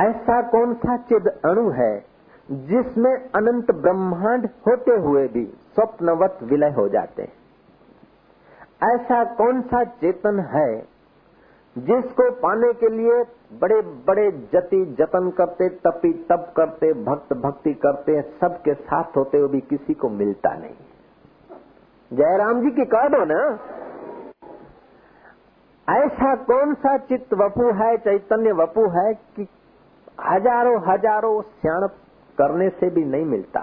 ऐसा 0.00 0.42
कौन 0.42 0.74
सा 0.74 0.96
चिद 0.96 1.26
अणु 1.44 1.70
है 1.70 2.04
जिसमें 2.50 3.14
अनंत 3.14 3.70
ब्रह्मांड 3.70 4.46
होते 4.46 4.94
हुए 4.94 5.28
भी 5.28 5.44
स्वप्नवत 5.44 6.38
विलय 6.42 6.70
हो 6.70 6.88
जाते 6.88 7.22
हैं? 7.22 7.32
ऐसा 8.94 9.24
कौन 9.24 9.60
सा 9.62 9.84
चेतन 9.84 10.40
है 10.40 10.98
जिसको 11.78 12.30
पाने 12.30 12.72
के 12.72 12.88
लिए 12.88 13.24
बड़े 13.58 13.80
बड़े 13.82 14.30
जति 14.30 14.96
जतन 14.98 15.30
करते, 15.30 15.68
तपी 15.68 16.12
तप 16.12 16.54
करते, 16.56 16.92
भक्त 16.92 17.32
भक्ति 17.32 17.74
करते, 17.74 18.22
सबके 18.22 18.74
साथ 18.74 19.04
होते 19.16 19.38
हुए 19.38 19.48
भी 19.48 19.60
किसी 19.60 19.94
को 19.94 20.08
मिलता 20.08 20.54
नहीं? 20.54 20.74
जयराम 22.12 22.60
जी 22.60 22.70
की 22.70 22.84
कह 22.84 23.08
दो 23.08 23.24
ना। 23.24 23.58
ऐसा 25.98 26.36
कौन 26.36 26.74
सा 26.74 26.96
चित्त 26.96 27.34
वपु 27.34 27.72
है, 27.72 27.96
चैतन्य 27.96 28.52
वपु 28.52 28.88
है 28.88 29.14
कि 29.14 29.48
हज़ारों 30.18 30.80
हज़ारों 30.82 31.40
स्यान 31.42 31.86
करने 32.38 32.68
से 32.70 32.90
भी 32.90 33.04
नहीं 33.06 33.24
मिलता। 33.26 33.62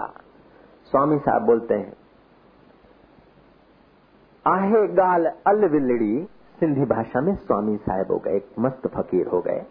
स्वामी 0.92 1.18
साहब 1.18 1.42
बोलते 1.46 1.74
हैं, 1.74 1.92
आहे 4.46 4.86
गाल 4.94 5.26
अलविलड़ी 5.46 6.26
सिंधी 6.58 6.84
भाषा 6.86 7.20
में 7.20 7.34
स्वामी 7.36 7.76
साहब 7.78 8.12
हो 8.12 8.18
गए, 8.18 8.40
मस्त 8.58 8.86
फकीर 8.88 9.26
हो 9.28 9.40
गए। 9.40 9.64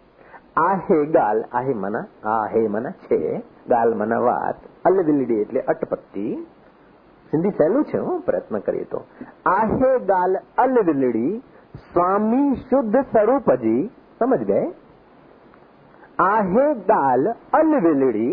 आहे 0.58 1.04
गाल, 1.12 1.44
आहे 1.54 1.74
मना 1.76 2.06
आहे 2.26 2.66
मना 2.68 2.90
छे, 3.02 3.18
गाल 3.70 3.94
मना 3.94 4.18
વાત 4.20 4.58
અલવિલડી 4.84 5.36
एट 5.40 5.50
अटपत्ती 5.68 6.26
सिंधी 7.32 7.50
सहलू 7.50 7.80
छे 7.82 7.98
हूँ, 7.98 8.12
प्रयत्न 8.22 8.58
કરીએ 8.60 8.84
तो। 8.84 8.98
आहे 9.48 9.88
विलड़ी 10.82 11.30
स्वामी 11.86 12.42
शुद्ध 12.62 13.02
स्वरूप 13.04 13.50
जी 13.62 13.78
समझ 14.20 14.38
गए? 14.42 14.66
आहे 16.18 16.72
दाल 16.82 17.26
अलविलड़ी। 17.54 18.32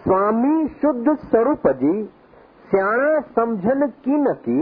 स्वामी 0.00 0.66
शुद्ध 0.82 1.14
स्वरूप 1.20 1.66
जी 1.76 2.02
सियाण 2.64 3.20
समझन 3.36 3.86
की 4.04 4.18
न 4.18 4.32
की 4.44 4.60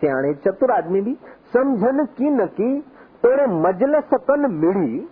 सियाणे 0.00 0.32
चतुर 0.36 0.70
आदमी 0.70 1.00
भी, 1.00 1.14
समझन 1.52 2.04
की 2.16 2.30
न 2.30 2.46
की 2.50 2.80
तेरे 3.22 3.46
मजल 3.58 4.00
सतन 4.02 4.50
मिड़ी। 4.54 5.08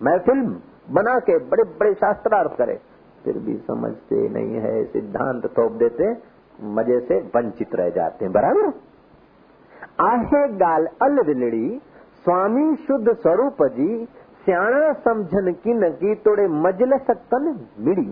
महफिल 0.00 0.42
बना 0.90 1.18
के 1.20 1.38
बड़े 1.40 1.64
बड़े 1.72 1.92
शास्त्रार्थ 1.94 2.56
करे, 2.56 2.78
फिर 3.24 3.38
भी 3.38 3.56
समझते 3.66 4.28
नहीं 4.28 4.60
है, 4.60 4.84
सिद्धांत 4.84 5.46
थोप 5.48 5.72
देते, 5.74 6.10
मज़े 6.70 7.00
से 7.00 7.18
वंचित 7.34 7.74
रह 7.74 7.90
जाते 7.90 8.24
हैं, 8.24 8.32
बराबर? 8.32 8.72
आहे 10.02 10.46
गाल 10.56 10.86
अलविलड़ी, 11.02 11.80
स्वामी 12.24 12.74
शुद्ध 12.76 13.12
स्वरूप 13.12 13.62
जी 13.70 14.06
सियाणा 14.46 14.92
समझन 15.04 15.52
की 15.64 15.74
न 15.74 15.90
की 15.94 16.14
तोड़े 16.24 16.46
मजलस 16.58 17.10
कन 17.32 17.48
मिड़ी 17.80 18.10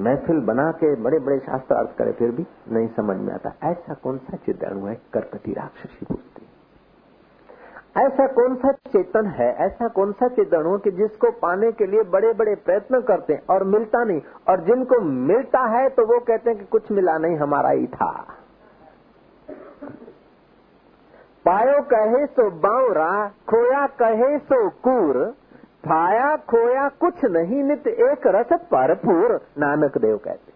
महफिल 0.00 0.40
बना 0.42 0.70
के 0.74 0.94
बड़े 1.02 1.18
बड़े 1.18 1.38
शास्त्र 1.38 1.74
अर्थ 1.74 1.96
करे 1.98 2.12
फिर 2.12 2.30
भी 2.30 2.46
नहीं 2.72 2.88
समझ 2.96 3.16
में 3.16 3.32
आता 3.34 3.52
ऐसा 3.64 3.94
कौन 4.02 4.18
सा 4.20 4.36
चिदणु 4.46 4.86
है 4.86 4.94
करकटी 5.12 5.52
राक्षसी 5.52 6.06
पूछती 6.06 6.46
ऐसा 7.98 8.26
कौन 8.34 8.54
सा 8.56 8.72
चेतन 8.92 9.26
है 9.38 9.48
ऐसा 9.64 9.88
कौन 9.96 10.12
सा 10.20 10.28
चिदणु 10.36 10.76
कि 10.84 10.90
जिसको 10.92 11.30
पाने 11.40 11.70
के 11.80 11.86
लिए 11.86 12.02
बड़े 12.12 12.32
बड़े 12.34 12.54
प्रयत्न 12.68 13.00
करते 13.10 13.32
हैं 13.32 13.42
और 13.50 13.64
मिलता 13.72 14.04
नहीं 14.04 14.20
और 14.48 14.64
जिनको 14.66 15.00
मिलता 15.26 15.64
है 15.74 15.88
तो 15.98 16.06
वो 16.06 16.18
कहते 16.20 16.50
हैं 16.50 16.58
कि 16.58 16.64
कुछ 16.70 16.90
मिला 16.92 17.16
नहीं 17.18 17.36
हमारा 17.38 17.70
ही 17.70 17.86
था 17.96 18.12
पायो 21.48 21.82
कहे 21.82 22.26
सो 22.26 22.50
बावरा, 22.50 23.28
खोया 23.28 23.86
कहे 23.86 24.38
सो 24.38 24.70
कूर 24.70 25.34
पाया 25.88 26.36
खोया 26.36 26.88
कुछ 26.88 27.24
नहीं, 27.24 27.62
नित 27.64 27.86
एक 27.86 28.26
रस 28.26 28.52
भरपूर, 28.72 29.40
नानक 29.58 29.98
देव 29.98 30.16
कहते। 30.16 30.52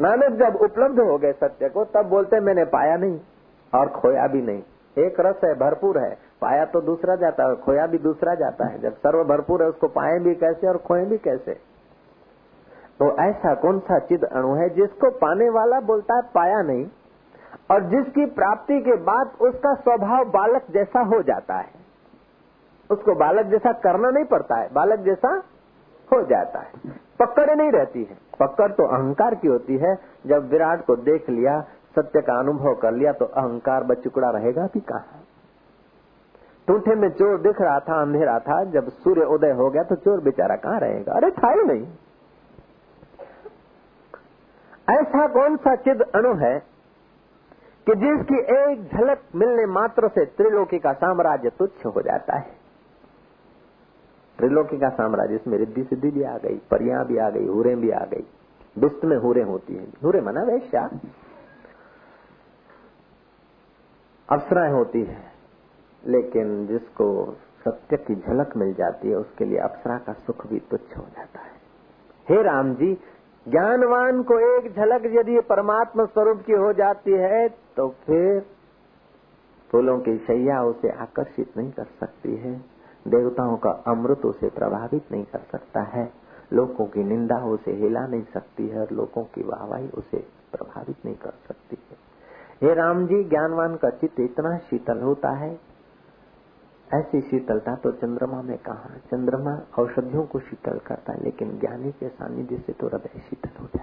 नानक 0.00 0.32
जब 0.32 0.56
उपलब्ध 0.56 1.00
हो 1.00 1.18
गए 1.18 1.32
सत्य 1.32 1.68
को, 1.68 1.84
तब 1.84 2.06
बोलते, 2.06 2.40
मैंने 2.40 2.64
पाया 2.64 2.96
नहीं 2.96 3.20
और 3.74 3.88
खोया 3.88 4.26
भी 4.26 4.42
नहीं। 4.42 4.62
एक 4.98 5.20
रस 5.20 5.40
है, 5.44 5.54
भरपूर 5.54 5.98
है। 5.98 6.18
पाया 6.40 6.64
तो 6.64 6.80
दूसरा 6.80 7.16
जाता 7.16 7.48
है 7.48 7.56
खोया 7.56 7.86
भी 7.86 7.98
दूसरा 7.98 8.34
जाता 8.34 8.66
है। 8.66 8.78
जब 8.78 8.92
सर्व 8.92 9.24
भरपूर 9.24 9.62
है, 9.62 9.68
उसको 9.68 9.88
पाए 9.88 10.18
भी 10.18 10.34
कैसे 10.34 10.68
और 10.68 10.76
खोए 10.76 11.04
भी 11.04 11.18
कैसे? 11.18 11.54
तो 12.98 13.16
ऐसा 13.16 13.54
कौन 13.54 13.78
सा 13.78 13.98
चिद 13.98 14.24
अणु 14.24 14.54
है, 14.54 14.68
जिसको 14.70 15.10
पाने 15.10 15.50
वाला 15.50 15.80
बोलता 15.80 16.14
है, 16.14 16.22
पाया 16.22 16.62
नहीं। 16.62 16.86
और 17.70 17.84
जिसकी 17.84 18.26
प्राप्ति 18.26 18.80
के 18.80 18.96
बाद 19.02 19.30
उसका 19.40 19.74
स्वभाव 19.74 20.24
बालक 20.24 20.64
जैसा 20.70 21.00
हो 21.00 21.22
जाता 21.22 21.54
है। 21.54 21.84
उसको 22.90 23.14
बालक 23.14 23.46
जैसा 23.46 23.72
करना 23.72 24.10
नहीं 24.10 24.24
पड़ता 24.24 24.60
है, 24.60 24.68
बालक 24.72 25.00
जैसा 25.00 25.34
हो 26.12 26.22
जाता 26.22 26.58
है। 26.58 26.94
पकड़ 27.20 27.54
नहीं 27.56 27.70
रहती 27.70 28.02
है। 28.04 28.16
पकड़ 28.40 28.72
तो 28.72 28.86
अहंकार 28.86 29.34
की 29.34 29.48
होती 29.48 29.76
है। 29.76 29.94
जब 30.26 30.48
विराट 30.48 30.84
को 30.86 30.96
देख 30.96 31.30
लिया, 31.30 31.60
सत्य 31.96 32.20
का 32.20 32.38
अनुभव 32.38 32.74
कर 32.74 32.92
लिया 32.92 33.12
तो 33.12 33.24
अहंकार 33.24 33.84
बचुकड़ा 33.84 34.30
रहेगा 34.30 34.66
भी 34.66 34.80
कहा? 34.80 35.20
टूठे 36.68 36.94
में 36.94 37.08
चोर 37.10 37.40
दिख 37.40 37.60
रहा 37.60 37.78
था, 37.80 38.00
अंधेरा 38.02 38.38
था। 38.38 38.64
जब 38.64 38.88
सूर्य 38.88 39.24
उदय 39.24 39.50
हो 39.50 39.70
गया 39.70 39.82
तो 39.82 39.94
चोर 39.94 40.20
बेचारा 40.20 40.56
कहाँ 40.56 40.80
रहेगा? 40.80 41.12
अरे 41.12 41.30
था 41.30 41.50
ही 41.50 41.62
नहीं। 41.62 41.86
ऐसा 44.90 45.26
कौन 45.26 45.56
सा 45.56 45.74
चिद 45.76 46.02
अणु 46.14 46.34
है 46.34 46.75
कि 47.86 47.94
जिसकी 47.94 48.38
एक 48.52 48.84
झलक 48.84 49.20
मिलने 49.34 49.66
मात्र 49.66 50.08
से 50.08 50.24
त्रिलोकी 50.24 50.78
का 50.78 50.92
साम्राज्य 50.92 51.50
तुच्छ 51.50 51.86
हो 51.86 52.02
जाता 52.02 52.36
है। 52.36 52.56
त्रिलोकी 54.38 54.78
का 54.78 54.88
साम्राज्य 54.88 55.34
इसमें 55.34 55.58
रिद्धि 55.58 55.84
सिद्धि 55.84 56.10
भी 56.10 56.22
आ 56.22 56.38
गई, 56.38 56.56
परियाँ 56.70 57.04
भी 57.06 57.16
आ 57.16 57.30
गई, 57.30 57.46
हुरे 57.46 57.74
भी 57.74 57.90
आ 57.90 58.04
गई। 58.04 58.26
दुष्ट 58.78 59.04
में 59.04 59.16
हुरे 59.16 59.42
होती 59.42 59.74
है। 59.74 59.84
हुरे 60.04 60.20
मना 60.20 60.42
वैश्या 60.42 60.88
अप्सराएँ 64.28 64.72
होती 64.72 65.02
है, 65.02 65.32
लेकिन 66.06 66.66
जिसको 66.66 67.36
सत्य 67.64 67.96
की 67.96 68.14
झलक 68.14 68.56
मिल 68.56 68.74
जाती 68.74 69.08
है, 69.08 69.16
उसके 69.16 69.44
लिए 69.44 69.58
अप्सरा 69.58 69.98
का 69.98 70.12
सुख 70.12 70.46
भी 70.46 70.58
तुच्छ 70.60 70.96
हो 70.96 71.02
जाता 71.02 71.40
है। 71.40 71.52
हे 72.28 72.42
राम 72.42 72.74
जी, 72.74 72.94
ज्ञानवान 73.48 74.22
को 74.22 74.58
एक 74.58 74.72
झलक 74.74 75.02
यदि 75.06 75.40
परमात्मा 75.40 76.04
स्वरूप 76.04 76.42
की 76.46 76.52
हो 76.52 76.72
जाती 76.72 77.12
है 77.12 77.65
तो 77.76 77.88
फिर 77.88 78.46
फूलों 79.70 79.98
की 79.98 80.18
शैया 80.18 80.62
उसे 80.62 80.88
आकर्षित 80.88 81.56
नहीं 81.56 81.70
कर 81.70 81.84
सकती 81.84 82.36
है। 82.36 82.54
देवताओं 83.08 83.56
का 83.56 83.70
अमृत 83.70 84.20
उसे 84.24 84.48
प्रभावित 84.48 85.12
नहीं 85.12 85.24
कर 85.24 85.38
सकता 85.38 85.82
है। 85.82 86.12
लोगों 86.52 86.86
की 86.86 87.04
निंदा 87.04 87.36
उसे 87.36 87.72
हिला 87.72 88.06
नहीं 88.06 88.22
सकती 88.22 88.68
है 88.68 88.80
और 88.80 88.88
लोगों 88.92 89.24
की 89.24 89.42
वाहवाही 89.42 89.88
उसे 89.88 90.16
प्रभावित 90.52 90.96
नहीं 91.04 91.16
कर 91.16 91.30
सकती 91.30 91.78
है। 91.90 91.96
हे 92.62 92.74
राम 92.74 93.06
जी, 93.06 93.24
ज्ञानवान 93.24 93.76
का 93.76 93.90
चित्त 93.90 94.20
इतना 94.20 94.58
शीतल 94.58 95.00
होता 95.00 95.30
है। 95.30 95.60
ऐसी 96.94 97.20
शीतलता 97.20 97.74
तो 97.74 97.92
चंद्रमा 97.92 98.42
में 98.42 98.58
कहा? 98.58 98.98
चंद्रमा 98.98 99.82
औषधियों 99.82 100.26
को 100.26 100.38
शीतल 100.38 100.78
करता 100.78 101.12
है, 101.12 101.24
लेकिन 101.24 101.58
ज्ञानी 101.58 101.92
के 101.92 102.08
सानिध्य 102.08 102.56
से 102.58 102.72
तो 102.72 102.86
हृदय 102.86 103.18
शीतल 103.18 103.62
हो। 103.62 103.75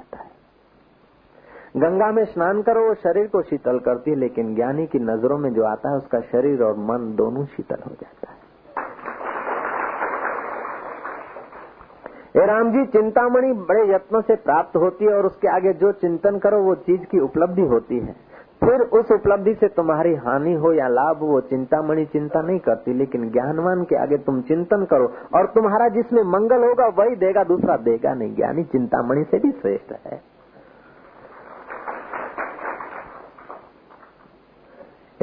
गंगा 1.78 2.12
में 2.12 2.26
स्नान 2.26 2.62
करो, 2.62 2.88
वो 2.88 2.94
शरीर 2.94 3.28
को 3.28 3.42
शीतल 3.42 3.80
करती 3.80 4.12
है, 4.12 4.18
लेकिन 4.18 4.56
ज्ञानी 4.56 4.88
की 4.88 5.00
नज़रों 5.00 5.38
में 5.38 5.54
जो 5.54 5.64
आता 5.64 5.90
है, 5.90 5.98
उसका 5.98 6.20
शरीर 6.20 6.64
और 6.64 6.74
मन 6.78 7.16
दोनों 7.16 7.46
शीतल 7.46 7.76
हो 7.76 7.92
जाता 7.92 8.32
है। 8.32 8.44
ये 12.38 12.46
राम 12.46 12.72
जी 12.72 12.86
चिंतामणि 12.86 13.54
बड़े 13.54 13.96
यत्नों 13.96 14.22
से 14.22 14.36
प्राप्त 14.36 14.76
होती 14.76 15.06
है 15.06 15.14
और 15.14 15.26
उसके 15.26 15.48
आगे 15.48 15.74
जो 15.74 15.92
चिंतन 15.92 16.40
करो, 16.40 16.62
वो 16.62 16.76
चीज़ 16.76 17.02
की 17.02 17.20
उपलब्धि 17.20 17.62
होती 17.62 18.00
है। 18.00 18.16
फिर 18.64 18.82
उस 18.82 19.12
उपलब्धि 19.12 19.54
से 19.54 19.68
तुम्हारी 19.68 20.16
हानि 20.16 20.54
हो 20.54 20.74
या 20.74 20.88
लाभ 20.88 21.18
वो 21.22 21.42
चिंतामणि 21.42 22.06
चिंता 22.06 22.42
नहीं 22.42 22.60
करती, 22.60 22.94
लेकिन 22.94 23.30
ज्ञानवान 23.32 23.84
के 23.84 23.96
आगे 23.96 24.18
तुम 24.18 24.42
चिंतन 24.42 24.86
करो 24.86 25.12
और 25.36 25.46
तुम्हारा 25.46 25.88
जिसमें 25.88 26.24
मंगल 26.24 26.64
होगा, 26.64 26.88
वही 26.88 27.16
देगा, 27.16 27.44
दूसरा 27.44 27.78
देगा 27.78 28.14
नहीं। 28.14 28.36
ज्ञानी 28.36 28.64
चिंतामणि 28.64 29.24
से 29.24 29.40
भी 29.40 29.52
श्रेष्ठ 29.52 29.94
है। 30.08 30.33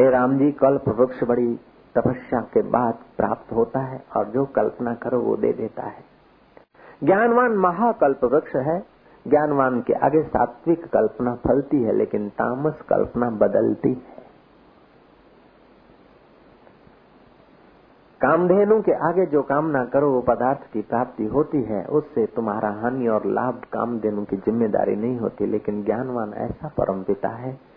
हे 0.00 0.10
राम 0.10 0.38
जी 0.38 0.52
कल्प 0.52 0.88
वृक्ष 0.88 1.24
बड़ी 1.24 1.56
तपस्या 1.94 2.40
के 2.40 2.62
बाद 2.62 2.94
प्राप्त 3.16 3.52
होता 3.52 3.80
है 3.80 4.04
और 4.16 4.24
जो 4.24 4.44
कल्पना 4.44 4.94
करो 4.94 5.20
वो 5.20 5.36
दे 5.36 5.52
देता 5.52 5.82
है। 5.82 6.04
ज्ञानवान 7.04 7.52
महाकल्प 7.52 8.24
वृक्ष 8.24 8.56
है। 8.56 8.80
ज्ञानवान 9.28 9.80
के 9.80 9.92
आगे 9.92 10.22
सात्विक 10.22 10.84
कल्पना 10.84 11.34
फलती 11.34 11.82
है, 11.82 11.92
लेकिन 11.92 12.28
तामस 12.28 12.80
कल्पना 12.88 13.30
बदलती 13.30 13.88
है। 13.88 14.20
कामधेनु 18.20 18.82
के 18.82 18.92
आगे 18.92 19.26
जो 19.26 19.42
कामना 19.42 19.84
करो, 19.84 20.10
वो 20.10 20.20
पदार्थ 20.20 20.72
की 20.72 20.82
प्राप्ति 20.82 21.24
होती 21.24 21.62
है। 21.62 21.84
उससे 21.84 22.26
तुम्हारा 22.26 22.70
हानि 22.70 23.08
और 23.08 23.26
लाभ 23.26 23.54
कामधेनु 23.54 24.24
की 24.24 24.36
ज़िम्मेदारी 24.36 24.96
नहीं 24.96 25.18
होती, 25.18 25.46
लेकिन 25.46 25.84
ज्ञानवान 25.84 26.34
ऐसा 26.34 26.68
परम 26.68 27.02
पिता 27.02 27.28
है 27.28 27.69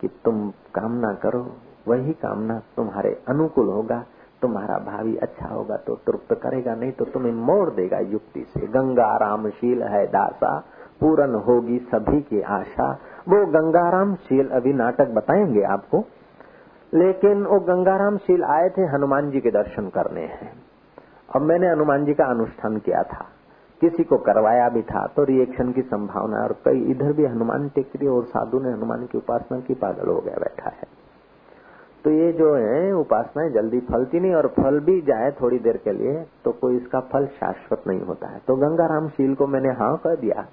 कि 0.00 0.08
तुम 0.08 0.50
कामना 0.50 1.14
करो, 1.14 1.56
वही 1.88 2.12
कामना 2.12 2.58
तुम्हारे 2.76 3.22
अनुकूल 3.28 3.68
होगा, 3.68 4.04
तुम्हारा 4.42 4.78
भावी 4.78 5.16
अच्छा 5.16 5.46
होगा 5.46 5.76
तो 5.76 5.94
तृप्त 5.94 6.34
करेगा, 6.42 6.74
नहीं 6.74 6.92
तो 6.92 7.04
तुम्हें 7.04 7.32
मोड़ 7.32 7.70
देगा 7.70 7.98
युक्ति 7.98 8.46
से। 8.54 8.66
गंगा 8.66 9.16
रामशील 9.16 9.82
है 9.82 10.06
दासा, 10.06 10.64
पूरन 11.00 11.34
होगी 11.34 11.78
सभी 11.78 12.20
की 12.20 12.40
आशा। 12.40 12.92
वो 13.28 13.46
गंगाराम 13.46 14.14
शील 14.14 14.48
अभी 14.48 14.72
नाटक 14.72 15.08
बताएँगे 15.08 15.62
आपको। 15.62 16.04
लेकिन 16.94 17.46
वो 17.46 17.60
गंगाराम 17.60 18.16
शील 18.16 18.44
आए 18.44 18.68
थे 18.68 18.82
हनुमान 18.82 19.30
जी 19.30 19.40
के 19.40 19.50
दर्शन 19.50 19.88
करने 19.88 20.20
हैं। 20.20 20.52
अब 21.36 21.42
मैंने 21.42 21.70
हनुमान 21.70 22.04
जी 22.04 22.14
का 22.14 22.24
अनुष्ठान 22.24 22.78
किया 22.78 23.02
था। 23.02 23.26
किसी 23.80 24.04
को 24.04 24.16
करवाया 24.18 24.68
भी 24.68 24.82
था 24.84 25.06
तो 25.06 25.24
रिएक्शन 25.24 25.72
की 25.72 25.82
संभावना 25.84 26.42
और 26.42 26.52
कई 26.64 26.80
इधर 26.90 27.12
भी 27.12 27.24
हनुमान 27.24 27.68
टेकरी 27.70 28.06
और 28.08 28.24
साधु 28.26 28.58
ने 28.60 28.72
हनुमान 28.72 29.06
की 29.06 29.18
उपासना 29.18 29.58
की 29.60 29.74
पागल 29.76 30.08
हो 30.08 30.20
गया 30.20 30.38
बैठा 30.38 30.70
है। 30.70 30.88
तो 32.04 32.10
ये 32.12 32.32
जो 32.32 32.54
है, 32.54 32.92
उपासनाएँ 32.94 33.50
जल्दी 33.52 33.80
फलती 33.82 34.20
नहीं 34.20 34.34
और 34.34 34.46
फल 34.56 34.78
भी 34.80 35.00
जाए 35.02 35.30
थोड़ी 35.40 35.58
देर 35.60 35.76
के 35.84 35.92
लिए 35.92 36.14
तो 36.44 36.52
कोई 36.60 36.76
इसका 36.76 37.00
फल 37.12 37.26
शाश्वत 37.36 37.82
नहीं 37.86 38.00
होता 38.02 38.28
है। 38.28 38.38
तो 38.48 38.56
गंगाराम 38.56 39.08
शील 39.10 39.34
को 39.34 39.46
मैंने 39.48 39.72
हाँ 39.74 39.96
कर 40.04 40.16
दिया, 40.16 40.46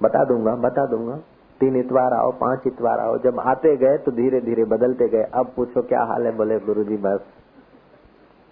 बता 0.00 0.24
दूँगा 0.24 0.54
बता 0.60 0.86
दूँगा। 0.86 1.16
तीन 1.60 1.76
इतवार 1.76 2.12
आओ, 2.12 2.30
पाँच 2.36 2.66
इतवार 2.66 3.00
आओ, 3.00 3.18
जब 3.18 3.40
आते 3.42 3.76
गए 3.76 3.98
तो 3.98 4.12
धीरे 4.12 4.40
धीरे 4.42 4.64
बदलते 4.68 5.08
गए। 5.08 5.22
अब 5.34 5.52
पूछो 5.56 5.82
क्या 5.84 6.02
हाल 6.04 6.26
है 6.26 6.36
बोले 6.36 6.58
गुरु 6.62 6.84
जी 6.84 6.96
बस 6.98 7.20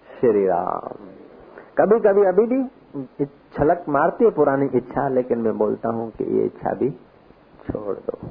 श्री 0.09 0.45
राम। 0.47 1.11
कभी 1.77 1.99
कभी 2.01 2.25
अभी 2.27 2.45
भी 2.47 2.63
छलक 3.57 3.85
मारती 3.89 4.25
है 4.25 4.31
पुरानी 4.31 4.65
इच्छा, 4.65 5.09
लेकिन 5.09 5.39
मैं 5.39 5.57
बोलता 5.57 5.89
हूँ 5.89 6.11
कि 6.11 6.23
ये 6.23 6.45
इच्छा 6.45 6.73
भी 6.73 6.89
छोड़ 7.71 7.95
दो। 7.95 8.27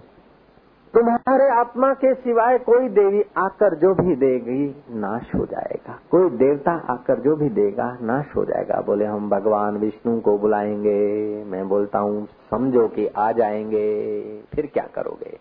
तुम्हारे 0.94 1.48
आत्मा 1.48 1.94
के 1.94 2.14
सिवाय 2.14 2.58
कोई 2.58 2.88
देवी 2.88 3.24
आकर 3.36 3.74
जो 3.74 3.94
भी 3.94 4.16
देगी, 4.16 4.84
नाश 4.90 5.34
हो 5.34 5.46
जाएगा। 5.46 5.98
कोई 6.10 6.30
देवता 6.30 6.72
आकर 6.72 7.20
जो 7.20 7.36
भी 7.36 7.48
देगा, 7.48 7.98
नाश 8.02 8.36
हो 8.36 8.44
जाएगा। 8.44 8.80
बोले, 8.80 9.04
हम 9.04 9.30
भगवान 9.30 9.76
विष्णु 9.76 10.20
को 10.20 10.38
बुलाएँगे। 10.38 11.44
मैं 11.44 11.68
बोलता 11.68 11.98
हूँ, 11.98 12.26
समझो 12.50 12.88
कि 12.88 13.06
आ 13.06 13.32
जाएँगे। 13.32 14.22
फिर 14.54 14.66
क्या 14.66 14.88
करोगे? 14.94 15.38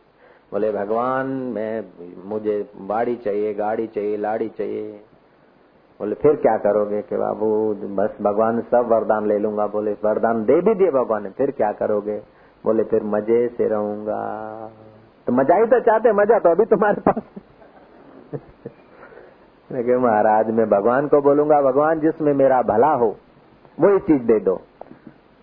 बोले, 0.51 0.71
भगवान, 0.71 1.27
मैं, 1.27 1.85
मुझे 2.25 2.69
बाड़ी 2.77 3.15
चाहिए, 3.15 3.53
गाड़ी 3.53 3.87
चाहिए, 3.87 4.17
लाड़ी 4.17 4.49
चाहिए। 4.49 5.03
बोले, 6.01 6.15
फिर 6.15 6.35
क्या 6.35 6.57
करोगे? 6.57 7.01
कि 7.01 7.17
बाबू, 7.17 7.73
बस 7.73 8.17
भगवान 8.21 8.61
सब 8.61 8.87
वरदान 8.91 9.27
ले 9.27 9.39
लूँगा। 9.39 9.67
बोले, 9.67 9.91
वरदान 9.91 10.43
दे 10.43 10.61
भी 10.61 10.73
दिए 10.73 10.91
भगवान 10.91 11.23
ने, 11.23 11.29
फिर 11.29 11.51
क्या 11.51 11.71
करोगे? 11.71 12.21
बोले, 12.65 12.83
फिर 12.83 13.03
मज़े 13.03 13.47
से 13.47 13.67
रहूँगा। 13.67 14.21
तो 15.27 15.33
मज़ा 15.33 15.55
ही 15.55 15.65
तो 15.65 15.79
चाहते 15.79 16.11
मज़ा 16.11 16.39
तो 16.39 16.49
अभी 16.49 16.65
तुम्हारे 16.65 17.01
पास 17.01 17.23
महाराज, 19.97 20.51
मैं 20.51 20.69
भगवान 20.69 21.07
को 21.07 21.21
बोलूँगा, 21.21 21.61
भगवान 21.61 21.99
जिसमें 21.99 22.33
मेरा 22.33 22.61
भला 22.61 22.93
हो 22.93 23.15
वही 23.79 23.99
चीज़ 23.99 24.23
दे 24.23 24.39
दो। 24.39 24.61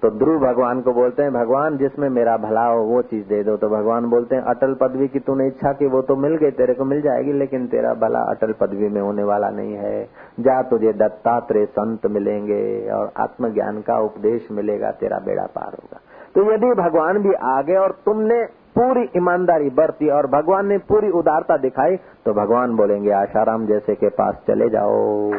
तो 0.02 0.10
ध्रुव 0.10 0.38
भगवान 0.38 0.80
को 0.80 0.92
बोलते 0.92 1.22
हैं, 1.22 1.32
भगवान, 1.32 1.76
जिसमें 1.76 2.08
मेरा 2.08 2.36
भला 2.36 2.64
हो, 2.64 2.82
वो 2.84 3.02
चीज़ 3.02 3.24
दे 3.28 3.42
दो। 3.42 3.56
तो 3.56 3.68
भगवान 3.68 4.04
बोलते 4.06 4.36
हैं, 4.36 4.42
अटल 4.42 4.74
पदवी 4.74 5.08
की 5.08 5.18
तूने 5.18 5.46
इच्छा 5.46 5.72
की, 5.72 5.86
वो 5.86 6.02
तो 6.02 6.16
मिल 6.16 6.36
गई, 6.36 6.50
तेरे 6.50 6.74
को 6.74 6.84
मिल 6.84 7.00
जाएगी, 7.00 7.32
लेकिन 7.32 7.66
तेरा 7.66 7.94
भला 7.94 8.18
अटल 8.18 8.52
पदवी 8.52 8.88
में 8.88 9.00
होने 9.00 9.22
वाला 9.22 9.50
नहीं 9.50 9.74
है। 9.74 10.04
जा 10.40 10.62
तुझे 10.62 10.92
दत्तात्रेय 10.92 11.66
संत 11.66 12.06
मिलेंगे 12.06 12.90
और 12.90 13.12
आत्मज्ञान 13.16 13.80
का 13.80 13.98
उपदेश 13.98 14.48
मिलेगा, 14.52 14.90
तेरा 14.90 15.18
बेड़ा 15.18 15.46
पार 15.46 15.72
होगा। 15.72 16.00
तो 16.34 16.52
यदि 16.52 16.72
भगवान 16.82 17.18
भी 17.18 17.32
आ 17.32 17.62
गए 17.62 17.76
और 17.76 17.90
तुमने 18.04 18.44
पूरी 18.78 19.08
ईमानदारी 19.16 19.70
बरती 19.70 20.08
और 20.08 20.26
भगवान 20.26 20.66
ने 20.66 20.78
पूरी 20.78 21.10
उदारता 21.10 21.56
दिखाई 21.56 21.96
तो 21.96 22.32
भगवान 22.32 22.76
बोलेंगे, 22.76 23.10
आशाराम 23.10 23.66
जैसे 23.66 23.94
के 23.94 24.08
पास 24.08 24.34
चले 24.46 24.68
जाओ। 24.68 25.30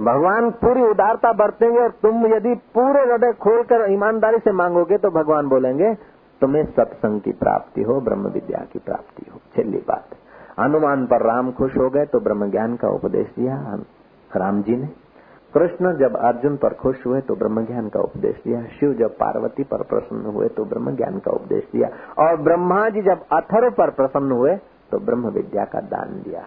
भगवान 0.00 0.50
पूरी 0.60 0.82
उदारता 0.82 1.32
बरतेंगे 1.34 1.80
और 1.80 1.90
तुम 2.02 2.26
यदि 2.26 2.54
पूरे 2.74 3.00
हृदय 3.02 3.32
खोलकर 3.40 3.90
ईमानदारी 3.92 4.38
से 4.38 4.52
मांगोगे 4.52 4.98
तो 4.98 5.10
भगवान 5.12 5.48
बोलेंगे, 5.48 5.92
तुम्हें 6.40 6.64
सत्संग 6.66 7.20
की 7.20 7.32
प्राप्ति 7.34 7.82
हो, 7.82 8.00
ब्रह्म 8.00 8.28
विद्या 8.30 8.64
की 8.72 8.78
प्राप्ति 8.78 9.30
हो। 9.30 9.40
छिल्ली 9.56 9.78
बात 9.88 10.16
हनुमान 10.60 11.04
पर 11.06 11.26
राम 11.26 11.50
खुश 11.52 11.76
हो 11.76 11.88
गए 11.90 12.06
तो 12.06 12.20
ब्रह्म 12.20 12.50
ज्ञान 12.50 12.76
का 12.76 12.88
उपदेश 12.90 13.26
दिया 13.36 13.56
राम 14.30 14.62
जी 14.62 14.76
ने। 14.76 14.88
कृष्ण 15.54 15.92
जब 15.98 16.16
अर्जुन 16.18 16.56
पर 16.56 16.74
खुश 16.74 17.06
हुए 17.06 17.20
तो 17.20 17.34
ब्रह्म 17.36 17.64
ज्ञान 17.66 17.88
का 17.88 18.00
उपदेश 18.00 18.34
दिया, 18.44 18.62
शिव 18.70 18.92
जब 18.94 19.16
पार्वती 19.16 19.62
पर 19.64 19.82
प्रसन्न 19.84 20.34
हुए 20.34 20.48
तो 20.48 20.64
ब्रह्म 20.64 20.96
ज्ञान 20.96 21.18
का 21.18 21.30
उपदेश 21.32 21.64
दिया, 21.72 21.88
और 22.18 22.36
ब्रह्मा 22.38 22.88
जी 22.88 23.02
जब 23.02 23.24
अथर्व 23.32 23.70
पर 23.70 23.90
प्रसन्न 23.92 24.32
हुए 24.32 24.56
तो 24.90 24.98
ब्रह्म 25.00 25.30
विद्या 25.30 25.64
का 25.64 25.80
दान 25.88 26.20
दिया। 26.22 26.46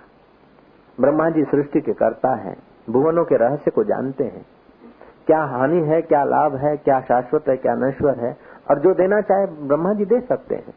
ब्रह्मा 0.97 1.29
जी 1.29 1.43
सृष्टि 1.45 1.81
के 1.81 1.93
करता 1.95 2.35
है। 2.37 2.55
भुवनों 2.89 3.25
के 3.25 3.35
रहस्य 3.35 3.71
को 3.71 3.83
जानते 3.83 4.23
हैं। 4.23 4.45
क्या 5.27 5.41
हानि 5.41 5.81
है, 5.81 6.01
क्या 6.01 6.23
लाभ 6.23 6.55
है, 6.55 6.77
क्या 6.77 6.99
शाश्वत 7.01 7.43
है, 7.49 7.57
क्या 7.57 7.75
नश्वर 7.75 8.19
है, 8.19 8.37
और 8.69 8.79
जो 8.79 8.93
देना 8.93 9.21
चाहे 9.21 9.45
ब्रह्मा 9.45 9.93
जी 9.93 10.05
दे 10.05 10.21
सकते 10.21 10.55
हैं। 10.55 10.73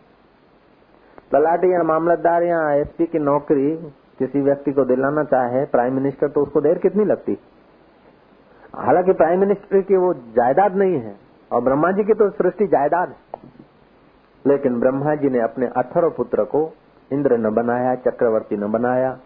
तलाटी 1.33 1.73
या 1.73 1.83
मामलतदार 1.83 2.43
या 2.43 2.73
एसपी 2.73 3.07
की 3.07 3.19
नौकरी, 3.19 3.77
किसी 4.19 4.41
व्यक्ति 4.41 4.73
को 4.73 4.85
दिलाना 4.85 5.25
चाहे, 5.25 5.65
प्राइम 5.65 5.95
मिनिस्टर 5.95 6.29
तो 6.29 6.43
उसको 6.43 6.61
देर 6.61 6.79
कितनी 6.79 7.05
लगती? 7.05 7.39
हालाँकि 8.75 9.13
प्राइम 9.13 9.41
मिनिस्टर 9.41 9.81
की 9.81 9.97
वो 9.97 10.15
जायदाद 10.15 10.77
नहीं 10.77 10.95
है, 10.95 11.17
और 11.53 11.61
ब्रह्मा 11.61 11.91
जी 11.91 12.05
की 12.05 12.15
तो 12.15 12.31
सृष्टि 12.31 12.67
जायदाद 12.67 13.09
है। 13.09 13.17
लेकिन 14.47 14.81
ब्रह्मा 14.81 15.15
जी 15.15 15.29
ने 15.29 15.41
अपने 15.41 15.67
अथर्व 15.67 16.11
पुत्र 16.11 16.45
को 16.45 16.73
इंद्र 17.13 17.37
न 17.37 17.55
बनाया, 17.55 17.95
चक्रवर्ती 17.95 18.57
न 18.57 18.73
बनाया 18.73 19.19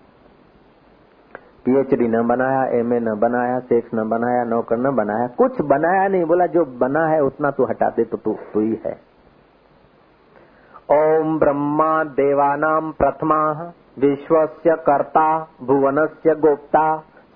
पीएचडी 1.64 2.08
न 2.08 2.26
बनाया, 2.28 2.64
एमए 2.64 2.98
न 3.00 3.18
बनाया, 3.20 3.58
सेक्स 3.58 3.90
न 3.94 4.08
बनाया, 4.08 4.44
नौकर 4.44 4.76
न 4.76 4.96
बनाया, 4.96 5.26
कुछ 5.26 5.60
बनाया 5.60 6.08
नहीं, 6.08 6.24
बोला 6.24 6.46
जो 6.46 6.64
बना 6.64 7.06
है 7.06 7.20
उतना 7.20 7.50
तू 7.50 7.64
हटा 7.64 7.88
दे 7.88 8.04
तो 8.04 8.16
तू 8.16 8.38
तू 8.54 8.60
ही 8.60 8.80
है। 8.86 8.92
ओम 10.92 11.38
ब्रह्मा 11.38 12.04
देवानाम 12.04 12.90
प्रथमा, 12.92 13.40
विश्वस्य 13.98 14.76
कर्ता, 14.76 15.26
भुवनस्य 15.62 16.34
गोप्ता, 16.34 16.84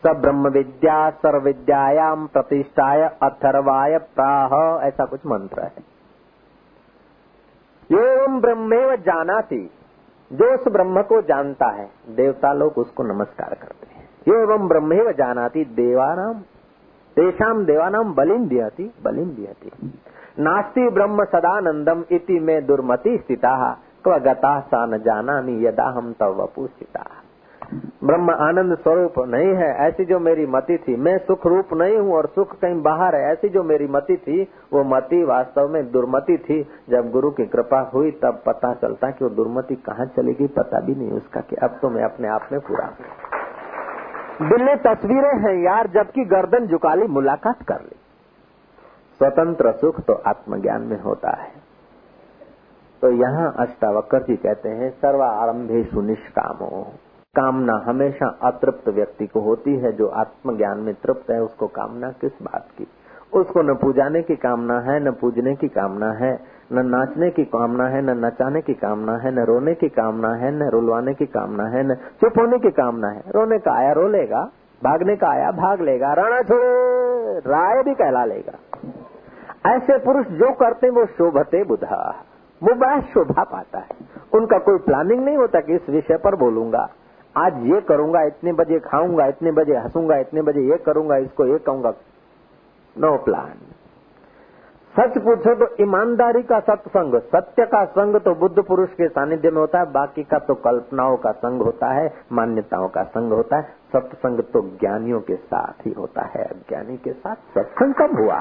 स 0.04 0.06
ब्रह्म 0.06 0.48
विद्या 0.48 1.10
सर्वविद्यायाम 1.10 2.26
प्रतिष्ठाय 2.26 3.02
अथर्वाय 3.22 3.98
प्राह, 3.98 4.52
ऐसा 4.86 5.04
कुछ 5.04 5.20
मंत्र 5.26 5.62
है। 5.62 5.94
एवं 7.92 8.40
ब्रह्मेव 8.40 8.96
जाना 8.96 9.40
जो 10.30 10.54
उस 10.54 10.68
ब्रह्म 10.68 11.02
को 11.02 11.20
जानता 11.22 11.66
है, 11.66 11.90
देवता 12.08 12.52
लोग 12.52 12.78
उसको 12.78 13.02
नमस्कार 13.02 13.54
करते 13.54 13.86
हैं। 13.86 13.93
एवं 14.26 14.68
ब्रह्मेव 14.68 15.10
जानाति 15.12 15.64
देवानाम 15.64 16.34
तेषाम 17.16 17.64
देवानाम 17.64 18.14
बलिम 18.14 18.46
दियति 18.48 18.90
बलिम 19.04 19.28
दियति। 19.30 19.70
नास्ति 20.38 20.88
ब्रह्म 20.90 21.24
सदानंदम 21.24 22.04
इति 22.10 22.38
में 22.40 22.66
दुर्मति 22.66 23.16
स्थिता 23.18 23.56
क्व 24.04 24.18
गता 24.18 24.58
सा 24.60 24.86
न 24.86 24.98
जाना 24.98 25.38
यदा 25.68 25.88
हम 25.88 26.12
तव 26.12 26.42
वपु 26.42 26.66
स्थिता। 26.66 27.04
ब्रह्म 28.04 28.30
आनंद 28.30 28.76
स्वरूप 28.78 29.14
नहीं 29.18 29.54
है, 29.54 29.68
ऐसी 29.86 30.04
जो 30.04 30.18
मेरी 30.18 30.46
मति 30.46 30.76
थी। 30.78 30.96
मैं 30.96 31.16
सुख 31.18 31.46
रूप 31.46 31.72
नहीं 31.74 31.96
हूँ 31.96 32.14
और 32.14 32.26
सुख 32.26 32.58
कहीं 32.60 32.80
बाहर 32.82 33.14
है। 33.14 33.32
ऐसी 33.32 33.48
जो 33.48 33.62
मेरी 33.62 33.86
मति 33.86 34.16
थी, 34.16 34.42
वो 34.72 34.82
मति 34.84 35.22
वास्तव 35.24 35.68
में 35.68 35.90
दुर्मति 35.90 36.36
थी। 36.38 36.62
जब 36.90 37.10
गुरु 37.10 37.30
की 37.30 37.46
कृपा 37.46 37.80
हुई, 37.94 38.10
तब 38.10 38.42
पता 38.46 38.74
चलता 38.74 39.10
कि 39.10 39.24
वो 39.24 39.30
दुर्मति 39.30 39.74
कहाँ 39.74 40.06
चलेगी 40.06 40.46
पता 40.46 40.80
भी 40.80 40.94
नहीं 40.94 41.10
उसका 41.10 41.40
कि 41.40 41.56
अब 41.56 41.78
तो 41.82 41.90
मैं 41.90 42.04
अपने 42.04 42.28
आप 42.28 42.48
में 42.52 42.60
पूरा 42.60 42.86
दिल्ली 44.42 44.74
तस्वीरें 44.74 45.38
हैं 45.38 45.64
यार, 45.64 45.86
जबकि 45.86 46.24
गर्दन 46.24 46.66
झुकाली 46.66 47.06
मुलाकात 47.06 47.62
कर 47.62 47.74
ली। 47.74 47.96
स्वतंत्र 49.18 49.72
सुख 49.72 50.00
तो 50.00 50.12
आत्मज्ञान 50.12 50.82
में 50.82 51.00
होता 51.00 51.30
है। 51.30 51.52
तो 53.02 53.10
यहाँ 53.10 53.54
अष्टावक्र 53.58 54.18
जी 54.18 54.36
कहते 54.36 54.68
हैं 54.68 54.90
सर्वा 54.90 55.26
आरंभे 55.26 55.84
सुनिष्कामो। 55.84 56.92
कामना 57.36 57.82
हमेशा 57.84 58.38
अतृप्त 58.42 58.88
व्यक्ति 58.88 59.26
को 59.26 59.40
होती 59.40 59.76
है, 59.76 59.92
जो 59.92 60.08
आत्मज्ञान 60.08 60.78
में 60.78 60.94
तृप्त 60.94 61.30
है, 61.30 61.42
उसको 61.42 61.66
कामना 61.66 62.10
किस 62.10 62.32
बात 62.42 62.68
की? 62.78 62.86
उसको 63.34 63.62
न 63.62 63.74
पूजाने 63.74 64.22
की 64.22 64.36
कामना 64.36 64.80
है, 64.80 65.08
न 65.08 65.12
पूजने 65.12 65.54
की 65.54 65.68
कामना 65.68 66.12
है 66.12 66.53
न 66.72 66.86
नाचने 66.86 67.30
की 67.30 67.44
कामना 67.44 67.84
है, 67.84 68.02
न 68.02 68.24
नचाने 68.24 68.60
की 68.60 68.74
कामना 68.74 69.16
है, 69.16 69.34
न 69.34 69.38
रोने 69.38 69.74
की 69.74 69.88
कामना 69.88 70.34
है, 70.34 70.50
न 70.50 70.68
रुलवाने 70.68 71.14
की 71.14 71.26
कामना 71.26 71.64
है, 71.64 71.86
न 71.86 71.94
चुप 71.94 72.32
होने 72.38 72.58
की 72.58 72.70
कामना 72.70 73.08
है। 73.08 73.22
रोने 73.30 73.58
का 73.58 73.72
आया, 73.72 73.92
रो 73.92 74.08
लेगा, 74.08 74.50
भागने 74.84 75.16
का 75.16 75.28
आया, 75.28 75.50
भाग 75.50 75.80
लेगा, 75.80 76.12
राणा 76.12 76.42
छोड़े 76.42 76.94
राय 77.46 77.82
भी 77.82 77.94
कहला 77.94 78.24
लेगा। 78.24 78.52
ऐसे 79.66 79.98
पुरुष 79.98 80.26
जो 80.26 80.52
करते 80.52 80.90
वो 80.90 81.06
शोभते 81.06 81.64
बुधा। 81.64 82.24
वो 82.62 82.74
बड़ा 82.74 83.00
शोभा 83.00 83.44
पाता 83.44 83.78
है। 83.78 83.88
उनका 84.34 84.58
कोई 84.58 84.78
प्लानिंग 84.78 85.24
नहीं 85.24 85.36
होता 85.36 85.60
कि 85.60 85.74
इस 85.74 85.90
विषय 85.90 86.16
पर 86.16 86.34
बोलूँगा। 86.34 86.88
आज 87.38 87.52
ये 87.56 87.80
करूँगा, 87.80 88.22
इतने 88.22 88.52
बजे 88.52 88.78
खाऊँगा, 88.78 89.26
इतने 89.26 89.52
बजे 89.52 89.76
हंसूँगा, 89.76 90.16
इतने 90.16 90.42
बजे 90.42 90.60
ये 90.60 90.76
करूँगा, 90.76 91.16
इसको 91.16 91.46
ये 91.46 91.58
कहूँगा। 91.58 91.90
नो 92.98 93.16
प्लान 93.16 93.48
सच 94.94 95.16
पूछो 95.18 95.54
तो 95.54 95.82
ईमानदारी 95.82 96.42
का 96.42 96.58
सत्संग, 96.60 97.14
सत्य 97.20 97.64
का 97.66 97.84
संग 97.84 98.16
तो 98.16 98.34
बुद्ध 98.34 98.62
पुरुष 98.62 98.88
के 98.88 99.08
सानिध्य 99.08 99.50
में 99.50 99.58
होता 99.58 99.78
है, 99.78 99.84
बाकी 99.92 100.22
का 100.22 100.38
तो 100.38 100.54
कल्पनाओं 100.54 101.16
का 101.16 101.32
संग 101.32 101.62
होता 101.62 101.86
है, 101.94 102.14
मान्यताओं 102.32 102.88
का 102.88 103.02
संग 103.02 103.32
होता 103.32 103.56
है, 103.56 103.62
सत्संग 103.62 104.40
तो 104.40 104.62
ज्ञानियों 104.80 105.20
के 105.20 105.36
साथ 105.36 105.86
ही 105.86 105.92
होता 105.92 106.22
है, 106.22 106.44
अज्ञानी 106.44 106.96
के 106.96 107.12
साथ 107.12 107.36
सत्संग 107.36 107.94
कब 107.94 108.20
हुआ? 108.20 108.36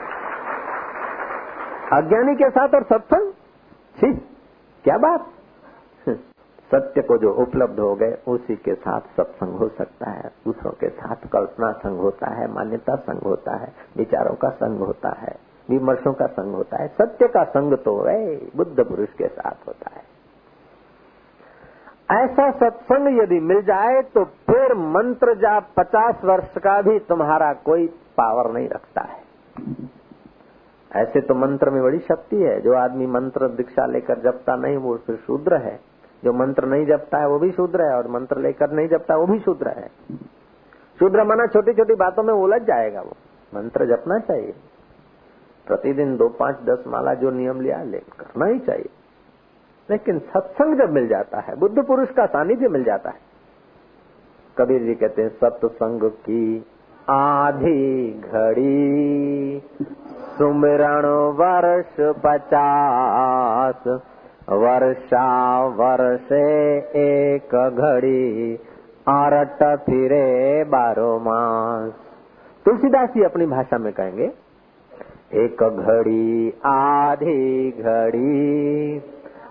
अज्ञानी 1.97 2.35
के 2.35 2.49
साथ 2.49 2.75
और 2.75 2.83
सत्संग? 2.83 3.31
ठीक 3.99 4.27
क्या 4.83 4.97
बात? 4.97 5.25
सत्य 6.71 7.01
को 7.01 7.17
जो 7.17 7.31
उपलब्ध 7.33 7.79
हो 7.79 7.95
गए, 7.95 8.17
उसी 8.27 8.55
के 8.55 8.75
साथ 8.75 9.01
सत्संग 9.17 9.55
हो 9.55 9.67
सकता 9.67 10.11
है, 10.11 10.31
दूसरों 10.45 10.71
के 10.71 10.89
साथ 10.89 11.15
कल्पना 11.15 11.71
संग 11.71 11.99
होता 11.99 12.33
है, 12.33 12.47
मान्यता 12.53 12.95
संग 12.95 13.19
होता 13.19 13.55
है, 13.55 13.73
विचारों 13.97 14.35
का 14.35 14.49
संग 14.49 14.79
होता 14.79 15.15
है। 15.19 15.52
विमर्शों 15.69 16.13
का 16.13 16.25
संग 16.25 16.55
होता 16.55 16.77
है, 16.77 16.87
सत्य 16.87 17.27
का 17.27 17.43
संग 17.43 17.73
तो 17.73 18.01
है, 18.03 18.35
बुद्ध 18.55 18.83
पुरुष 18.83 19.09
के 19.09 19.27
साथ 19.27 19.67
होता 19.67 19.91
है। 19.95 20.13
ऐसा 22.23 22.51
सत्संग 22.51 23.19
यदि 23.19 23.39
मिल 23.39 23.61
जाए 23.61 24.01
तो 24.01 24.25
फिर 24.25 24.73
मंत्र 24.73 25.33
जाप 25.35 25.69
पचास 25.77 26.23
वर्ष 26.23 26.57
का 26.57 26.81
भी 26.81 26.99
तुम्हारा 26.99 27.53
कोई 27.53 27.87
पावर 27.87 28.51
नहीं 28.51 28.69
रखता 28.69 29.01
है। 29.01 29.23
ऐसे 30.95 31.21
तो 31.21 31.35
मंत्र 31.35 31.69
में 31.69 31.83
बड़ी 31.83 31.99
शक्ति 31.99 32.35
है, 32.35 32.61
जो 32.61 32.73
आदमी 32.73 33.05
मंत्र 33.05 33.47
दीक्षा 33.47 33.85
लेकर 33.85 34.19
जपता 34.19 34.55
नहीं, 34.55 34.77
वो 34.77 34.97
फिर 34.97 35.15
शूद्र 35.15 35.57
है। 35.57 35.79
जो 36.23 36.33
मंत्र 36.33 36.65
नहीं 36.65 36.85
जपता 36.85 37.17
है, 37.17 37.27
वो 37.27 37.39
भी 37.39 37.51
शूद्र 37.51 37.81
है, 37.81 37.97
और 37.97 38.07
मंत्र 38.07 38.37
लेकर 38.37 38.71
नहीं 38.71 38.87
जपता, 38.87 39.15
वो 39.15 39.25
भी 39.25 39.39
शूद्र 39.39 39.67
है। 39.67 39.87
शूद्र 40.99 41.23
माना 41.23 41.45
छोटी 41.45 41.73
छोटी 41.73 41.93
बातों 41.93 42.23
में 42.23 42.33
उलझ 42.33 42.61
जाएगा 42.61 43.01
वो। 43.01 43.13
मंत्र 43.55 43.85
जपना 43.85 44.19
चाहिए। 44.19 44.53
प्रतिदिन 45.67 46.17
दो 46.17 46.29
पाँच 46.29 46.55
दस 46.55 46.83
माला 46.87 47.13
जो 47.13 47.31
नियम 47.31 47.61
लिया 47.61 47.83
ले, 47.83 47.97
करना 47.97 48.45
ही 48.45 48.59
चाहिए। 48.59 48.89
लेकिन 49.91 50.19
सत्संग 50.19 50.77
जब 50.77 50.89
मिल 50.89 51.07
जाता 51.07 51.39
है, 51.39 51.55
बुद्ध 51.55 51.83
पुरुष 51.83 52.09
का 52.09 52.25
सानिध्य 52.25 52.67
मिल 52.67 52.83
जाता 52.83 53.09
है। 53.09 53.19
कबीर 54.57 54.83
जी 54.83 54.95
कहते 54.95 55.21
हैं, 55.21 55.29
सत्संग 55.29 56.03
की 56.03 56.65
आधी 57.09 58.11
घड़ी 58.11 59.61
सुमिरण 60.37 61.05
वर्ष 61.05 61.95
पचास, 61.99 63.83
वर्षा 64.49 65.59
वर्षे 65.65 66.77
एक 66.95 67.75
घड़ी, 67.77 68.59
आरट 69.07 69.79
फिरे 69.79 70.63
बारो 70.63 71.19
मास। 71.19 71.93
तुलसीदास 72.65 73.09
जी 73.09 73.23
अपनी 73.23 73.45
भाषा 73.45 73.77
में 73.77 73.93
कहेंगे 73.93 74.42
एक 75.33 75.63
घड़ी, 75.63 76.53
आधी 76.65 77.71
घड़ी, 77.71 78.97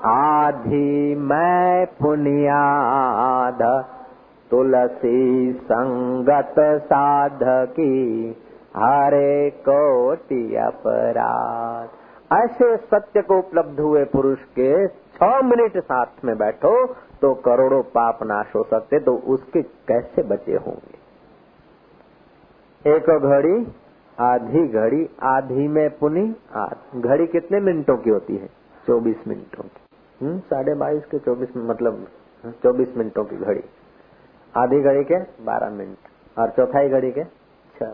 आधी 0.05 1.15
मैं 1.15 1.87
पुनियाद, 1.87 3.59
तुलसी 4.51 5.53
संगत 5.53 6.55
साधकी, 6.87 8.31
हरे 8.77 9.51
कोटि 9.51 10.57
अपराध। 10.57 11.89
ऐसे 12.33 12.77
सत्य 12.77 13.23
को 13.23 13.39
उपलब्ध 13.39 13.81
हुए 13.81 14.05
पुरुष 14.05 14.39
के 14.39 14.89
छह 14.89 15.41
मिनट 15.43 15.79
साथ 15.79 16.25
में 16.25 16.37
बैठो 16.39 16.87
तो 17.21 17.35
करोड़ों 17.35 17.83
पाप 17.83 18.19
नाश 18.23 18.55
हो 18.57 18.63
सकते 18.63 18.99
तो 18.99 19.15
उसके 19.27 19.63
कैसे 19.63 20.23
बचे 20.23 20.53
होंगे? 20.53 20.97
एक 22.91 23.11
घड़ी 23.19 23.67
आधी 24.23 24.67
घड़ी 24.69 25.09
आधी 25.23 25.69
में 25.69 25.89
पुनी 25.99 26.25
आध 26.57 27.01
घड़ी 27.01 27.27
कितने 27.27 27.61
मिनटों 27.61 27.97
की 27.97 28.11
होती 28.11 28.37
है? 28.37 28.47
चौबीस 28.87 29.29
मिनटों 29.29 29.65
की। 29.65 30.27
हम्म, 30.27 30.39
साढ़े 30.41 30.75
बाईस 30.75 31.05
के 31.05 31.19
चौबीस 31.19 31.57
मतलब 31.57 32.07
चौबीस 32.63 32.97
मिनटों 32.97 33.25
की 33.25 33.37
घड़ी। 33.37 33.63
आधी 34.55 34.81
घड़ी 34.81 35.05
के 35.05 35.19
बारह 35.45 35.71
मिनट। 35.71 36.39
और 36.39 36.51
चौथाई 36.51 36.89
घड़ी 36.89 37.11
के 37.13 37.25
छह 37.75 37.93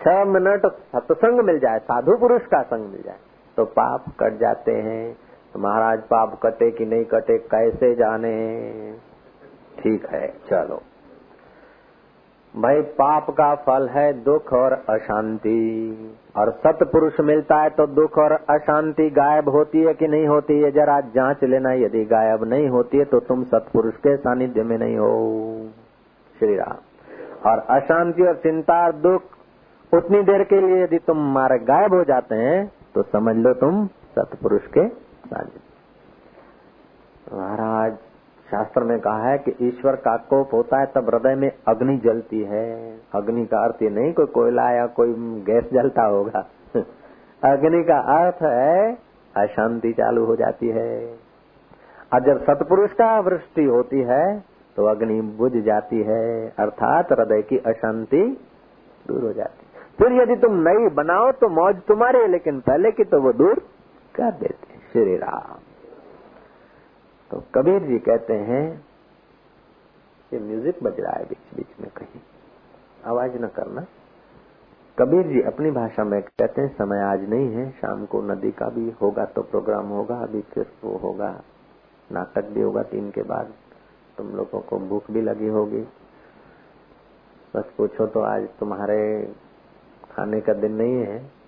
छह 0.00 0.24
मिनट 0.24 0.66
सत्संग 0.66 1.40
मिल 1.40 1.58
जाए 1.58 1.78
साधु 1.78 2.16
पुरुष 2.16 2.42
का 2.46 2.62
संग 2.62 2.86
मिल 2.86 3.02
जाए 3.02 3.18
तो 3.56 3.64
पाप 3.64 4.04
कट 4.20 4.38
जाते 4.38 4.72
हैं। 4.72 5.16
तो 5.52 5.58
महाराज 5.58 6.02
पाप 6.02 6.38
कटे 6.42 6.70
कि 6.70 6.84
नहीं 6.86 7.04
कटे 7.04 7.38
कैसे 7.38 7.94
जाने? 7.94 8.32
ठीक 9.78 10.06
है 10.06 10.26
चलो। 10.50 10.82
भाई, 12.54 12.80
पाप 12.96 13.30
का 13.30 13.54
फल 13.56 13.88
है 13.88 14.12
दुख 14.12 14.52
और 14.52 14.72
अशांति। 14.88 15.60
और 16.36 16.50
सतपुरुष 16.64 17.20
मिलता 17.20 17.56
है 17.56 17.70
तो 17.70 17.86
दुख 17.86 18.18
और 18.18 18.32
अशांति 18.32 19.08
गायब 19.10 19.48
होती 19.48 19.80
है 19.80 19.94
कि 19.94 20.08
नहीं 20.08 20.26
होती? 20.26 20.58
है 20.60 20.70
जरा 20.70 21.00
जाँच 21.14 21.44
लेना, 21.44 21.72
यदि 21.72 22.04
गायब 22.04 22.44
नहीं 22.44 22.68
होती 22.68 22.98
है 22.98 23.04
तो 23.04 23.20
तुम 23.20 23.44
सतपुरुष 23.44 23.94
के 23.96 24.16
सानिध्य 24.16 24.62
में 24.62 24.76
नहीं 24.78 24.96
हो। 24.96 25.12
श्री 26.38 26.56
राम 26.56 26.76
और 27.50 27.58
अशांति 27.70 28.22
और 28.22 28.34
चिंता 28.34 28.84
और 28.86 28.92
दुख 28.92 29.22
उतनी 29.92 30.22
देर 30.22 30.42
के 30.44 30.60
लिए 30.60 30.82
यदि 30.84 30.98
तुम 30.98 31.18
मारे 31.34 31.58
गायब 31.64 31.94
हो 31.94 32.04
जाते 32.04 32.34
हैं 32.34 32.72
तो 32.94 33.02
समझ 33.02 33.36
लो 33.36 33.52
तुम 33.54 33.86
सतपुरुष 33.86 34.66
के 34.68 34.88
सानिध्य 34.88 35.60
महाराज 37.32 37.92
शास्त्र 38.62 38.84
में 38.84 39.00
कहा 39.00 39.28
है 39.28 39.38
कि 39.38 39.54
ईश्वर 39.62 39.96
का 39.96 40.16
कोप 40.16 40.54
होता 40.54 40.78
है, 40.78 40.86
तब 40.86 41.10
हृदय 41.14 41.34
में 41.34 41.52
अग्नि 41.68 41.96
जलती 41.96 42.42
है। 42.42 43.00
अग्नि 43.14 43.46
का 43.46 43.64
अर्थ 43.64 43.82
ये 43.82 43.90
नहीं 43.90 44.12
कोई 44.12 44.26
कोयला 44.26 44.70
या 44.70 44.86
कोई 44.86 45.12
गैस 45.46 45.64
जलता 45.72 46.02
होगा। 46.02 46.46
अग्नि 47.44 47.84
का 47.84 47.98
अर्थ 47.98 48.42
है, 48.42 48.98
अशांति 49.36 49.92
चालू 49.92 50.24
हो 50.24 50.36
जाती 50.36 50.68
है। 50.68 51.18
और 52.14 52.20
जब 52.20 52.44
सतपुरुष 52.44 52.92
का 52.92 53.20
वृष्टि 53.20 53.64
होती 53.64 54.00
है 54.00 54.40
तो 54.76 54.86
अग्नि 54.86 55.20
बुझ 55.20 55.52
जाती 55.52 56.02
है, 56.02 56.54
अर्थात 56.58 57.12
हृदय 57.12 57.42
की 57.42 57.58
अशांति 57.58 58.40
दूर 59.08 59.22
हो 59.22 59.32
जाती 59.32 59.66
है। 59.66 59.82
फिर 59.98 60.22
यदि 60.22 60.36
तुम 60.36 60.68
नई 60.68 60.88
बनाओ 60.88 61.32
तो 61.32 61.48
मौज 61.48 61.76
तुम्हारे 61.76 62.26
लेकिन 62.26 62.60
पहले 62.60 62.90
की 62.90 63.04
तो 63.04 63.20
वो 63.20 63.32
दूर 63.32 63.54
कर 64.14 64.30
देते 64.30 64.78
श्री 64.92 65.16
राम। 65.16 65.71
तो 67.32 67.42
कबीर 67.54 67.82
जी 67.82 67.98
कहते 67.98 68.34
हैं 68.34 68.64
कि 70.32 70.38
म्यूज़िक 70.38 70.82
बज 70.82 71.00
रहा 71.00 71.12
है 71.12 71.24
बीच 71.24 71.54
बीच 71.56 71.80
में 71.80 71.90
कहीं। 71.90 72.20
आवाज़ 73.06 73.36
न 73.36 73.46
करना। 73.46 73.84
कबीर 74.98 75.26
जी 75.26 75.40
अपनी 75.42 75.70
भाषा 75.70 76.04
में 76.04 76.22
कहते 76.22 76.60
हैं, 76.60 76.68
समय 76.68 77.00
आज 77.02 77.28
नहीं 77.30 77.48
है, 77.54 77.70
शाम 77.70 78.04
को 78.06 78.20
नदी 78.22 78.50
का 78.50 78.68
भी 78.68 78.90
होगा 79.02 79.24
तो 79.24 79.42
प्रोग्राम 79.42 79.86
होगा, 79.86 80.16
अभी 80.16 80.40
फिर 80.40 80.66
वो 80.84 80.96
होगा। 80.96 81.30
नाटक 82.12 82.44
भी 82.44 82.60
होगा 82.60 82.82
तीन 82.82 83.10
के 83.10 83.22
बाद, 83.22 83.52
तुम 84.18 84.26
लोगों 84.28 84.60
को 84.60 84.78
भूख 84.78 85.10
भी 85.10 85.20
लगी 85.20 85.48
होगी। 85.48 85.82
बस 87.56 87.72
पूछो 87.76 88.06
तो 88.06 88.20
आज 88.20 88.48
तुम्हारे 88.60 89.32
खाने 90.10 90.40
का 90.40 90.52
दिन 90.52 90.72
नहीं 90.72 90.96
है। 90.96 91.41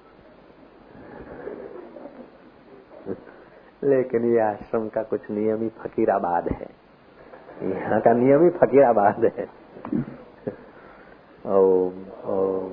लेकिन 3.85 4.25
ये 4.25 4.41
आश्रम 4.41 4.89
का 4.89 5.03
कुछ 5.03 5.21
नियम 5.31 5.63
ही 5.63 5.69
फकीराबाद 5.69 6.49
है। 6.49 6.67
यहाँ 7.63 8.01
का 8.01 8.13
नियम 8.13 8.43
ही 8.43 8.51
फकीराबाद 8.51 9.33
है। 9.39 9.47
ओ, 11.53 11.91
ओ, 12.25 12.69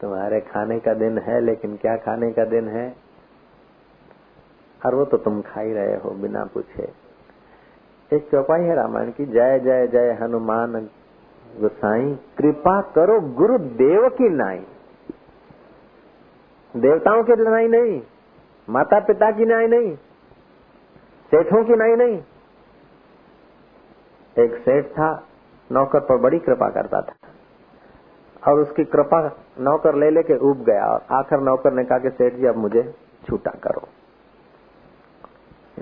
तुम्हारे 0.00 0.40
खाने 0.40 0.78
का 0.78 0.94
दिन 0.94 1.18
है 1.18 1.40
लेकिन 1.40 1.76
क्या 1.76 1.96
खाने 1.96 2.32
का 2.32 2.44
दिन 2.44 2.68
है? 2.68 2.96
और 4.86 4.94
वो 4.94 5.04
तो 5.04 5.16
तुम 5.16 5.40
खा 5.40 5.60
ही 5.60 5.72
रहे 5.72 5.96
हो 5.96 6.10
बिना 6.10 6.44
पूछे। 6.44 6.92
एक 8.16 8.28
चौपाई 8.30 8.60
है 8.60 8.74
रामायण 8.74 9.10
की 9.10 9.26
जय 9.26 9.58
जय 9.58 9.86
जय 9.86 10.18
हनुमान 10.22 10.88
गुसाई 11.60 12.14
कृपा 12.38 12.80
करो 12.80 13.20
गुरु 13.20 13.58
देव 13.58 14.08
की 14.08 14.28
नाई। 14.28 14.66
देवताओं 16.76 17.22
की 17.22 17.32
नाई 17.32 17.68
नहीं 17.68 18.02
माता 18.70 19.00
पिता 19.00 19.30
की 19.30 19.44
नाई 19.44 19.66
नहीं 19.66 19.96
सेठों 21.30 21.64
की 21.64 21.72
नाई 21.72 22.06
नहीं। 22.06 22.22
एक 24.44 24.62
सेठ 24.64 24.84
था, 24.84 25.24
नौकर 25.72 26.00
पर 26.00 26.16
बड़ी 26.16 26.38
कृपा 26.38 26.68
करता 26.68 27.00
था। 27.00 27.14
और 28.52 28.60
उसकी 28.60 28.84
कृपा 28.84 29.38
नौकर 29.60 29.94
ले 29.94 30.10
लेके 30.10 30.36
उब 30.36 30.64
गया 30.64 30.86
और 30.86 31.06
आखिर 31.12 31.38
नौकर 31.38 31.72
ने 31.72 31.84
कहा 31.84 31.98
कि 31.98 32.10
सेठ 32.10 32.34
जी, 32.34 32.46
अब 32.46 32.56
मुझे 32.56 32.94
छूटा 33.28 33.50
करो। 33.50 33.88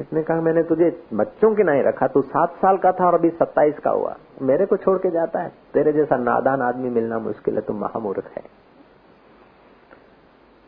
इसने 0.01 0.23
कहा, 0.23 0.41
मैंने 0.41 0.63
तुझे 0.63 1.03
बच्चों 1.15 1.55
की 1.55 1.63
नहीं 1.63 1.83
रखा, 1.83 2.07
तू 2.07 2.23
सात 2.23 2.51
साल 2.51 2.77
का 2.77 2.93
था 2.93 3.07
और 3.07 3.15
अभी 3.15 3.31
सत्ताईस 3.31 3.79
का 3.79 3.91
हुआ। 3.91 4.17
मेरे 4.43 4.67
को 4.67 4.77
छोड़ 4.77 4.99
के 4.99 5.11
जाता 5.11 5.41
है। 5.41 5.49
तेरे 5.49 5.93
जैसा 5.93 6.17
नादान 6.17 6.63
आदमी 6.63 6.91
मिलना 6.91 7.19
मुश्किल 7.19 7.55
है, 7.55 7.61
तुम 7.61 7.77
महामूर्ख 7.77 8.25
है। 8.37 8.66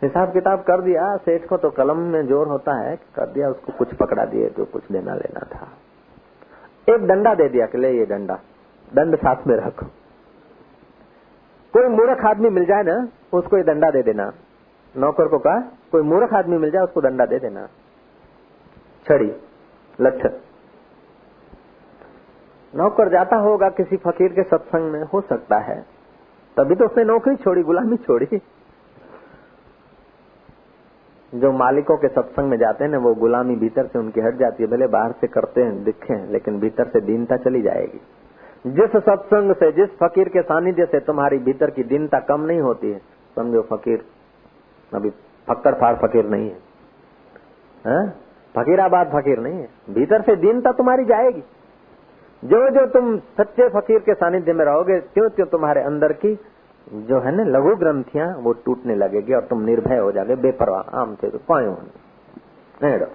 हिसाब 0.03 0.33
किताब 0.33 0.61
कर 0.63 0.81
दिया, 0.81 1.17
सेठ 1.17 1.47
को 1.49 1.57
तो 1.57 1.71
कलम 1.71 1.99
में 1.99 2.27
ज़ोर 2.27 2.49
होता 2.49 2.75
है 2.81 2.97
कर 2.97 3.27
दिया, 3.27 3.49
उसको 3.49 3.73
कुछ 3.73 3.95
पकड़ा 3.95 4.25
दिए 4.25 4.49
जो 4.49 4.65
कुछ 4.65 4.83
देना 4.93 5.15
लेना 5.15 5.41
था। 5.41 5.69
एक 6.95 7.07
डंडा 7.07 7.35
दे 7.35 7.49
दिया 7.49 7.67
कि 7.67 7.79
ले 7.79 7.93
ये 7.93 8.05
डंडा 8.07 8.35
दंड 8.93 9.17
साथ 9.17 9.47
में 9.47 9.57
रख। 9.57 9.85
कोई 11.75 11.89
मूर्ख 11.89 12.25
आदमी 12.25 12.49
मिल 12.49 12.65
जाए 12.65 12.83
ना, 12.83 13.09
उसको 13.33 13.57
ये 13.57 13.63
डंडा 13.63 13.91
दे 13.91 14.03
देना। 14.03 14.33
नौकर 14.95 15.29
को 15.29 15.39
कहा, 15.39 15.61
कोई 15.93 16.03
मूर्ख 16.03 16.33
आदमी 16.35 16.59
मिल 16.59 16.71
जाए, 16.71 16.83
उसको 16.83 17.01
डंडा 17.01 17.27
दे 17.27 17.39
देना। 17.39 17.67
छड़ी, 19.07 19.33
लठ। 20.01 20.27
नौकर 22.75 23.09
जाता 23.09 23.37
होगा 23.37 23.69
किसी 23.69 23.97
फकीर 23.97 24.33
के 24.33 24.43
सत्संग 24.43 24.93
में, 24.93 25.03
हो 25.03 25.21
सकता 25.21 25.59
है। 25.59 25.81
तभी 26.57 26.75
तो 26.75 26.85
उसने 26.85 27.05
नौकरी 27.05 27.37
छोड़ी, 27.37 27.63
गुलामी 27.63 27.97
छोड़ी। 27.97 28.41
जो 31.33 31.51
मालिकों 31.53 31.97
के 31.97 32.09
सत्संग 32.09 32.51
में 32.51 32.57
जाते 32.59 32.85
हैं 32.85 32.91
ना 32.91 32.99
वो 32.99 33.15
गुलामी 33.15 33.57
भीतर 33.57 33.87
से 33.87 33.99
उनकी 33.99 34.21
हट 34.21 34.37
जाती 34.37 34.63
है 34.63 34.69
भले 34.71 34.87
बाहर 34.87 35.13
से 35.13 35.27
करते 35.27 35.63
हैं 35.63 35.83
दिखे 35.85 36.15
हैं 36.15 36.31
लेकिन 36.33 36.59
भीतर 36.61 36.89
से 36.89 37.01
दीनता 37.01 37.37
चली 37.37 37.63
जाएगी। 37.63 38.01
जिस 38.67 38.97
सत्संग 39.03 39.55
से 39.55 39.71
जिस 39.73 39.89
फकीर 39.99 40.29
के 40.29 40.43
सानिध्य 40.43 40.87
से 40.87 41.01
तुम्हारी 41.01 41.39
भीतर 41.39 41.71
की 41.71 41.83
दीनता 41.85 42.19
कम 42.21 42.41
नहीं 42.41 42.61
होती 42.61 42.91
है 42.91 42.99
समझो 43.37 43.63
फकीर 43.73 44.05
अभी 44.93 45.11
फक्कर 45.49 45.75
फाड़ 45.75 45.95
फकीर 45.97 46.25
नहीं 46.27 46.49
है, 46.49 46.57
है? 47.85 48.09
फकीराबाद 48.55 49.11
फकीर 49.11 49.39
नहीं 49.39 49.59
है। 49.59 49.69
भीतर 49.91 50.23
से 50.23 50.37
दीनता 50.37 50.73
तुम्हारी 50.73 51.05
जाएगी। 51.05 51.43
जो 52.43 52.69
जो 52.71 52.87
तुम 52.87 53.17
सच्चे 53.19 53.69
फकीर 53.71 53.99
के 53.99 54.15
सानिध्य 54.15 54.53
में 54.53 54.65
रहोगे 54.65 54.99
क्यों 55.01 55.29
क्यों 55.31 55.47
तुम्हारे 55.47 55.81
अंदर 55.83 56.13
की 56.15 56.35
जो 57.04 57.20
है 57.20 57.32
ना 57.32 57.44
लघु 57.48 57.76
ग्रंथियां 57.78 58.28
वो 58.44 58.54
टूटने 58.64 58.96
लगेगी 58.98 59.34
और 59.34 59.46
तुम 59.48 59.62
निर्भय 59.66 59.98
हो 60.00 60.12
जाओगे 60.12 60.36
बेपरवाह 60.38 60.98
आम 60.98 61.16
थे 61.16 61.30
तो 61.30 61.40
पायो 61.48 61.76
હેડો 62.82 63.08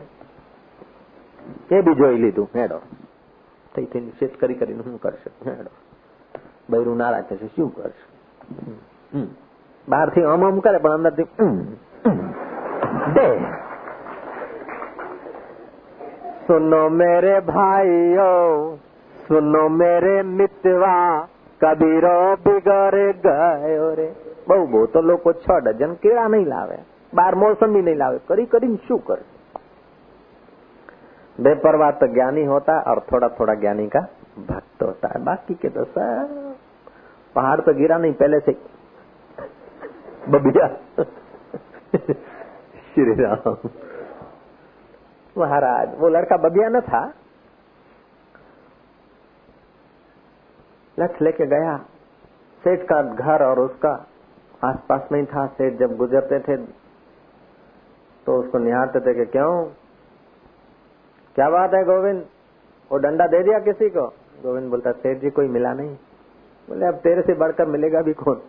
એ 1.71 1.83
બી 1.83 1.95
જોઈ 1.95 2.19
લીધું 2.19 2.49
હેડો 2.55 2.79
થઈ 3.73 3.87
થઈને 3.87 4.11
શેત 4.19 4.37
કરી 4.37 4.57
કરીને 4.57 4.83
શું 4.83 4.99
કરશે 4.99 5.31
હેડો 5.47 5.71
બૈરું 6.69 6.99
નારાજ 6.99 7.25
થશે 7.29 7.49
શું 7.55 7.71
કરશે 7.73 9.25
બહારથી 9.89 10.27
અમ 10.27 10.43
અમ 10.45 10.61
કરે 10.61 10.79
પણ 10.81 10.95
અંદરથી 10.99 11.27
દે 13.17 13.29
सुनो 16.47 16.83
मेरे 16.91 17.33
भाइयों 17.47 18.45
सुनो 19.23 19.65
मेरे 19.73 20.15
मित्रवा 20.31 20.95
કબીરો 21.63 22.15
બિગરે 22.45 23.07
ગયો 23.23 23.89
રે 23.95 24.09
બહુ 24.47 24.63
બહુ 24.67 24.87
તો 24.89 25.01
લોકો 25.03 25.33
છ 25.37 25.47
ડઝન 25.61 25.93
કેળા 26.03 26.29
નહીં 26.29 26.47
લાવે 26.47 26.79
બાર 27.13 27.33
મોસમી 27.37 27.83
नहीं 27.83 27.97
लावे 27.97 28.19
करी 28.29 28.45
करी 28.47 28.77
शू 28.87 28.97
कर 29.01 29.21
बेपरवाह 31.39 31.91
तो 31.93 32.07
ज्ञानी 32.09 32.45
होता 32.45 32.75
है 32.77 32.83
और 32.85 33.01
थोड़ा 33.09 33.29
थोड़ा 33.31 33.55
ज्ञानी 33.57 33.87
का 33.89 34.01
भक्त 34.49 34.83
होता 34.83 35.09
है 35.09 35.23
बाकी 35.25 35.55
के 35.55 35.69
तो 35.69 35.85
सब 35.87 36.33
पहाड़ 37.37 37.61
तो 37.61 37.75
गिरा 37.75 37.99
नहीं 37.99 38.13
पहले 38.15 38.41
से 38.41 38.53
बबिया 40.29 40.67
श्री 42.89 43.15
राम 43.15 43.57
महाराज 45.37 45.95
वो 45.99 46.09
लड़का 46.09 46.37
बबिया 46.39 46.69
न 46.69 46.81
था 46.83 47.03
लठ 50.98 51.22
लेके 51.22 51.46
गया। 51.48 51.78
सेठ 52.64 52.84
का 52.84 53.02
घर 53.02 53.44
और 53.44 53.60
उसका 53.60 53.92
आसपास 54.62 55.08
में 55.12 55.20
ही 55.20 55.26
था। 55.26 55.46
सेठ 55.48 55.80
जब 55.80 55.96
गुजरते 55.98 56.40
थे 56.40 56.58
तो 58.28 58.38
उसको 58.40 58.58
निहारते 58.58 59.00
थे 59.00 59.14
कि 59.16 59.26
क्यों? 59.32 59.64
क्या 61.36 61.50
बात 61.50 61.74
है 61.74 61.84
गोविंद? 61.86 62.24
वो 62.92 62.98
डंडा 62.98 63.26
दे 63.28 63.42
दिया 63.44 63.60
किसी 63.62 63.90
को? 63.90 64.06
गोविंद 64.44 64.70
बोलता, 64.70 64.92
सेठ 64.94 65.18
जी, 65.18 65.30
कोई 65.30 65.48
मिला 65.48 65.74
नहीं। 65.74 65.96
बोले, 66.68 66.86
अब 66.86 66.96
तेरे 67.00 67.22
से 67.22 67.34
बढ़कर 67.34 67.68
मिलेगा 67.68 68.02
भी 68.02 68.14
कौन? 68.14 68.42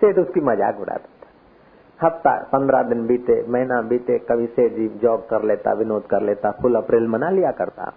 सेठ 0.00 0.18
उसकी 0.18 0.40
मज़ाक 0.40 0.80
उड़ाता 0.80 1.04
था। 1.04 2.06
हफ़्ता, 2.06 2.36
पंद्रह 2.52 2.82
दिन 2.82 3.06
बीते, 3.06 3.42
महीना 3.48 3.80
बीते, 3.82 4.18
कभी 4.30 4.46
सेठ 4.46 4.72
जी 4.72 4.88
जॉब 4.98 5.26
कर 5.30 5.42
लेता, 5.42 5.72
विनोद 5.72 6.06
कर 6.06 6.22
लेता, 6.22 6.50
फुल 6.52 6.74
अप्रैल 6.74 7.08
मना 7.08 7.30
लिया 7.30 7.50
करता। 7.52 7.92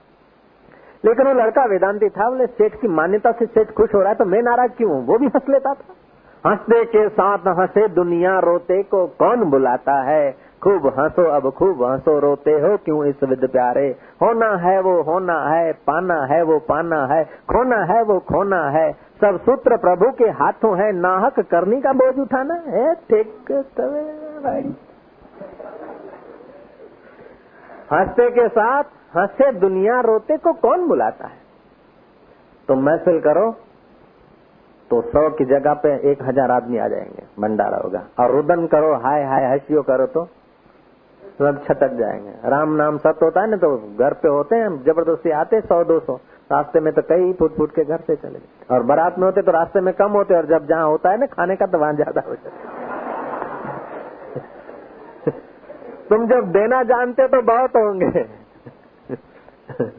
लेकिन 1.06 1.28
वो 1.28 1.34
लड़का 1.34 1.66
वेदांती 1.66 2.10
था, 2.10 2.30
बोले, 2.30 2.48
सेठ 2.48 2.76
की 2.76 2.88
मान्यता 2.88 3.32
से 3.32 3.46
सेठ 3.46 3.72
खुश 3.72 3.96
हो 3.96 4.00
रहा 4.00 4.10
है 4.10 4.16
तो 4.16 4.26
मैं 4.26 4.42
नाराज़ 4.42 4.72
क्यों 4.72 4.92
हूँ? 4.92 5.06
वो 5.08 5.18
भी 5.18 5.26
हंस 5.26 5.50
लेता 5.50 5.74
था। 5.74 5.94
हँसते 6.50 6.86
के 6.86 7.10
साथ 7.10 7.38
हंसे, 7.38 7.88
दुनिया 7.88 8.40
रोते 8.40 8.84
को 8.84 9.08
कौन 9.08 9.44
बुलाता 9.44 10.02
है? 10.02 10.48
खूब 10.64 10.88
हंसो, 10.88 11.24
अब 11.24 11.50
खूब 11.52 11.84
हंसो, 11.84 12.20
रोते 12.20 12.52
हो 12.52 12.78
क्यों 12.78 13.06
इस 13.06 13.24
विद 13.24 13.50
प्यारे? 13.50 13.96
होना 14.22 14.56
है 14.58 14.82
वो, 14.82 15.02
होना 15.02 15.50
है, 15.50 15.74
पाना 15.74 16.26
है 16.26 16.44
वो, 16.44 16.60
पाना 16.60 17.06
है, 17.06 17.24
खोना 17.24 17.84
है 17.94 18.04
वो, 18.04 18.20
खोना 18.20 18.70
है। 18.70 18.92
सब 19.22 19.40
सूत्र 19.40 19.78
प्रभु 19.78 20.12
के 20.12 20.26
हाथों 20.26 20.78
है, 20.78 20.92
नाहक 20.92 21.40
करनी 21.40 21.82
का 21.82 21.92
बोझ 21.94 22.20
उठाना 22.20 22.54
है, 22.54 22.94
ठीक 22.96 23.64
भाई 24.44 24.76
हँसते 27.94 28.30
के 28.30 28.48
साथ 28.48 28.84
हंसे, 29.12 29.52
दुनिया 29.60 30.00
रोते 30.02 30.38
को 30.38 30.54
कौन 30.62 30.88
बुलाता 30.88 31.28
है? 31.28 31.38
तो 32.70 32.76
महफिल 32.78 33.20
करो 33.22 33.52
तो 34.92 35.02
सौ 35.04 35.30
की 35.32 35.46
जगह 35.46 35.74
पे 35.76 35.90
एक 36.12 36.22
हज़ार 36.24 36.52
आदमी 36.52 36.78
आ 36.78 36.88
जाएँगे, 36.88 37.24
भंडारा 37.40 37.78
होगा। 37.78 38.02
और 38.20 38.32
रुदन 38.32 38.66
करो, 38.68 38.94
हाय 38.98 39.24
हाय, 39.26 39.46
हसियो 39.46 39.82
करो 39.84 40.06
तो 40.08 40.24
सब 41.40 41.64
छटक 41.64 41.94
जाएँगे। 41.96 42.50
राम 42.50 42.70
नाम 42.76 42.98
सत्य 42.98 43.26
होता 43.26 43.42
है 43.42 43.50
ना 43.50 43.58
तो 43.58 43.76
घर 44.00 44.14
पे 44.14 44.28
होते 44.30 44.56
हैं, 44.56 44.70
ज़बरदस्ती 44.84 45.32
आते, 45.34 45.60
सौ, 45.62 45.84
दो 45.84 46.00
सौ। 46.02 46.16
रास्ते 46.50 46.80
में 46.80 46.94
तो 46.94 47.02
कई 47.04 47.34
फुट 47.34 47.56
फुट 47.58 47.72
के 47.72 47.84
घर 47.84 48.00
से 48.00 48.16
चले 48.16 48.32
जाते 48.32 48.74
और 48.74 48.84
बारात 48.84 49.18
में 49.20 49.26
होते 49.26 49.42
तो 49.42 49.52
रास्ते 49.52 49.82
में 49.82 49.94
कम 49.96 50.12
होते, 50.12 50.36
और 50.36 50.46
जब 50.48 50.68
जहाँ 50.68 50.88
होता 50.88 51.10
है 51.10 51.18
ना, 51.18 51.26
खाने 51.28 51.56
का 51.56 51.66
तो 51.66 51.78
वहाँ 51.78 51.94
ज़्यादा 51.96 52.22
हो 52.28 52.36
जाता 52.36 52.76
तुम 56.10 56.28
जब 56.28 56.52
देना 56.52 56.82
जानते 56.86 57.28
तो 57.28 57.42
बहुत 57.44 57.76
होंगे। 57.78 58.47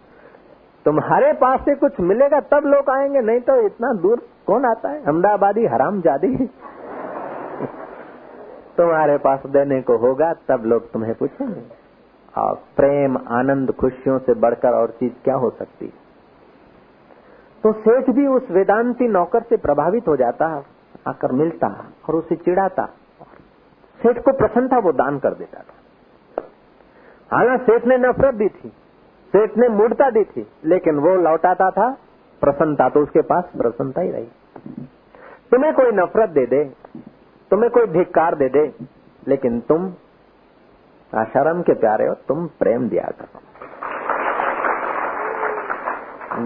तुम्हारे 0.84 1.32
पास 1.32 1.60
से 1.60 1.74
कुछ 1.74 2.00
मिलेगा, 2.00 2.40
तब 2.40 2.66
लोग 2.66 2.90
आएँगे, 2.90 3.20
नहीं 3.20 3.40
तो 3.40 3.66
इतना 3.66 3.92
दूर 3.92 4.22
कौन 4.46 4.64
आता 4.64 4.88
है? 4.88 5.04
अहमदाबादी 5.04 5.66
हराम 5.66 6.00
जादी 6.00 6.36
तुम्हारे 8.76 9.18
पास 9.18 9.42
देने 9.46 9.82
को 9.82 9.96
होगा, 9.96 10.32
तब 10.32 10.62
लोग 10.64 10.92
तुम्हें 10.92 11.14
पूछेंगे। 11.14 11.88
और 12.38 12.54
प्रेम, 12.54 13.16
आनंद, 13.16 13.72
खुशियों 13.72 14.18
से 14.18 14.34
बढ़कर 14.34 14.70
और 14.70 14.90
चीज़ 14.90 15.12
क्या 15.24 15.34
हो 15.34 15.50
सकती 15.50 15.86
है? 15.86 16.08
तो 17.62 17.72
सेठ 17.72 18.10
भी 18.10 18.26
उस 18.26 18.50
वेदांती 18.50 19.08
नौकर 19.08 19.42
से 19.42 19.56
प्रभावित 19.56 20.08
हो 20.08 20.16
जाता, 20.16 20.64
आकर 21.08 21.32
मिलता 21.32 21.66
और 22.08 22.14
उसे 22.14 22.36
चिढ़ाता। 22.36 22.86
सेठ 24.02 24.18
को 24.18 24.32
प्रसन्नता 24.32 24.78
वो 24.78 24.92
दान 24.92 25.18
कर 25.18 25.34
देता 25.34 25.60
था। 25.60 25.74
हालाँकि 27.36 27.64
सेठ 27.64 27.84
ने 27.84 27.98
नफरत 27.98 28.34
दी 28.34 28.48
थी। 28.48 28.72
सेठ 29.32 29.56
ने 29.56 29.68
मूर्ता 29.68 30.10
दी 30.10 30.24
थी, 30.24 30.46
लेकिन 30.64 30.98
वो 30.98 31.14
लौटाता 31.16 31.70
था, 31.70 31.88
प्रसन्नता 32.42 32.88
तो 32.88 33.00
उसके 33.00 33.20
पास, 33.22 33.44
प्रसन्नता 33.56 34.00
ही 34.00 34.10
रही। 34.10 34.28
तुम्हें 35.50 35.72
कोई 35.74 35.92
नफरत 35.92 36.28
दे 36.28 36.46
दे, 36.46 36.64
तुम्हें 37.50 37.70
कोई 37.70 37.86
धिक्कार 37.86 38.34
दे 38.34 38.48
दे, 38.48 38.72
लेकिन 39.28 39.60
तुम 39.60 39.92
आशाराम 41.12 41.62
के 41.62 41.74
प्यारे 41.74 42.06
हो, 42.06 42.14
तुम 42.14 42.46
प्रेम 42.46 42.88
दिया 42.88 43.10
करो। 43.20 43.40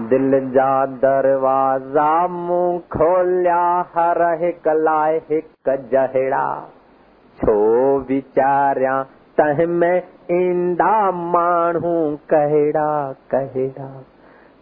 दिल 0.09 0.51
जा 0.51 0.85
दरवाज़ा 0.85 2.27
मुँह 2.27 2.79
खोलिया, 2.79 3.63
हर 3.95 4.21
हिक 4.43 4.67
लाए 4.67 5.17
हिक 5.31 5.47
छो 7.39 7.99
विचारिया 7.99 9.03
तह 9.37 9.67
में 9.67 9.97
ईंदा 10.31 11.11
माण्हू 11.11 12.15
कहिड़ा 12.15 13.13
कहिड़ा। 13.13 14.03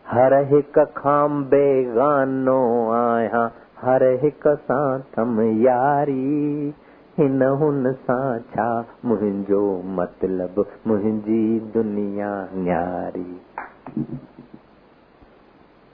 हर 0.07 0.34
हिक 0.34 0.80
खां 0.97 1.43
बेगानो 1.43 2.91
आया, 2.91 3.51
हर 3.82 4.03
हिक 4.03 4.47
सां 4.47 4.99
थम 4.99 5.41
यारी। 5.41 6.74
हिन 7.17 7.43
हुन 7.43 7.91
सां 7.91 8.84
मुंहिंजो 9.05 9.82
मतलब 9.86 10.65
मुंहिंजी 10.88 11.59
दुनिया 11.59 12.49
न्यारी। 12.53 13.41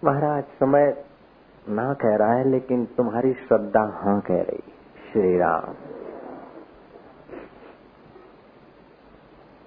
महाराज, 0.03 0.43
समय 0.43 1.03
ना 1.69 1.93
कह 1.93 2.15
रहा 2.15 2.33
है, 2.33 2.49
लेकिन 2.49 2.85
तुम्हारी 2.85 3.33
श्रद्धा 3.33 3.99
हाँ 4.03 4.21
कह 4.21 4.41
रही 4.41 4.63
श्री 5.11 5.37
राम। 5.37 5.86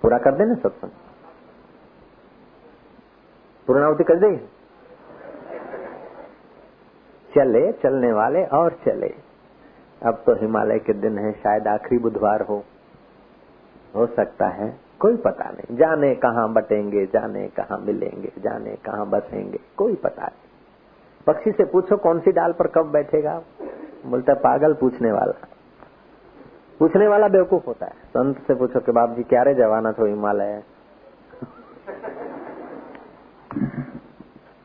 पूरा 0.03 0.19
कर 0.19 0.35
देना 0.35 0.55
सत्संग 0.55 0.91
पूर्णावती 3.67 4.05
कर 4.05 4.17
देगी। 4.17 4.37
चले, 7.35 7.73
चलने 7.73 8.13
वाले 8.13 8.45
और 8.45 8.71
चले। 8.71 9.15
अब 10.07 10.23
तो 10.27 10.35
हिमालय 10.35 10.79
के 10.79 10.93
दिन 10.93 11.19
है, 11.19 11.33
शायद 11.33 11.69
आखिरी 11.69 11.99
बुधवार 11.99 12.43
हो। 12.43 12.65
हो 13.97 14.07
सकता 14.07 14.47
है, 14.47 14.81
कोई 15.01 15.17
पता 15.17 15.51
नहीं। 15.51 15.77
जाने 15.77 16.15
कहाँ 16.15 16.53
बटेंगे, 16.53 17.07
जाने 17.07 17.49
कहाँ 17.49 17.79
मिलेंगे, 17.79 18.33
जाने 18.39 18.77
कहाँ 18.77 19.07
बसेंगे, 19.07 19.59
कोई 19.77 19.95
पता 19.95 20.23
नहीं। 20.23 20.51
पक्षी 21.27 21.51
से 21.53 21.65
पूछो 21.65 21.97
कौन 21.97 22.21
सी 22.21 22.33
डाल 22.33 22.53
पर 22.53 22.67
कब 22.67 22.91
बैठेगा। 22.91 23.43
बोलता 24.07 24.35
पागल 24.35 24.75
पूछने 24.75 25.13
वाला। 25.13 25.49
पूछने 26.81 27.09
वाला 27.09 27.29
बेवकूफ़ 27.29 27.67
होता 27.67 27.87
है। 27.87 27.93
संत 27.93 28.39
से 28.47 28.55
पूछो 28.55 28.81
कि 28.81 28.93
बाप 28.93 29.11
जी 29.11 29.23
क्या 29.23 29.43
रे 29.43 29.55
जवाना 29.55 29.93
थो 29.93 30.07
हिमालय 30.07 30.63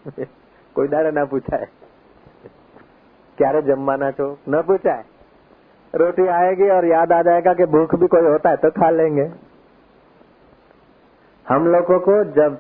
कोई 0.76 0.88
डारे 0.88 1.12
ना 1.12 1.26
पूछा 1.26 1.58
है 1.58 1.68
क्यारे 3.38 3.62
जमवाना 3.62 4.12
छो 4.12 4.40
न 4.50 4.62
पूछा 4.62 4.94
है 4.94 5.06
रोटी 5.94 6.28
आएगी 6.28 6.70
और 6.70 6.86
याद 6.86 7.12
आ 7.12 7.22
जाएगा 7.22 7.54
कि 7.54 7.66
भूख 7.66 7.96
भी 7.96 8.08
कोई 8.08 8.22
होता 8.22 8.50
है 8.50 8.56
तो 8.56 8.70
खा 8.70 8.90
लेंगे। 8.90 9.32
हम 11.48 11.68
लोगों 11.68 12.00
को 12.00 12.24
जब 12.24 12.58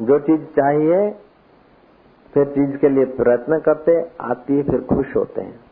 जो 0.00 0.18
चीज़ 0.18 0.40
चाहिए, 0.40 1.10
फिर 2.34 2.44
चीज़ 2.44 2.76
के 2.76 2.88
लिए 2.88 3.04
प्रयत्न 3.04 3.58
करते, 3.58 4.10
आती 4.20 4.56
है, 4.56 4.62
फिर 4.62 4.80
खुश 4.80 5.16
होते 5.16 5.40
हैं। 5.40 5.69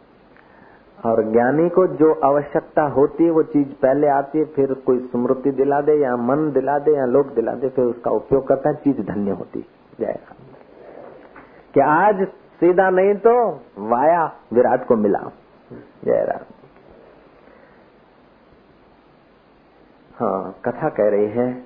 और 1.07 1.33
ज्ञानी 1.33 1.69
को 1.69 1.87
जो 1.87 2.21
आवश्यकता 2.25 2.83
होती 2.83 3.25
है, 3.25 3.31
वो 3.31 3.43
चीज़ 3.43 3.69
पहले 3.69 4.09
आती 4.09 4.39
है, 4.39 4.45
फिर 4.45 4.75
कोई 4.75 4.99
स्मृति 4.99 5.51
दिला 5.51 5.81
दे 5.81 5.93
या 5.93 6.17
मन 6.17 6.53
दिला 6.53 6.79
दे 6.79 6.97
या 6.97 7.05
लोग 7.05 7.35
दिला 7.35 7.53
दे, 7.53 7.69
फिर 7.69 7.85
उसका 7.85 8.11
उपयोग 8.11 8.49
करता 8.49 8.69
है, 8.69 8.75
चीज़ 8.75 9.01
धन्य 9.01 9.31
होती 9.31 9.67
जय 10.01 10.19
कि 11.75 11.81
आज 11.81 12.29
सीधा 12.29 12.91
नहीं 12.91 13.15
तो 13.15 13.61
वाया 13.79 14.33
विराट 14.53 14.87
को 14.87 14.97
मिला। 14.97 15.31
जय 16.05 16.25
राम 16.25 16.45
हाँ 20.15 20.61
कथा 20.65 20.89
कह 20.89 21.09
रही 21.09 21.27
है। 21.27 21.63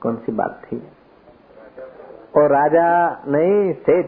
कौन 0.00 0.16
सी 0.16 0.32
बात 0.32 0.62
थी? 0.64 0.88
और 2.36 2.50
राजा 2.50 3.10
नहीं, 3.28 3.72
सेठ। 3.72 4.06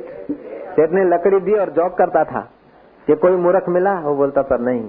सेठ 0.76 0.90
ने 0.90 1.05
लकड़ी 1.05 1.40
दी 1.40 1.53
और 1.53 1.70
जॉब 1.70 1.95
करता 1.95 2.24
था। 2.24 2.51
कि 3.07 3.14
कोई 3.14 3.32
मूर्ख 3.32 3.68
मिला? 3.68 4.00
वो 4.00 4.14
बोलता, 4.14 4.42
पर 4.42 4.61
नहीं। 4.61 4.82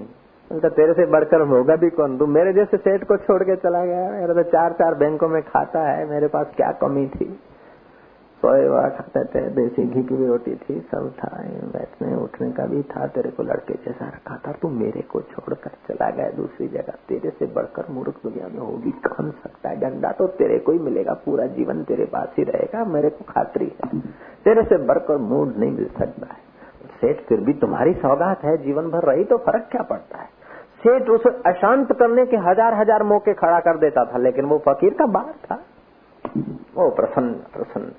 बोलता, 0.52 0.68
तेरे 0.68 0.92
से 0.92 1.06
बढ़कर 1.06 1.40
होगा 1.40 1.76
भी 1.76 1.90
कौन? 1.90 2.18
तू 2.18 2.26
मेरे 2.26 2.52
जैसे 2.52 2.76
सेठ 2.76 3.04
को 3.04 3.16
छोड़ 3.16 3.42
के 3.42 3.56
चला 3.56 3.84
गया 3.84 4.10
मेरा 4.10 4.34
तो 4.34 4.42
चार 4.42 4.72
चार 4.72 4.94
बैंकों 4.94 5.28
में 5.28 5.42
खाता 5.42 5.82
है। 5.82 6.10
मेरे 6.10 6.28
पास 6.28 6.46
क्या 6.56 6.72
कमी 6.72 7.06
थी? 7.06 7.40
सोए 8.42 8.66
हुआ 8.66 8.88
खाते 8.88 9.24
थे, 9.24 9.48
देसी 9.50 9.84
घी 9.84 10.02
की 10.02 10.14
भी 10.14 10.26
रोटी 10.26 10.54
थी, 10.54 10.80
सब 10.80 11.12
था। 11.18 11.42
बैठने, 11.46 12.14
उठने 12.14 12.50
का 12.50 12.66
भी 12.66 12.82
था, 12.82 13.06
तेरे 13.06 13.30
को 13.30 13.42
लड़के 13.42 13.74
जैसा 13.74 14.06
रखा 14.06 14.40
था। 14.46 14.52
तू 14.52 14.68
मेरे 14.68 15.00
को 15.02 15.20
छोड़कर 15.20 15.70
चला 15.88 16.10
गया 16.10 16.30
दूसरी 16.30 16.68
जगह। 16.68 16.92
तेरे 17.08 17.30
से 17.30 17.46
बढ़कर 17.46 17.84
मूर्ख 17.90 18.14
दुनिया 18.22 18.48
में 18.48 18.58
होगी 18.58 18.90
कौन 18.90 19.30
सकता 19.30 19.68
है? 19.68 19.80
डंडा 19.80 20.12
तो 20.12 20.26
तेरे 20.26 20.58
को 20.58 20.72
ही 20.72 20.78
मिलेगा। 20.78 21.12
पूरा 21.12 21.46
जीवन 21.46 21.84
तेरे 21.84 22.04
पास 22.04 22.28
ही 22.38 22.44
रहेगा। 22.44 22.84
मेरे 22.84 23.10
को 23.10 23.24
खातरी 23.28 23.72
है। 23.84 24.00
तेरे 24.44 24.62
से 24.62 24.78
बढ़कर 24.78 25.16
मूड 25.16 25.56
नहीं 25.56 25.70
मिल 25.70 25.86
सकता 25.86 26.26
है। 26.26 26.45
सेठ, 26.96 27.20
फिर 27.28 27.40
भी 27.40 27.52
तुम्हारी 27.56 27.92
सौगात 27.96 28.44
है, 28.44 28.56
जीवन 28.58 28.90
भर 28.90 29.04
रही 29.04 29.24
तो 29.24 29.36
फ़र्क 29.40 29.68
क्या 29.70 29.82
पड़ता 29.84 30.18
है? 30.18 30.28
सेठ 30.78 31.08
उसे 31.10 31.30
अशांत 31.46 31.92
करने 31.98 32.24
के 32.26 32.36
हज़ार 32.42 32.74
हज़ार 32.74 33.02
मौके 33.04 33.34
खड़ा 33.34 33.60
कर 33.60 33.78
देता 33.78 34.04
था, 34.04 34.18
लेकिन 34.18 34.44
वो 34.44 34.58
फकीर 34.68 34.94
का 34.94 35.06
बात 35.12 35.34
था। 35.44 35.62
वो 36.74 36.88
प्रसन्न 36.92 37.32
प्रसन्न। 37.54 37.92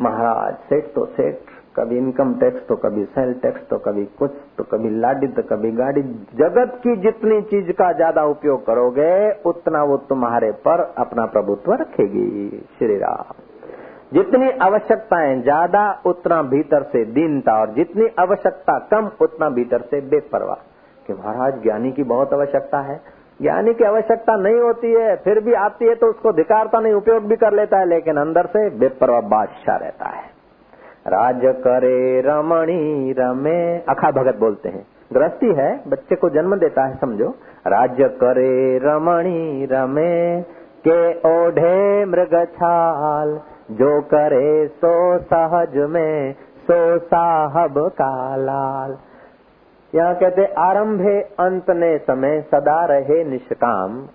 महाराज, 0.00 0.54
सेठ 0.68 0.84
तो 0.94 1.04
सेठ, 1.08 1.50
कभी 1.76 1.96
इनकम 1.98 2.32
टैक्स 2.34 2.66
तो 2.68 2.76
कभी 2.78 3.04
सेल 3.10 3.32
टैक्स 3.42 3.68
तो 3.68 3.78
कभी 3.80 4.04
कुछ 4.18 4.30
तो 4.58 4.64
कभी 4.66 4.90
लाडी 4.98 5.26
तो 5.28 5.42
कभी 5.44 5.70
गाड़ी। 5.72 6.02
जगत 6.38 6.80
की 6.82 6.96
जितनी 7.02 7.40
चीज़ 7.44 7.70
का 7.72 7.92
ज़्यादा 7.92 8.24
उपयोग 8.26 8.66
करोगे, 8.66 9.12
उतना 9.42 9.82
वो 9.84 9.96
तुम्हारे 10.08 10.50
पर 10.66 10.80
अपना 10.98 11.26
प्रभुत्व 11.28 11.72
रखेगी। 11.74 12.48
श्री 12.78 12.96
राम। 12.98 13.40
जितनी 14.12 14.50
आवश्यकताएँ 14.50 15.42
ज़्यादा, 15.42 16.02
उतना 16.06 16.42
भीतर 16.42 16.82
से 16.82 17.04
दीनता, 17.04 17.60
और 17.60 17.74
जितनी 17.74 18.08
आवश्यकता 18.18 18.78
कम, 18.78 19.10
उतना 19.20 19.48
भीतर 19.48 19.80
से 19.80 20.00
बेपरवाह। 20.00 20.56
कि 21.06 21.12
महाराज, 21.12 21.62
ज्ञानी 21.62 21.92
की 21.92 22.02
बहुत 22.02 22.32
आवश्यकता 22.32 22.80
है। 22.80 23.00
ज्ञानी 23.42 23.74
की 23.74 23.84
आवश्यकता 23.84 24.36
नहीं 24.36 24.60
होती 24.60 24.92
है, 24.92 25.16
फिर 25.16 25.40
भी 25.40 25.52
आती 25.52 25.84
है 25.84 25.94
तो 25.94 26.06
उसको 26.06 26.32
धिकारता 26.32 26.80
नहीं 26.80 26.92
उपयोग 26.92 27.22
भी 27.22 27.36
कर 27.36 27.52
लेता 27.52 27.78
है, 27.78 27.86
लेकिन 27.86 28.16
अंदर 28.16 28.46
से 28.46 28.70
बेपरवाह 28.70 29.20
बादशाह 29.20 29.76
रहता 29.76 30.08
है। 30.08 30.24
राज 31.06 31.40
करे 31.44 32.20
रमणी, 32.20 33.12
रमे, 33.12 33.78
अखा 33.78 34.10
भगत 34.10 34.36
बोलते 34.38 34.68
हैं। 34.68 34.86
गृहस्थी 35.12 35.54
है, 35.54 35.82
बच्चे 35.88 36.16
को 36.16 36.30
जन्म 36.30 36.56
देता 36.56 36.84
है, 36.84 36.96
समझो। 36.96 37.28
राज्य 37.66 38.08
करे 38.08 38.78
रमणी, 38.78 39.68
रमे, 39.72 40.40
के 40.88 41.12
ओढ़े 41.12 42.04
मृग 42.04 42.44
छाल 42.44 43.40
जो 43.72 44.00
करे 44.00 44.68
सो 44.68 45.18
सहज 45.18 45.76
में, 45.90 46.34
सो 46.62 46.98
साहब 46.98 47.74
का 47.78 48.36
लाल। 48.36 48.98
यहाँ 49.94 50.14
कहते, 50.14 50.44
आरंभे 50.44 51.20
अंत 51.40 51.70
ने 51.70 51.98
समय, 51.98 52.40
सदा 52.40 52.84
रहे 52.84 53.24
निष्काम। 53.24 54.06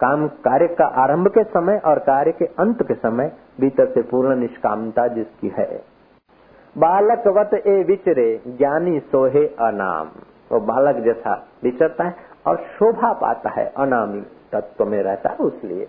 काम 0.00 0.26
कार्य 0.28 0.66
का 0.66 0.86
आरंभ 0.86 1.28
के 1.28 1.44
समय 1.44 1.80
और 1.84 1.98
कार्य 1.98 2.32
के 2.32 2.44
अंत 2.44 2.82
के 2.82 2.94
समय 2.94 3.32
भीतर 3.60 3.86
से 3.86 4.02
पूर्ण 4.02 4.36
निष्कामता 4.36 5.06
जिसकी 5.08 5.48
है। 5.58 5.84
बालकवत 6.78 7.54
ए 7.54 7.84
विचरे, 7.88 8.40
ज्ञानी 8.46 9.00
सोहे 9.00 9.46
अनाम। 9.46 10.06
वो 10.52 10.58
तो 10.58 10.60
बालक 10.60 10.96
जैसा 10.96 11.46
विचरता 11.62 12.04
है 12.04 12.14
और 12.46 12.56
शोभा 12.56 13.12
पाता 13.12 13.50
है 13.50 13.72
अनामी 13.76 14.20
तत्व 14.52 14.84
में 14.84 15.02
रहता 15.02 15.30
है 15.30 15.36
उसलिए। 15.36 15.88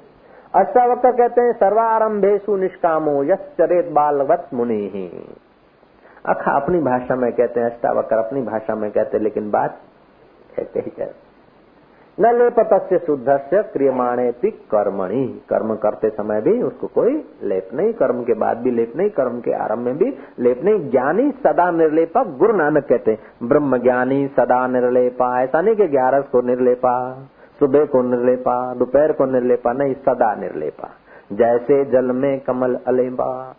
अष्टावक्र 0.53 1.11
कहते 1.11 1.41
हैं 1.41 1.53
सर्वारंभेशु 1.53 2.55
निष्कामो 2.55 3.23
यश 3.23 3.47
चरेत 3.59 3.87
बालवत 3.91 4.49
मुनि। 4.53 4.91
ही 4.93 5.07
अखा, 6.25 6.51
अपनी 6.51 6.79
भाषा 6.79 7.15
में 7.15 7.31
कहते 7.31 7.59
हैं, 7.59 7.69
अष्टावक्र 7.69 8.17
अपनी 8.17 8.41
भाषा 8.41 8.75
में 8.75 8.89
कहते 8.91 9.17
हैं, 9.17 9.23
लेकिन 9.23 9.49
बात 9.51 9.79
कहते 10.57 10.79
ही 10.79 10.91
कहते 10.91 11.31
न 12.17 12.33
लेपत 12.37 12.69
से 12.89 12.97
शुद्ध 12.99 13.37
से 13.39 13.61
क्रियमाणे 13.63 14.31
कर्मणि। 14.71 15.25
कर्म 15.49 15.75
करते 15.75 16.09
समय 16.09 16.41
भी 16.41 16.61
उसको 16.61 16.87
कोई 16.87 17.13
लेप 17.43 17.69
नहीं, 17.73 17.93
कर्म 17.93 18.23
के 18.23 18.33
बाद 18.33 18.57
भी 18.57 18.71
लेप 18.71 18.93
नहीं, 18.95 19.09
कर्म 19.09 19.39
के 19.39 19.53
आरंभ 19.53 19.79
में 19.79 19.97
भी 19.97 20.09
लेप 20.39 20.61
नहीं। 20.63 20.89
ज्ञानी 20.89 21.29
सदा 21.43 21.69
निर्लेपा, 21.71 22.23
गुरु 22.23 22.57
नानक 22.57 22.85
कहते 22.85 23.11
हैं 23.11 23.47
ब्रह्म 23.47 23.77
ज्ञानी 23.77 24.27
सदा 24.27 24.67
निर्लेपा, 24.67 25.41
ऐसा 25.43 25.61
नहीं 25.61 25.75
कि 25.75 25.87
ग्यारह 25.87 26.21
को 26.21 26.41
निर्लेपा। 26.41 26.93
सुबह 27.59 27.85
को 27.85 28.01
निर्लेपा, 28.01 28.73
दोपहर 28.73 29.11
को 29.11 29.25
निर्लेपा, 29.25 29.73
नहीं, 29.73 29.93
सदा 29.93 30.35
निर्लेपा। 30.35 30.89
जैसे 31.33 31.85
जल 31.85 32.05
में 32.05 32.39
कमल 32.39 32.75
अलेबा। 32.75 33.55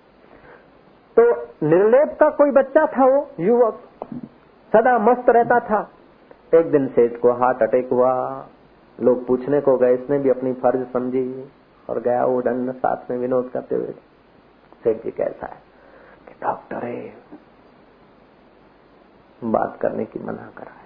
तो 1.18 1.42
निर्लेप 1.66 2.16
का 2.20 2.28
कोई 2.30 2.50
बच्चा 2.50 2.86
था 2.86 3.06
वो, 3.06 3.30
युवक। 3.40 3.80
सदा 4.72 4.98
मस्त 4.98 5.24
रहता 5.28 5.60
था। 5.60 5.90
एक 6.54 6.70
दिन 6.70 6.88
सेठ 6.88 7.20
को 7.20 7.32
हार्ट 7.32 7.62
अटैक 7.62 7.88
हुआ। 7.92 8.46
लोग 9.02 9.26
पूछने 9.26 9.60
को 9.60 9.76
गए, 9.76 9.94
इसने 9.94 10.18
भी 10.18 10.30
अपनी 10.30 10.52
फ़र्ज़ 10.52 10.84
समझी 10.92 11.48
और 11.90 12.00
गया 12.00 12.24
वो 12.24 12.42
दंड 12.42 12.72
साथ 12.72 13.10
में 13.10 13.18
विनोद 13.18 13.50
करते 13.54 13.74
हुए। 13.74 13.94
सेठ 14.84 15.04
जी 15.04 15.10
कैसा 15.10 15.46
है 15.46 15.56
कि, 16.28 16.34
डॉक्टर 16.42 16.76
है 16.76 17.14
बात 19.44 19.78
करने 19.80 20.04
की 20.04 20.18
मना 20.18 20.50
करा 20.56 20.83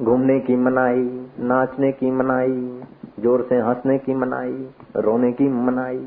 घूमने 0.00 0.38
की 0.40 0.56
मनाई 0.56 1.04
नाचने 1.40 1.90
की 1.92 2.10
मनाई 2.10 2.56
ज़ोर 3.20 3.42
से 3.48 3.58
हंसने 3.58 3.98
की 3.98 4.14
मनाई 4.14 5.02
रोने 5.04 5.30
की 5.32 5.48
मनाई 5.60 6.00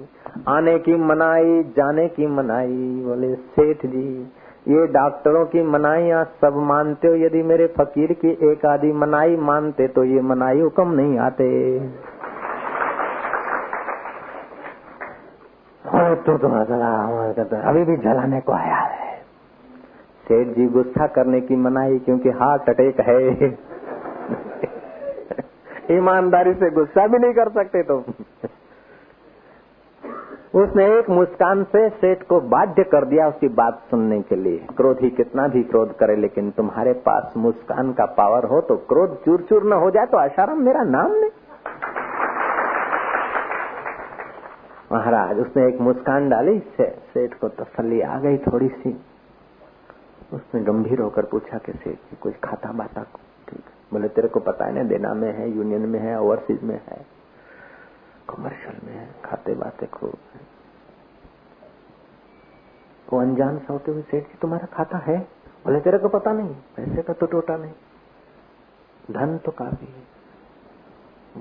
आने 0.47 0.77
की 0.79 0.95
मनाई 1.03 1.63
जाने 1.77 2.07
की 2.07 2.27
मनाई 2.27 2.75
बोले 3.05 3.33
सेठ 3.55 3.85
जी 3.85 4.09
ये 4.67 4.85
डॉक्टरों 4.87 5.45
की 5.45 5.63
मनाइया 5.67 6.23
सब 6.41 6.57
मानते 6.65 7.07
हो 7.07 7.15
यदि 7.15 7.41
मेरे 7.43 7.67
फकीर 7.77 8.13
की 8.21 8.31
एक 8.51 8.65
आधी 8.65 8.91
मनाई 8.95 9.35
मानते 9.47 9.87
तो 9.87 10.03
ये 10.03 10.21
मनाई 10.23 10.59
हुक्म 10.59 10.91
नहीं 10.91 11.17
आते। 11.19 11.47
तो 16.19 16.37
तो 16.37 16.47
अभी 17.59 17.83
भी 17.83 17.95
जलाने 17.97 18.39
को 18.41 18.53
आया 18.53 18.77
है। 18.77 19.09
सेठ 20.25 20.47
जी 20.55 20.65
गुस्सा 20.69 21.07
करने 21.07 21.41
की 21.41 21.55
मनाई 21.57 21.97
क्योंकि 21.99 22.29
हार्ट 22.39 22.69
अटैक 22.69 22.99
है। 23.01 23.49
ईमानदारी 25.89 26.53
से 26.53 26.69
गुस्सा 26.71 27.05
भी 27.07 27.17
नहीं 27.17 27.33
कर 27.33 27.49
सकते 27.51 27.83
तुम। 27.83 28.01
तो। 28.01 28.13
उसने 30.53 30.85
एक 30.89 31.09
मुस्कान 31.09 31.63
से 31.63 31.87
सेठ 31.91 32.23
को 32.23 32.39
बाध्य 32.49 32.83
कर 32.83 33.05
दिया 33.05 33.27
उसकी 33.27 33.47
बात 33.55 33.81
सुनने 33.89 34.19
के 34.21 34.35
लिए। 34.35 34.57
क्रोधी 34.77 35.09
कितना 35.09 35.47
भी 35.47 35.63
क्रोध 35.63 35.95
करे, 35.97 36.15
लेकिन 36.15 36.49
तुम्हारे 36.51 36.93
पास 37.05 37.33
मुस्कान 37.37 37.91
का 37.93 38.05
पावर 38.17 38.45
हो 38.45 38.61
तो 38.61 38.77
क्रोध 38.87 39.15
चूर 39.25 39.41
चूर 39.41 39.63
न 39.63 39.73
हो 39.73 39.91
जाए 39.91 40.05
तो 40.05 40.17
आशाराम 40.17 40.61
मेरा 40.61 40.83
नाम 40.85 41.11
नहीं 41.11 41.29
महाराज, 44.93 45.39
उसने 45.39 45.67
एक 45.67 45.81
मुस्कान 45.81 46.29
डाली, 46.29 46.59
से 46.77 46.89
सेठ 47.13 47.33
को 47.33 47.47
तसल्ली 47.49 48.01
आ 48.01 48.17
गई 48.19 48.37
थोड़ी 48.37 48.67
सी। 48.69 48.95
उसने 50.33 50.61
गंभीर 50.63 51.01
होकर 51.01 51.25
पूछा 51.25 51.57
कि 51.57 51.71
सेठ 51.73 51.95
जी 51.95 52.17
कुछ 52.21 52.33
खाता 52.43 52.71
बाता 52.71 53.03
ठीक 53.03 53.28
बोले, 53.93 54.07
तेरे 54.07 54.27
को 54.27 54.39
पता 54.39 54.65
है 54.65 54.73
ना, 54.73 54.83
देना 54.83 55.13
में 55.13 55.33
है, 55.33 55.49
यूनियन 55.49 55.81
में 55.81 55.99
है, 55.99 56.19
ओवरसीज 56.19 56.63
में 56.63 56.81
है 56.87 57.19
कमर्शियल 58.29 58.75
में 58.83 58.93
है, 58.93 59.15
खाते 59.25 59.53
बाते 59.53 59.85
खूब 59.85 60.17
है। 60.33 60.41
वो 63.13 63.21
अनजान 63.21 63.57
सा 63.57 63.73
होते 63.73 63.91
हुए 63.91 64.01
सेठ 64.01 64.23
जी, 64.23 64.37
तुम्हारा 64.41 64.65
खाता 64.65 64.97
है? 64.97 65.19
बोले, 65.65 65.79
तेरे 65.79 65.97
को 65.97 66.09
पता 66.09 66.33
नहीं, 66.33 66.55
पैसे 66.75 67.01
का 67.01 67.13
तो 67.13 67.25
टोटा 67.25 67.57
नहीं, 67.57 67.71
धन 69.11 69.37
तो 69.37 69.51
काफ़ी 69.51 69.85
है। 69.85 70.07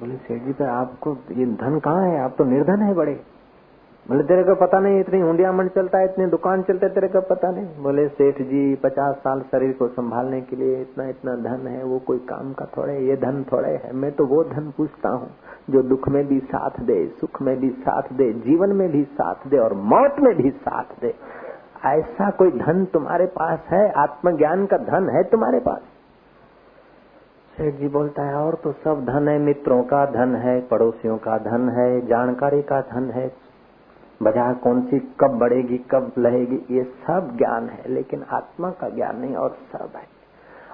बोले, 0.00 0.16
सेठ 0.16 0.42
जी 0.42 0.52
पर 0.52 0.64
आपको 0.64 1.16
ये 1.30 1.46
धन 1.46 1.78
कहाँ 1.78 2.08
है? 2.08 2.20
आप 2.20 2.34
तो 2.38 2.44
निर्धन 2.44 2.82
है 2.82 2.94
बड़े। 2.94 3.37
बोले, 4.08 4.22
तेरे 4.22 4.44
को 4.44 4.54
पता 4.54 4.78
नहीं, 4.80 5.00
इतनी 5.00 5.20
हुडिया 5.20 5.52
मंड 5.52 5.70
चलता 5.70 5.98
है, 5.98 6.04
इतनी 6.04 6.26
दुकान 6.26 6.62
चलते 6.62 6.88
तेरे 6.88 7.08
को 7.08 7.20
पता 7.20 7.50
नहीं। 7.50 7.82
बोले, 7.82 8.08
सेठ 8.08 8.42
जी, 8.42 8.74
पचास 8.74 9.16
साल 9.16 9.40
शरीर 9.40 9.72
को 9.72 9.88
संभालने 9.88 10.40
के 10.40 10.56
लिए 10.56 10.80
इतना 10.80 11.08
इतना 11.08 11.34
धन 11.34 11.66
है, 11.66 11.84
वो 11.84 11.98
कोई 11.98 12.18
काम 12.18 12.52
का 12.52 12.64
थोड़े, 12.64 12.98
ये 12.98 13.16
धन 13.16 13.44
थोड़े 13.52 13.70
है, 13.70 13.92
मैं 13.92 14.12
तो 14.12 14.26
वो 14.26 14.44
धन 14.44 14.70
पूछता 14.76 15.08
हूँ, 15.08 15.28
जो 15.70 15.82
दुख 15.82 16.08
में 16.08 16.26
भी 16.26 16.38
साथ 16.38 16.80
दे, 16.80 17.06
सुख 17.20 17.42
में 17.42 17.60
भी 17.60 17.70
साथ 17.70 18.02
दे, 18.12 18.32
जीवन 18.32 18.72
में 18.72 18.90
भी 18.90 19.04
साथ 19.04 19.48
दे 19.48 19.58
और 19.58 19.74
मौत 19.74 20.16
में 20.20 20.36
भी 20.36 20.50
साथ 20.50 21.00
दे। 21.00 21.14
ऐसा 21.84 22.30
कोई 22.30 22.50
धन 22.50 22.84
तुम्हारे 22.84 23.26
पास 23.26 23.58
है? 23.72 23.92
आत्मज्ञान 23.92 24.66
का 24.66 24.76
धन 24.76 25.08
है 25.08 25.22
तुम्हारे 25.22 25.58
पास? 25.58 25.80
सेठ 27.58 27.74
जी 27.74 27.88
बोलता 27.88 28.22
है, 28.22 28.34
और 28.34 28.54
तो 28.54 28.72
सब 28.72 29.04
धन 29.04 29.28
है, 29.28 29.38
मित्रों 29.38 29.82
का 29.82 30.04
धन 30.06 30.34
है, 30.34 30.60
पड़ोसियों 30.60 31.16
का 31.18 31.38
धन 31.38 31.68
है, 31.68 32.06
जानकारी 32.06 32.62
का 32.62 32.80
धन 32.80 33.10
है 33.10 33.47
बाज़ार 34.22 34.54
कौन 34.54 34.82
सी, 34.82 34.98
कब 34.98 35.38
बढ़ेगी, 35.38 35.78
कब 35.78 36.12
लहेगी, 36.18 36.74
ये 36.76 36.84
सब 36.84 37.36
ज्ञान 37.36 37.68
है, 37.68 37.82
लेकिन 37.88 38.24
आत्मा 38.30 38.70
का 38.70 38.88
ज्ञान 38.88 39.16
नहीं, 39.16 39.36
और 39.36 39.58
सब 39.72 39.92
है। 39.96 40.18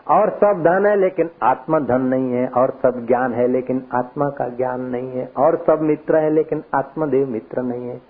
और 0.08 0.30
सब 0.30 0.62
धन 0.62 0.86
है, 0.86 0.96
लेकिन 0.96 1.30
आत्मा 1.42 1.78
धन 1.78 2.00
नहीं 2.00 2.32
है, 2.32 2.48
और 2.48 2.70
सब 2.82 3.06
ज्ञान 3.06 3.34
है, 3.34 3.48
लेकिन 3.48 3.86
आत्मा 3.94 4.28
का 4.28 4.48
ज्ञान 4.48 4.80
नहीं 4.80 5.10
है, 5.10 5.32
और 5.38 5.56
सब 5.66 5.80
मित्र 5.82 6.16
है, 6.16 6.30
लेकिन 6.30 6.64
आत्मदेव 6.74 7.28
मित्र 7.28 7.62
नहीं 7.62 7.88
है। 7.88 8.00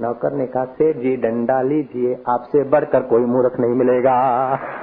नौकर 0.00 0.32
ने 0.32 0.46
कहा, 0.46 0.64
सेठ 0.64 0.96
जी, 0.96 1.16
डंडा 1.16 1.62
लीजिए, 1.62 2.22
आपसे 2.28 2.62
बढ़कर 2.62 3.02
कोई 3.02 3.24
मूर्ख 3.24 3.60
नहीं 3.60 3.74
मिलेगा। 3.74 4.56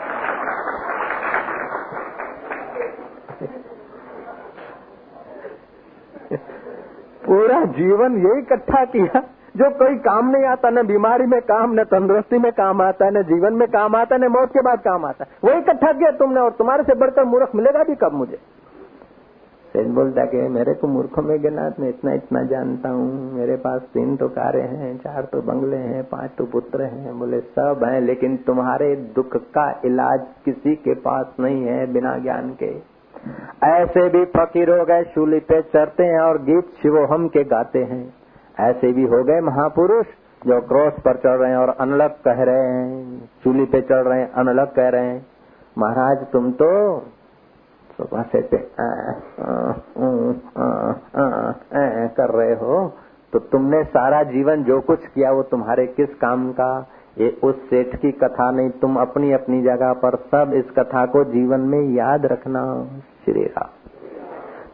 पूरा 7.26 7.64
जीवन 7.64 8.18
यही 8.18 8.40
इकट्ठा 8.40 8.86
किया। 8.86 9.24
जो 9.58 9.70
कोई 9.70 9.96
काम 9.96 10.30
नहीं 10.30 10.46
आता, 10.46 10.70
न 10.70 10.88
बीमारी 10.88 11.26
में 11.26 11.42
काम, 11.42 11.74
न 11.74 11.84
तंदुरुस्ती 11.84 12.38
में 12.38 12.52
काम 12.52 12.82
आता 12.82 13.06
है 13.06 13.12
न 13.12 13.24
जीवन 13.24 13.54
में 13.54 13.68
काम 13.68 13.96
आता 13.96 14.16
है 14.16 14.22
न 14.22 14.28
मौत 14.28 14.50
के 14.50 14.62
बाद 14.62 14.80
काम 14.80 15.06
आता। 15.06 15.26
है 15.26 15.30
वो 15.44 15.60
इकट्ठा 15.60 15.92
किया 15.94 16.12
तुमने 16.12 16.40
और 16.40 16.52
तुम्हारे 16.52 16.84
से 16.84 16.96
बढ़कर 16.96 17.24
मूर्ख 17.24 17.56
मिलेगा 17.56 17.84
भी 17.84 17.96
कब 17.96 18.14
मुझे? 18.14 18.40
सेठ 19.74 19.88
बोलता 19.88 20.26
कि 20.26 20.38
मेरे 20.38 20.74
को 20.74 20.88
मूर्खों 20.88 21.22
में 21.22 21.42
गिना, 21.42 21.74
मैं 21.80 21.90
इतना 21.90 22.14
इतना 22.14 22.44
जानता 22.44 22.90
हूँ। 22.90 23.34
मेरे 23.34 23.56
पास 23.56 23.82
तीन 23.82 24.16
तो 24.16 24.28
कारे 24.28 24.62
हैं, 24.62 24.98
चार 24.98 25.24
तो 25.24 25.42
बंगले 25.42 25.78
हैं, 25.78 26.04
पाँच 26.04 26.32
तो 26.38 26.46
पुत्र 26.46 26.82
हैं। 26.82 27.20
बोले, 27.20 27.40
सब 27.40 27.80
हैं, 27.84 28.02
लेकिन 28.02 28.38
तुम्हारे 28.38 28.96
दुख 28.96 29.38
का 29.38 29.82
इलाज 29.86 30.26
किसी 30.46 30.76
के 30.76 30.94
पास 30.94 31.36
नहीं 31.40 31.64
है 31.64 31.94
बिना 31.94 32.18
ज्ञान 32.18 32.50
के। 32.64 32.72
ऐसे 33.68 34.10
भी 34.10 34.26
फकीर 34.26 34.80
हो 34.80 34.86
गए, 34.86 35.04
शूली 35.04 35.40
पे 35.40 35.62
चढ़ते 35.62 36.04
हैं 36.04 36.20
और 36.20 36.38
गीत 36.38 36.74
शिवोहम 36.82 37.28
के 37.28 37.44
गाते 37.44 37.80
हैं। 37.80 38.21
ऐसे 38.58 38.92
भी 38.94 39.04
हो 39.06 39.24
गए 39.24 39.42
महापुरुष 39.42 40.08
जो 40.42 40.60
क्रॉस 40.62 40.94
पर 41.00 41.18
चढ़ 41.18 41.38
रहे 41.38 41.50
हैं 41.50 41.58
और 41.58 41.70
अनलग 41.80 42.12
कह 42.26 42.42
रहे 42.44 42.68
हैं 42.68 43.30
चूली 43.44 43.66
पे 43.66 43.82
चढ़ 43.82 44.04
रहे 44.04 44.20
हैं 44.20 44.32
अनलग 44.34 44.68
कह 44.68 44.90
रहे 44.90 45.06
हैं। 45.06 45.26
महाराज, 45.78 46.26
तुम 46.32 46.52
तो 46.52 46.70
सुबह 47.90 48.22
से 48.22 48.42
पे 48.42 48.58
कर 52.18 52.30
रहे 52.30 52.54
हो। 52.56 52.88
तो 53.34 53.40
तुमने 53.40 53.84
सारा 53.84 54.24
जीवन 54.24 54.64
जो 54.64 54.80
कुछ 54.82 55.06
किया, 55.06 55.32
वो 55.32 55.44
तुम्हारे 55.44 55.86
किस 55.88 56.16
काम 56.16 56.52
का? 56.52 56.72
ये 57.18 57.30
उस 57.44 57.56
सेठ 57.70 57.96
की 57.96 58.12
कथा 58.12 58.50
नहीं, 58.52 58.70
तुम 58.72 58.96
अपनी 58.96 59.32
अपनी 59.32 59.62
जगह 59.62 59.94
पर 59.94 60.16
सब 60.32 60.54
इस 60.54 60.72
कथा 60.80 61.06
को 61.06 61.24
जीवन 61.24 61.60
में 61.60 61.82
याद 61.90 62.26
रखना। 62.26 62.64
श्री 63.26 63.44
राम। 63.44 63.81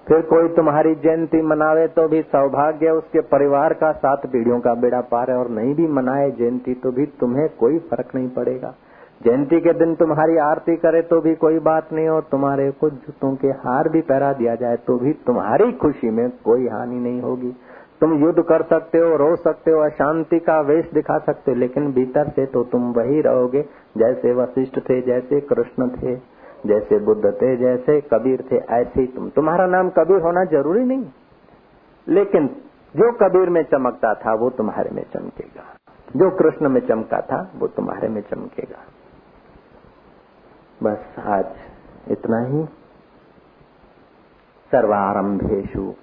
फिर 0.07 0.21
कोई 0.23 0.47
तुम्हारी 0.55 0.93
जयंती 0.95 1.41
मनावे 1.43 1.87
तो 1.89 2.07
भी 2.07 2.21
सौभाग्य 2.25 2.91
उसके 2.93 3.21
परिवार 3.27 3.73
का 3.73 3.91
सात 3.93 4.25
पीढ़ियों 4.25 4.59
का 4.59 4.73
बेड़ा 4.75 5.01
पार 5.07 5.31
है, 5.31 5.37
और 5.37 5.49
नहीं 5.51 5.73
भी 5.75 5.87
मनाए 5.93 6.29
जयंती 6.31 6.73
तो 6.73 6.91
भी 6.91 7.05
तुम्हें 7.19 7.47
कोई 7.59 7.79
फ़र्क 7.89 8.15
नहीं 8.15 8.29
पड़ेगा। 8.29 8.73
जयंती 9.21 9.59
के 9.61 9.73
दिन 9.73 9.95
तुम्हारी 9.95 10.37
आरती 10.39 10.75
करे 10.77 11.01
तो 11.03 11.19
भी 11.21 11.33
कोई 11.35 11.59
बात 11.61 11.91
नहीं, 11.93 12.07
और 12.07 12.21
तुम्हारे 12.31 12.69
कुछ 12.79 12.93
जूतों 12.95 13.35
के 13.35 13.47
हार 13.59 13.89
भी 13.89 14.01
पहरा 14.03 14.31
दिया 14.33 14.55
जाए 14.55 14.77
तो 14.77 14.97
भी 14.97 15.13
तुम्हारी 15.27 15.71
खुशी 15.77 16.09
में 16.11 16.29
कोई 16.43 16.67
हानि 16.67 16.99
नहीं 16.99 17.21
होगी। 17.21 17.51
तुम 18.01 18.13
युद्ध 18.15 18.41
कर 18.43 18.61
सकते 18.63 18.97
हो, 18.97 19.15
रो 19.17 19.35
सकते 19.37 19.71
हो, 19.71 19.79
अशांति 19.81 20.39
का 20.39 20.59
वेश 20.63 20.89
दिखा 20.93 21.17
सकते 21.19 21.51
हो, 21.51 21.57
लेकिन 21.57 21.91
भीतर 21.93 22.29
से 22.29 22.45
तो 22.45 22.63
तुम 22.65 22.91
वही 22.93 23.21
रहोगे, 23.21 23.61
जैसे 23.97 24.33
वशिष्ठ 24.35 24.79
थे, 24.79 25.01
जैसे 25.01 25.39
कृष्ण 25.49 25.89
थे। 25.91 26.15
जैसे 26.65 26.99
बुद्ध 26.99 27.25
थे, 27.41 27.57
जैसे 27.57 28.01
कबीर 28.01 28.41
थे, 28.51 28.55
ऐसे 28.55 29.01
ही 29.01 29.07
तुम। 29.07 29.29
तुम्हारा 29.29 29.67
नाम 29.67 29.89
कबीर 29.89 30.21
होना 30.21 30.43
ज़रूरी 30.43 30.83
नहीं 30.83 31.05
लेकिन 32.07 32.47
जो 32.95 33.11
कबीर 33.11 33.49
में 33.49 33.63
चमकता 33.63 34.13
था, 34.13 34.33
वो 34.33 34.49
तुम्हारे 34.49 34.89
में 34.89 35.05
चमकेगा। 35.13 35.63
जो 36.15 36.29
कृष्ण 36.29 36.69
में 36.69 36.87
चमका 36.87 37.21
था, 37.21 37.51
वो 37.55 37.67
तुम्हारे 37.67 38.07
में 38.07 38.21
चमकेगा। 38.21 38.79
बस 40.83 41.19
आज 41.19 41.45
इतना 42.11 42.39
ही। 42.39 42.65
सर्वारंभेशु 44.71 45.93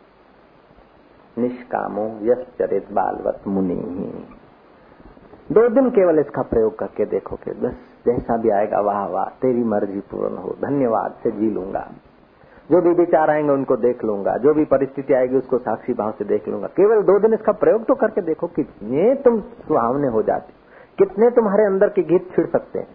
निष्कामो 1.39 2.18
यश 2.22 2.47
चरित 2.59 2.93
बालवत 2.93 3.40
मुनि। 3.47 4.26
दो 5.53 5.69
दिन 5.69 5.91
केवल 5.91 6.19
इसका 6.19 6.43
प्रयोग 6.43 6.79
करके 6.79 7.05
देखोगे। 7.05 7.53
बस 7.53 7.75
जैसा 8.07 8.37
भी 8.37 8.51
आएगा, 8.51 8.81
वाह 8.81 9.07
वाह, 9.07 9.25
तेरी 9.25 9.65
मर्ज़ी 9.65 10.01
पूर्ण 10.01 10.37
हो। 10.37 10.57
धन्यवाद, 10.65 11.15
से 11.23 11.31
जी 11.31 11.51
लूँगा। 11.51 11.91
जो 12.71 12.81
भी 12.81 12.91
विचार 12.91 13.31
आएँगे, 13.31 13.51
उनको 13.51 13.77
देख 13.77 14.05
लूँगा। 14.05 14.37
जो 14.37 14.55
भी 14.55 14.65
परिस्थिति 14.65 15.15
आएगी, 15.15 15.37
उसको 15.37 15.59
साक्षी 15.59 15.95
भाव 15.95 16.12
से 16.12 16.25
देख 16.25 16.49
लूँगा। 16.49 16.66
केवल 16.66 17.03
दो 17.03 17.19
दिन 17.19 17.35
इसका 17.35 17.53
प्रयोग 17.53 17.85
तो 17.85 17.95
करके 17.95 18.21
देखो, 18.21 18.47
कितने 18.47 19.15
तुम 19.15 19.41
सुहावने 19.41 20.09
हो 20.09 20.23
जाते 20.23 20.53
कितने 20.99 21.31
तुम्हारे 21.31 21.65
अंदर 21.65 21.89
के 21.89 22.03
गीत 22.03 22.31
छिड़ 22.37 22.47
सकते 22.47 22.79
हैं। 22.79 22.89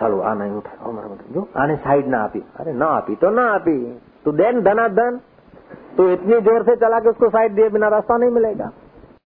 चलो 0.00 0.20
आना 0.20 0.44
ही 0.44 0.50
उठा। 0.50 0.90
जो, 1.32 1.48
आने 1.56 1.76
साइड 1.76 2.06
ना 2.06 2.18
आपी। 2.18 2.42
अरे, 2.56 2.72
ना 2.72 2.86
आपी 2.86 3.14
तो 3.14 3.30
ना 3.30 3.50
आपी। 3.50 4.00
तू 4.24 4.32
देन 4.32 4.60
धना 4.62 4.88
धन 4.88 5.20
तो 5.96 6.10
इतनी 6.10 6.40
ज़ोर 6.40 6.62
से 6.62 6.76
चला 6.76 7.00
के 7.00 7.08
उसको 7.08 7.28
साइड 7.28 7.54
दिए 7.54 7.68
बिना 7.68 7.88
रास्ता 7.88 8.16
नहीं 8.16 8.30
मिलेगा। 8.30 8.70